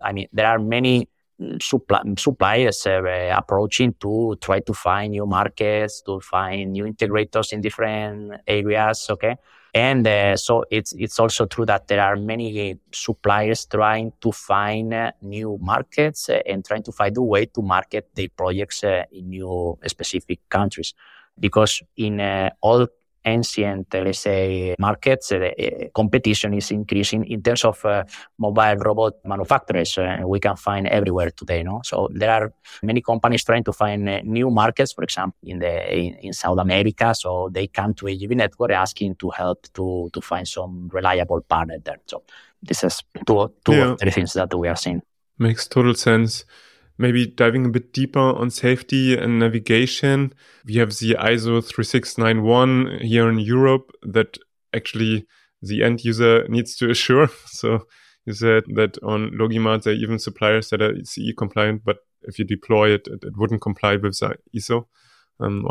I 0.00 0.12
mean, 0.12 0.28
there 0.32 0.46
are 0.46 0.58
many 0.58 1.08
supply, 1.60 2.02
suppliers 2.16 2.86
uh, 2.86 3.34
approaching 3.36 3.94
to 4.00 4.36
try 4.40 4.60
to 4.60 4.72
find 4.72 5.12
new 5.12 5.26
markets, 5.26 6.02
to 6.02 6.20
find 6.20 6.72
new 6.72 6.84
integrators 6.84 7.52
in 7.52 7.60
different 7.60 8.40
areas. 8.46 9.06
Okay. 9.10 9.36
And 9.74 10.06
uh, 10.06 10.36
so 10.38 10.64
it's 10.70 10.94
it's 10.94 11.20
also 11.20 11.44
true 11.44 11.66
that 11.66 11.86
there 11.88 12.00
are 12.00 12.16
many 12.16 12.78
suppliers 12.92 13.66
trying 13.66 14.12
to 14.22 14.32
find 14.32 14.94
uh, 14.94 15.12
new 15.20 15.58
markets 15.60 16.30
and 16.30 16.64
trying 16.64 16.82
to 16.84 16.92
find 16.92 17.14
a 17.18 17.22
way 17.22 17.44
to 17.46 17.60
market 17.60 18.08
their 18.14 18.28
projects 18.34 18.84
in 18.84 19.28
new 19.28 19.78
specific 19.86 20.48
countries, 20.48 20.94
because 21.38 21.82
in 21.96 22.20
all 22.62 22.86
ancient, 23.26 23.92
let's 23.92 24.20
say, 24.20 24.74
markets, 24.78 25.32
uh, 25.32 25.50
competition 25.94 26.54
is 26.54 26.70
increasing 26.70 27.24
in 27.24 27.42
terms 27.42 27.64
of 27.64 27.84
uh, 27.84 28.04
mobile 28.38 28.76
robot 28.76 29.14
manufacturers. 29.24 29.98
Uh, 29.98 30.18
we 30.24 30.38
can 30.40 30.56
find 30.56 30.86
everywhere 30.86 31.30
today, 31.30 31.62
no? 31.62 31.80
So 31.84 32.08
there 32.12 32.30
are 32.30 32.52
many 32.82 33.02
companies 33.02 33.44
trying 33.44 33.64
to 33.64 33.72
find 33.72 34.08
uh, 34.08 34.20
new 34.22 34.50
markets, 34.50 34.92
for 34.92 35.04
example, 35.04 35.38
in 35.42 35.58
the 35.58 35.94
in, 35.94 36.14
in, 36.22 36.32
South 36.32 36.58
America. 36.58 37.14
So 37.14 37.50
they 37.52 37.66
come 37.66 37.94
to 37.94 38.06
AGV 38.06 38.36
Network 38.36 38.70
asking 38.70 39.16
to 39.16 39.30
help 39.30 39.66
to 39.74 40.08
to 40.12 40.20
find 40.20 40.46
some 40.46 40.88
reliable 40.92 41.40
partner 41.40 41.78
there. 41.84 42.00
So 42.06 42.22
this 42.62 42.84
is 42.84 43.02
two 43.26 43.52
two 43.64 43.72
yeah. 43.72 43.90
of 43.92 43.98
the 43.98 44.10
things 44.10 44.32
that 44.34 44.54
we 44.54 44.68
are 44.68 44.76
seeing. 44.76 45.02
Makes 45.38 45.66
total 45.66 45.94
sense 45.94 46.44
maybe 46.98 47.26
diving 47.26 47.66
a 47.66 47.70
bit 47.70 47.92
deeper 47.92 48.18
on 48.18 48.50
safety 48.50 49.16
and 49.16 49.38
navigation, 49.38 50.32
we 50.64 50.76
have 50.76 50.90
the 50.90 51.16
ISO 51.18 51.64
3691 51.64 53.00
here 53.02 53.28
in 53.28 53.38
Europe 53.38 53.92
that 54.02 54.38
actually 54.74 55.26
the 55.62 55.82
end 55.82 56.04
user 56.04 56.46
needs 56.48 56.76
to 56.76 56.90
assure. 56.90 57.28
So 57.46 57.86
you 58.24 58.32
said 58.32 58.64
that 58.74 58.98
on 59.02 59.30
Logimat, 59.32 59.84
there 59.84 59.92
are 59.92 59.96
even 59.96 60.18
suppliers 60.18 60.70
that 60.70 60.82
are 60.82 60.94
CE 61.04 61.32
compliant, 61.36 61.82
but 61.84 61.98
if 62.22 62.38
you 62.38 62.44
deploy 62.44 62.90
it, 62.90 63.06
it, 63.06 63.22
it 63.22 63.36
wouldn't 63.36 63.62
comply 63.62 63.96
with 63.96 64.18
the 64.18 64.36
ISO 64.54 64.86
um. 65.40 65.66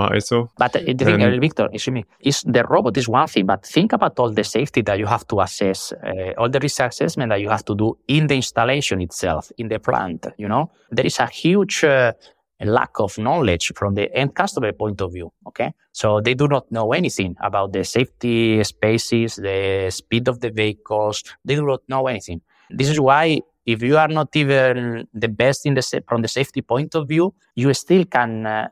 But 0.57 0.74
the 0.74 0.93
thing, 1.05 1.39
Victor, 1.41 1.70
excuse 1.72 1.93
me, 1.93 2.05
is 2.20 2.41
the 2.41 2.63
robot 2.63 2.97
is 2.97 3.07
one 3.07 3.28
thing, 3.28 3.45
but 3.45 3.66
think 3.66 3.93
about 3.93 4.20
all 4.20 4.32
the 4.32 4.43
safety 4.43 4.82
that 4.82 4.99
you 4.99 5.05
have 5.05 5.28
to 5.28 5.41
assess, 5.41 5.91
uh, 5.91 6.34
all 6.38 6.49
the 6.49 6.59
risk 6.59 6.80
assessment 6.82 7.30
that 7.30 7.41
you 7.41 7.49
have 7.49 7.66
to 7.66 7.76
do 7.76 7.97
in 8.07 8.28
the 8.28 8.36
installation 8.36 9.01
itself, 9.01 9.51
in 9.57 9.68
the 9.68 9.80
plant. 9.80 10.28
You 10.38 10.47
know, 10.47 10.72
there 10.91 11.05
is 11.05 11.20
a 11.20 11.28
huge 11.28 11.84
uh, 11.84 12.13
lack 12.61 12.99
of 12.99 13.18
knowledge 13.18 13.72
from 13.76 13.95
the 13.95 14.13
end 14.16 14.36
customer 14.36 14.72
point 14.72 15.01
of 15.01 15.13
view. 15.13 15.32
Okay, 15.47 15.74
so 15.91 16.22
they 16.22 16.36
do 16.36 16.47
not 16.47 16.72
know 16.72 16.93
anything 16.93 17.36
about 17.41 17.74
the 17.74 17.84
safety 17.84 18.63
spaces, 18.63 19.36
the 19.38 19.89
speed 19.89 20.28
of 20.28 20.39
the 20.41 20.51
vehicles. 20.51 21.24
They 21.43 21.55
do 21.55 21.66
not 21.66 21.82
know 21.88 22.07
anything. 22.07 22.41
This 22.70 22.89
is 22.89 22.99
why 22.99 23.41
if 23.66 23.82
you 23.82 23.97
are 23.97 24.07
not 24.07 24.36
even 24.36 25.07
the 25.13 25.28
best 25.28 25.66
in 25.66 25.74
the 25.74 26.03
from 26.07 26.22
the 26.22 26.28
safety 26.28 26.61
point 26.61 26.95
of 26.95 27.07
view, 27.07 27.34
you 27.55 27.74
still 27.74 28.05
can 28.05 28.45
uh, 28.45 28.68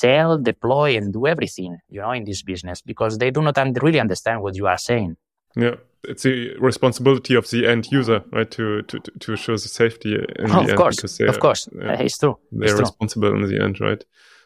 sell, 0.00 0.38
deploy, 0.38 0.96
and 0.96 1.12
do 1.12 1.26
everything, 1.26 1.78
you 1.88 2.00
know, 2.00 2.12
in 2.12 2.24
this 2.24 2.42
business 2.42 2.80
because 2.80 3.18
they 3.18 3.30
do 3.30 3.42
not 3.42 3.56
really 3.82 4.00
understand 4.00 4.42
what 4.42 4.56
you 4.56 4.66
are 4.66 4.78
saying. 4.78 5.16
Yeah, 5.56 5.76
it's 6.04 6.22
the 6.22 6.56
responsibility 6.58 7.34
of 7.34 7.50
the 7.50 7.66
end 7.66 7.90
user, 7.90 8.22
right, 8.32 8.50
to 8.52 8.82
to 8.82 9.00
to 9.00 9.36
show 9.36 9.52
the 9.52 9.68
safety 9.68 10.14
in 10.14 10.50
oh, 10.50 10.54
the 10.54 10.60
of 10.60 10.68
end. 10.70 10.78
Course, 10.78 11.20
of 11.20 11.40
course, 11.40 11.68
yeah, 11.74 12.00
it's 12.00 12.18
true. 12.18 12.38
They're 12.52 12.70
it's 12.70 12.80
responsible 12.80 13.30
true. 13.30 13.42
in 13.42 13.48
the 13.50 13.62
end, 13.62 13.80
right? 13.80 14.02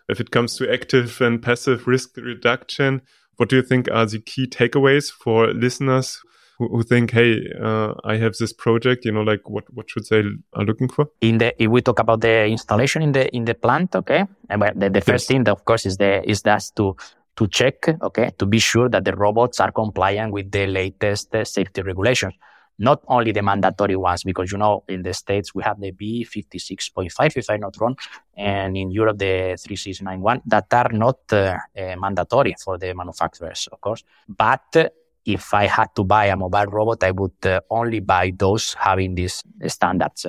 If 0.09 0.21
it 0.21 0.31
comes 0.31 0.57
to 0.57 0.73
active 0.73 1.21
and 1.21 1.43
passive 1.43 1.87
risk 1.87 2.17
reduction, 2.17 3.03
what 3.37 3.49
do 3.49 3.57
you 3.57 3.63
think 3.63 3.91
are 3.91 4.07
the 4.07 4.21
key 4.21 4.47
takeaways 4.47 5.11
for 5.11 5.53
listeners 5.53 6.21
who, 6.59 6.69
who 6.69 6.83
think, 6.83 7.11
hey, 7.11 7.41
uh, 7.61 7.95
I 8.05 8.17
have 8.17 8.35
this 8.37 8.53
project, 8.53 9.05
you 9.05 9.13
know, 9.13 9.23
like 9.23 9.49
what, 9.49 9.65
what 9.73 9.91
should 9.91 10.07
they 10.09 10.23
are 10.53 10.65
looking 10.65 10.89
for? 10.89 11.09
In 11.21 11.39
the, 11.39 11.63
if 11.63 11.69
we 11.69 11.83
talk 11.83 11.99
about 11.99 12.21
the 12.21 12.47
installation 12.47 13.03
in 13.03 13.13
the, 13.13 13.35
in 13.35 13.45
the 13.45 13.55
plant, 13.55 13.95
okay. 13.97 14.25
And 14.49 14.63
the, 14.77 14.91
the 14.91 15.01
first 15.01 15.25
yes. 15.25 15.27
thing, 15.29 15.49
of 15.49 15.65
course, 15.65 15.87
is 15.87 15.97
the, 15.97 16.29
is 16.29 16.43
that 16.43 16.63
to, 16.77 16.97
to 17.37 17.49
check, 17.49 17.89
okay, 18.03 18.31
to 18.39 18.47
be 18.47 18.59
sure 18.59 18.89
that 18.89 19.05
the 19.05 19.17
robots 19.17 19.61
are 19.61 19.73
compliant 19.73 20.33
with 20.33 20.51
the 20.51 20.67
latest 20.67 21.35
uh, 21.35 21.45
safety 21.45 21.83
regulations. 21.83 22.35
Not 22.77 23.03
only 23.07 23.31
the 23.31 23.43
mandatory 23.43 23.95
ones, 23.95 24.25
because 24.25 24.51
you 24.51 24.59
know, 24.59 24.83
in 24.89 25.03
the 25.03 25.15
States 25.15 25.55
we 25.55 25.63
have 25.63 25.81
the 25.81 25.93
B56.5, 25.93 27.37
if 27.37 27.49
I'm 27.49 27.61
not 27.61 27.77
wrong, 27.81 27.97
and 28.37 28.77
in 28.77 28.91
Europe 28.91 29.19
the 29.19 29.57
3691 29.57 30.43
that 30.47 30.67
are 30.73 30.91
not 30.93 31.19
uh, 31.33 31.57
uh, 31.77 31.95
mandatory 31.97 32.57
for 32.63 32.77
the 32.77 32.93
manufacturers, 32.93 33.69
of 33.71 33.81
course. 33.81 34.03
But 34.29 34.93
if 35.25 35.55
I 35.55 35.67
had 35.67 35.95
to 35.97 36.05
buy 36.05 36.27
a 36.27 36.37
mobile 36.37 36.67
robot, 36.67 37.03
I 37.03 37.11
would 37.11 37.47
uh, 37.47 37.61
only 37.71 38.01
buy 38.01 38.33
those 38.37 38.75
having 38.75 39.15
these 39.15 39.43
standards. 39.67 40.27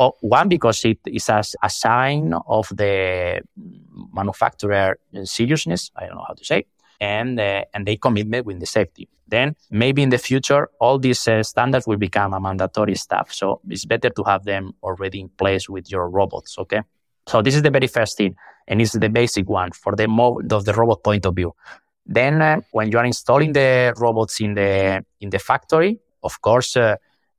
Oh, 0.00 0.12
one, 0.20 0.48
because 0.48 0.84
it 0.84 1.00
is 1.06 1.28
a, 1.28 1.42
a 1.62 1.70
sign 1.70 2.32
of 2.46 2.68
the 2.68 3.40
manufacturer 4.14 4.96
seriousness. 5.24 5.90
I 5.96 6.06
don't 6.06 6.16
know 6.16 6.24
how 6.26 6.34
to 6.34 6.44
say, 6.44 6.66
and 7.00 7.38
uh, 7.38 7.64
and 7.74 7.86
they 7.86 7.96
commitment 7.96 8.46
with 8.46 8.60
the 8.60 8.66
safety. 8.66 9.08
Then 9.26 9.56
maybe 9.70 10.02
in 10.02 10.10
the 10.10 10.18
future, 10.18 10.70
all 10.80 10.98
these 10.98 11.26
uh, 11.28 11.42
standards 11.42 11.86
will 11.86 11.96
become 11.98 12.32
a 12.32 12.40
mandatory 12.40 12.94
stuff. 12.94 13.32
So 13.32 13.60
it's 13.68 13.84
better 13.84 14.08
to 14.08 14.22
have 14.24 14.44
them 14.44 14.72
already 14.82 15.20
in 15.20 15.28
place 15.30 15.68
with 15.68 15.90
your 15.90 16.08
robots. 16.08 16.56
Okay. 16.58 16.82
So 17.26 17.42
this 17.42 17.54
is 17.54 17.62
the 17.62 17.70
very 17.70 17.88
first 17.88 18.16
thing, 18.16 18.36
and 18.68 18.80
it's 18.80 18.92
the 18.92 19.08
basic 19.08 19.48
one 19.48 19.72
for 19.72 19.94
the 19.96 20.04
of 20.52 20.64
the 20.64 20.72
robot 20.72 21.02
point 21.02 21.26
of 21.26 21.34
view. 21.34 21.54
Then, 22.08 22.40
uh, 22.40 22.60
when 22.72 22.90
you 22.90 22.98
are 22.98 23.04
installing 23.04 23.52
the 23.52 23.92
robots 23.98 24.40
in 24.40 24.54
the 24.54 25.04
in 25.20 25.28
the 25.28 25.38
factory, 25.38 26.00
of 26.22 26.40
course, 26.40 26.74
uh, 26.74 26.96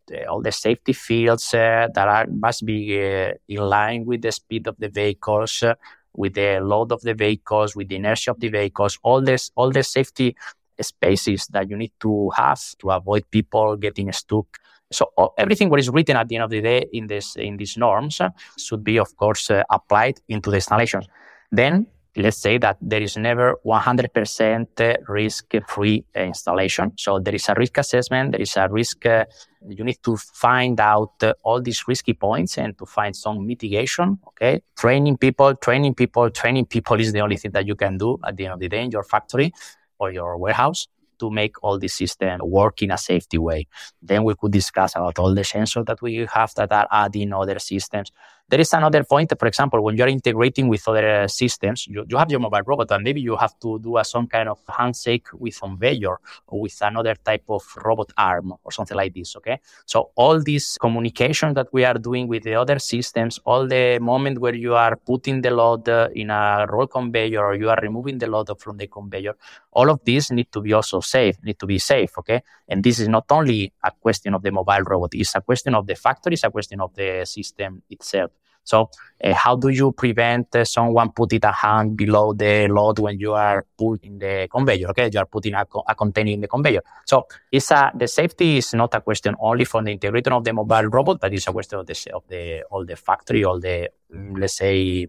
the, 0.08 0.28
all 0.28 0.42
the 0.42 0.52
safety 0.52 0.94
fields 0.94 1.54
uh, 1.56 1.88
that 1.96 2.08
are 2.08 2.28
must 2.28 2.64
be 2.64 3.02
uh, 3.02 3.32
in 3.48 3.62
line 3.62 4.06
with 4.06 4.22
the 4.22 4.32
speed 4.32 4.68
of 4.68 4.76
the 4.78 4.90
vehicles, 4.90 5.64
uh, 5.64 5.74
with 6.14 6.36
the 6.36 6.60
load 6.60 6.92
of 6.92 7.02
the 7.02 7.16
vehicles, 7.16 7.76
with 7.76 7.90
the 7.90 7.96
inertia 7.96 8.30
of 8.30 8.40
the 8.40 8.50
vehicles. 8.50 9.00
All 9.02 9.22
this, 9.22 9.50
all 9.56 9.72
the 9.72 9.82
safety 9.82 10.36
spaces 10.80 11.48
that 11.48 11.68
you 11.68 11.76
need 11.76 11.92
to 12.02 12.30
have 12.36 12.62
to 12.78 12.92
avoid 12.92 13.30
people 13.32 13.76
getting 13.76 14.12
stuck. 14.12 14.46
So 14.92 15.12
everything 15.38 15.70
what 15.70 15.80
is 15.80 15.90
written 15.90 16.16
at 16.16 16.28
the 16.28 16.36
end 16.36 16.44
of 16.44 16.52
the 16.52 16.62
day 16.62 16.86
in 16.94 17.08
this 17.08 17.36
in 17.36 17.58
these 17.58 17.76
norms 17.76 18.22
should 18.58 18.84
be, 18.84 19.00
of 19.00 19.16
course, 19.18 19.50
applied 19.70 20.20
into 20.28 20.52
the 20.52 20.58
installations. 20.58 21.08
Then 21.52 21.88
let's 22.20 22.38
say 22.38 22.58
that 22.58 22.78
there 22.82 23.02
is 23.02 23.18
never 23.18 23.56
100% 23.66 24.98
risk-free 25.08 26.06
installation. 26.16 26.92
So 26.98 27.20
there 27.20 27.36
is 27.36 27.48
a 27.50 27.54
risk 27.56 27.78
assessment, 27.78 28.32
there 28.34 28.42
is 28.42 28.56
a 28.58 28.68
risk, 28.70 29.06
uh, 29.06 29.26
you 29.68 29.84
need 29.84 30.00
to 30.04 30.18
find 30.18 30.80
out 30.80 31.14
uh, 31.24 31.34
all 31.44 31.62
these 31.62 31.88
risky 31.88 32.14
points 32.14 32.58
and 32.58 32.78
to 32.78 32.86
find 32.86 33.16
some 33.16 33.46
mitigation, 33.46 34.20
okay? 34.28 34.62
Training 34.78 35.18
people, 35.18 35.56
training 35.56 35.96
people, 35.96 36.30
training 36.30 36.66
people 36.66 37.00
is 37.00 37.12
the 37.14 37.22
only 37.22 37.38
thing 37.38 37.52
that 37.52 37.66
you 37.66 37.76
can 37.76 37.98
do 37.98 38.18
at 38.26 38.36
the 38.38 38.46
end 38.46 38.54
of 38.54 38.60
the 38.60 38.70
day 38.70 38.84
in 38.84 38.92
your 38.92 39.04
factory 39.04 39.54
or 40.00 40.12
your 40.12 40.38
warehouse 40.38 40.88
to 41.20 41.30
make 41.30 41.62
all 41.64 41.78
the 41.78 41.88
system 41.88 42.40
work 42.44 42.82
in 42.82 42.92
a 42.92 42.98
safety 42.98 43.38
way. 43.38 43.68
Then 44.02 44.24
we 44.24 44.34
could 44.36 44.52
discuss 44.52 44.96
about 44.96 45.20
all 45.20 45.36
the 45.36 45.42
sensors 45.42 45.86
that 45.86 46.02
we 46.02 46.28
have 46.34 46.54
that 46.56 46.72
are 46.72 46.88
adding 46.90 47.34
other 47.34 47.60
systems. 47.60 48.12
There 48.50 48.60
is 48.60 48.74
another 48.74 49.04
point, 49.04 49.32
for 49.38 49.48
example, 49.48 49.84
when 49.84 49.96
you're 49.96 50.08
integrating 50.08 50.68
with 50.68 50.88
other 50.88 51.28
systems, 51.28 51.86
you, 51.86 52.04
you 52.10 52.18
have 52.18 52.32
your 52.32 52.40
mobile 52.40 52.64
robot 52.66 52.90
and 52.90 53.04
maybe 53.04 53.22
you 53.22 53.36
have 53.36 53.54
to 53.60 53.78
do 53.78 53.98
a, 53.98 54.04
some 54.04 54.26
kind 54.26 54.50
of 54.50 54.58
handshake 54.68 55.28
with 55.34 55.60
conveyor 55.60 56.18
or 56.48 56.62
with 56.62 56.76
another 56.82 57.14
type 57.14 57.44
of 57.48 57.64
robot 57.86 58.12
arm 58.18 58.56
or 58.64 58.72
something 58.72 58.98
like 58.98 59.14
this. 59.14 59.36
Okay. 59.36 59.60
So 59.86 60.10
all 60.16 60.42
this 60.42 60.80
communication 60.80 61.54
that 61.54 61.68
we 61.72 61.86
are 61.86 61.94
doing 61.94 62.28
with 62.28 62.42
the 62.42 62.56
other 62.56 62.80
systems, 62.80 63.40
all 63.46 63.68
the 63.68 64.00
moment 64.00 64.40
where 64.40 64.56
you 64.56 64.74
are 64.74 64.96
putting 64.96 65.42
the 65.42 65.52
load 65.52 65.88
uh, 65.88 66.10
in 66.16 66.32
a 66.32 66.66
roll 66.68 66.88
conveyor 66.88 67.46
or 67.46 67.54
you 67.54 67.70
are 67.70 67.80
removing 67.84 68.18
the 68.18 68.26
load 68.26 68.50
from 68.60 68.78
the 68.78 68.88
conveyor, 68.88 69.36
all 69.74 69.92
of 69.92 70.00
these 70.04 70.32
need 70.32 70.52
to 70.52 70.60
be 70.60 70.74
also 70.74 71.02
safe, 71.02 71.36
need 71.44 71.60
to 71.60 71.68
be 71.68 71.78
safe. 71.78 72.18
Okay. 72.18 72.42
And 72.68 72.84
this 72.84 73.00
is 73.00 73.10
not 73.10 73.26
only 73.30 73.72
a 73.84 73.92
question 73.92 74.34
of 74.34 74.42
the 74.42 74.52
mobile 74.52 74.82
robot, 74.82 75.12
it's 75.14 75.36
a 75.36 75.42
question 75.42 75.76
of 75.76 75.86
the 75.86 75.94
factory, 75.94 76.34
it's 76.34 76.44
a 76.44 76.50
question 76.50 76.82
of 76.82 76.96
the 76.96 77.26
system 77.26 77.84
itself. 77.92 78.32
So 78.64 78.90
uh, 79.24 79.34
how 79.34 79.56
do 79.56 79.70
you 79.70 79.92
prevent 79.92 80.56
uh, 80.56 80.64
someone 80.64 81.12
putting 81.12 81.44
a 81.44 81.52
hand 81.52 81.98
below 81.98 82.34
the 82.34 82.68
load 82.68 83.00
when 83.00 83.20
you 83.20 83.34
are 83.34 83.66
putting 83.78 84.20
the 84.20 84.48
conveyor? 84.52 84.90
Okay, 84.90 85.10
you 85.12 85.20
are 85.20 85.26
putting 85.26 85.56
a, 85.56 85.66
a 85.88 85.96
container 85.96 86.32
in 86.32 86.42
the 86.42 86.48
conveyor. 86.48 86.82
So 87.06 87.28
it's 87.52 87.72
a, 87.72 87.92
the 87.96 88.08
safety 88.08 88.58
is 88.58 88.74
not 88.74 88.94
a 88.94 89.02
question 89.02 89.36
only 89.40 89.66
for 89.66 89.84
the 89.84 89.98
integrator 89.98 90.32
of 90.32 90.44
the 90.44 90.54
mobile 90.54 90.84
robot, 90.84 91.20
but 91.20 91.34
it's 91.34 91.48
a 91.48 91.52
question 91.52 91.80
of 91.80 91.88
the 91.88 92.12
of 92.14 92.24
the 92.28 92.64
all 92.70 92.86
the 92.86 92.96
factory, 92.96 93.44
all 93.44 93.60
the 93.60 93.90
let's 94.38 94.58
say 94.58 95.08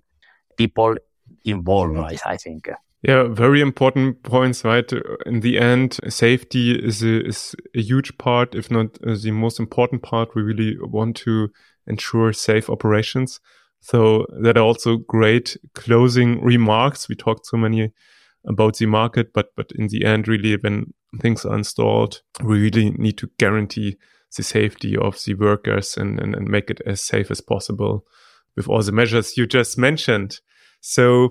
people 0.56 0.96
involved. 1.44 1.96
I, 1.98 2.18
I 2.24 2.36
think. 2.36 2.70
Yeah, 3.02 3.28
very 3.28 3.62
important 3.62 4.22
points, 4.22 4.62
right? 4.62 4.92
In 5.24 5.40
the 5.40 5.58
end, 5.58 5.98
safety 6.08 6.72
is 6.72 7.02
a, 7.02 7.26
is 7.26 7.54
a 7.74 7.80
huge 7.80 8.18
part, 8.18 8.54
if 8.54 8.70
not 8.70 8.98
uh, 9.06 9.16
the 9.22 9.30
most 9.30 9.58
important 9.58 10.02
part. 10.02 10.34
We 10.34 10.42
really 10.42 10.76
want 10.78 11.16
to 11.18 11.50
ensure 11.90 12.32
safe 12.32 12.70
operations. 12.70 13.40
So 13.80 14.26
that 14.42 14.56
are 14.56 14.64
also 14.64 14.96
great 14.96 15.56
closing 15.74 16.42
remarks. 16.42 17.08
We 17.08 17.14
talked 17.14 17.46
so 17.46 17.56
many 17.56 17.92
about 18.46 18.76
the 18.76 18.86
market, 18.86 19.32
but 19.32 19.48
but 19.56 19.72
in 19.74 19.88
the 19.88 20.04
end, 20.04 20.28
really, 20.28 20.56
when 20.56 20.94
things 21.20 21.44
are 21.44 21.56
installed, 21.56 22.22
we 22.42 22.60
really 22.60 22.90
need 22.90 23.18
to 23.18 23.30
guarantee 23.38 23.96
the 24.36 24.42
safety 24.42 24.96
of 24.96 25.22
the 25.24 25.34
workers 25.34 25.96
and, 25.96 26.20
and, 26.20 26.34
and 26.34 26.48
make 26.48 26.70
it 26.70 26.80
as 26.86 27.02
safe 27.02 27.30
as 27.30 27.40
possible 27.40 28.06
with 28.56 28.68
all 28.68 28.82
the 28.82 28.92
measures 28.92 29.36
you 29.36 29.46
just 29.46 29.76
mentioned. 29.76 30.40
So 30.80 31.30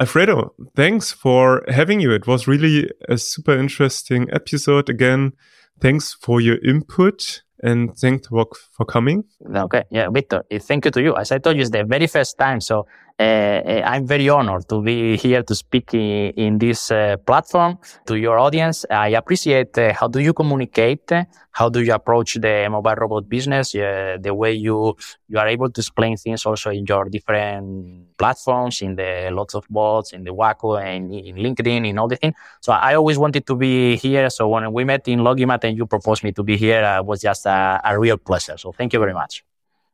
Alfredo, 0.00 0.54
thanks 0.74 1.12
for 1.12 1.64
having 1.68 2.00
you. 2.00 2.12
It 2.12 2.26
was 2.26 2.46
really 2.46 2.90
a 3.08 3.16
super 3.16 3.56
interesting 3.56 4.28
episode 4.30 4.90
again. 4.90 5.32
Thanks 5.80 6.12
for 6.12 6.40
your 6.40 6.58
input 6.62 7.42
and 7.62 7.96
thanks 7.96 8.26
for, 8.28 8.46
for 8.72 8.84
coming. 8.84 9.24
Okay. 9.54 9.84
Yeah, 9.90 10.08
Victor, 10.10 10.44
thank 10.60 10.84
you 10.84 10.90
to 10.90 11.02
you. 11.02 11.16
As 11.16 11.32
I 11.32 11.38
told 11.38 11.56
you, 11.56 11.62
it's 11.62 11.70
the 11.70 11.84
very 11.84 12.06
first 12.06 12.38
time. 12.38 12.60
So 12.60 12.86
Uh, 13.18 13.80
I'm 13.82 14.06
very 14.06 14.28
honored 14.28 14.68
to 14.68 14.82
be 14.82 15.16
here 15.16 15.42
to 15.42 15.54
speak 15.54 15.94
in, 15.94 16.32
in 16.36 16.58
this 16.58 16.90
uh, 16.90 17.16
platform 17.16 17.78
to 18.04 18.16
your 18.16 18.38
audience. 18.38 18.84
I 18.90 19.08
appreciate 19.08 19.78
uh, 19.78 19.94
how 19.94 20.08
do 20.08 20.20
you 20.20 20.34
communicate, 20.34 21.10
how 21.50 21.70
do 21.70 21.80
you 21.80 21.94
approach 21.94 22.34
the 22.34 22.68
mobile 22.70 22.94
robot 22.94 23.26
business, 23.26 23.72
the 23.72 24.34
way 24.34 24.52
you 24.52 24.94
you 25.28 25.38
are 25.38 25.48
able 25.48 25.70
to 25.70 25.80
explain 25.80 26.18
things 26.18 26.44
also 26.44 26.68
in 26.70 26.84
your 26.86 27.08
different 27.08 28.18
platforms, 28.18 28.82
in 28.82 28.96
the 28.96 29.30
lots 29.32 29.54
of 29.54 29.64
bots, 29.70 30.12
in 30.12 30.22
the 30.22 30.34
WAKU 30.34 30.84
and 30.84 31.14
in 31.14 31.36
LinkedIn, 31.36 31.88
in 31.88 31.96
all 31.96 32.08
the 32.08 32.16
things. 32.16 32.34
So 32.60 32.72
I 32.72 32.96
always 32.96 33.16
wanted 33.16 33.46
to 33.46 33.56
be 33.56 33.96
here. 33.96 34.28
So 34.28 34.46
when 34.48 34.70
we 34.74 34.84
met 34.84 35.08
in 35.08 35.20
Logimat 35.20 35.64
and 35.64 35.74
you 35.74 35.86
proposed 35.86 36.22
me 36.22 36.32
to 36.32 36.42
be 36.42 36.58
here, 36.58 36.84
uh, 36.84 37.02
was 37.02 37.22
just 37.22 37.46
a, 37.46 37.80
a 37.82 37.98
real 37.98 38.18
pleasure. 38.18 38.58
So 38.58 38.72
thank 38.72 38.92
you 38.92 38.98
very 38.98 39.14
much. 39.14 39.42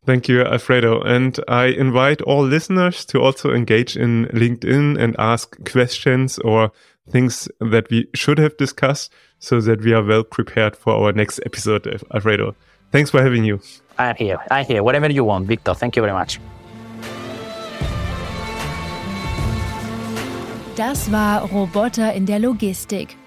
Thank 0.05 0.29
you, 0.29 0.43
Alfredo. 0.43 1.01
And 1.03 1.39
I 1.47 1.67
invite 1.67 2.23
all 2.23 2.43
listeners 2.43 3.05
to 3.07 3.21
also 3.21 3.53
engage 3.53 3.97
in 3.97 4.27
LinkedIn 4.33 4.99
and 4.99 5.15
ask 5.19 5.57
questions 5.71 6.39
or 6.41 6.73
things 7.09 7.49
that 7.61 7.89
we 7.89 8.09
should 8.15 8.39
have 8.39 8.57
discussed 8.57 9.13
so 9.39 9.61
that 9.61 9.83
we 9.83 9.93
are 9.93 10.03
well 10.03 10.25
prepared 10.25 10.75
for 10.77 10.95
our 10.95 11.13
next 11.13 11.41
episode, 11.47 11.87
Alfredo. 12.13 12.55
Thanks 12.91 13.11
for 13.11 13.23
having 13.23 13.45
you. 13.45 13.61
I'm 13.99 14.17
here. 14.17 14.39
I'm 14.51 14.67
here. 14.67 14.83
Whatever 14.83 15.11
you 15.11 15.25
want, 15.25 15.47
Victor. 15.47 15.75
Thank 15.75 15.97
you 15.97 16.03
very 16.03 16.13
much. 16.13 16.41
Das 20.75 21.13
war 21.13 21.49
Roboter 21.53 22.13
in 22.15 22.27
der 22.27 22.39
Logistik 22.39 23.17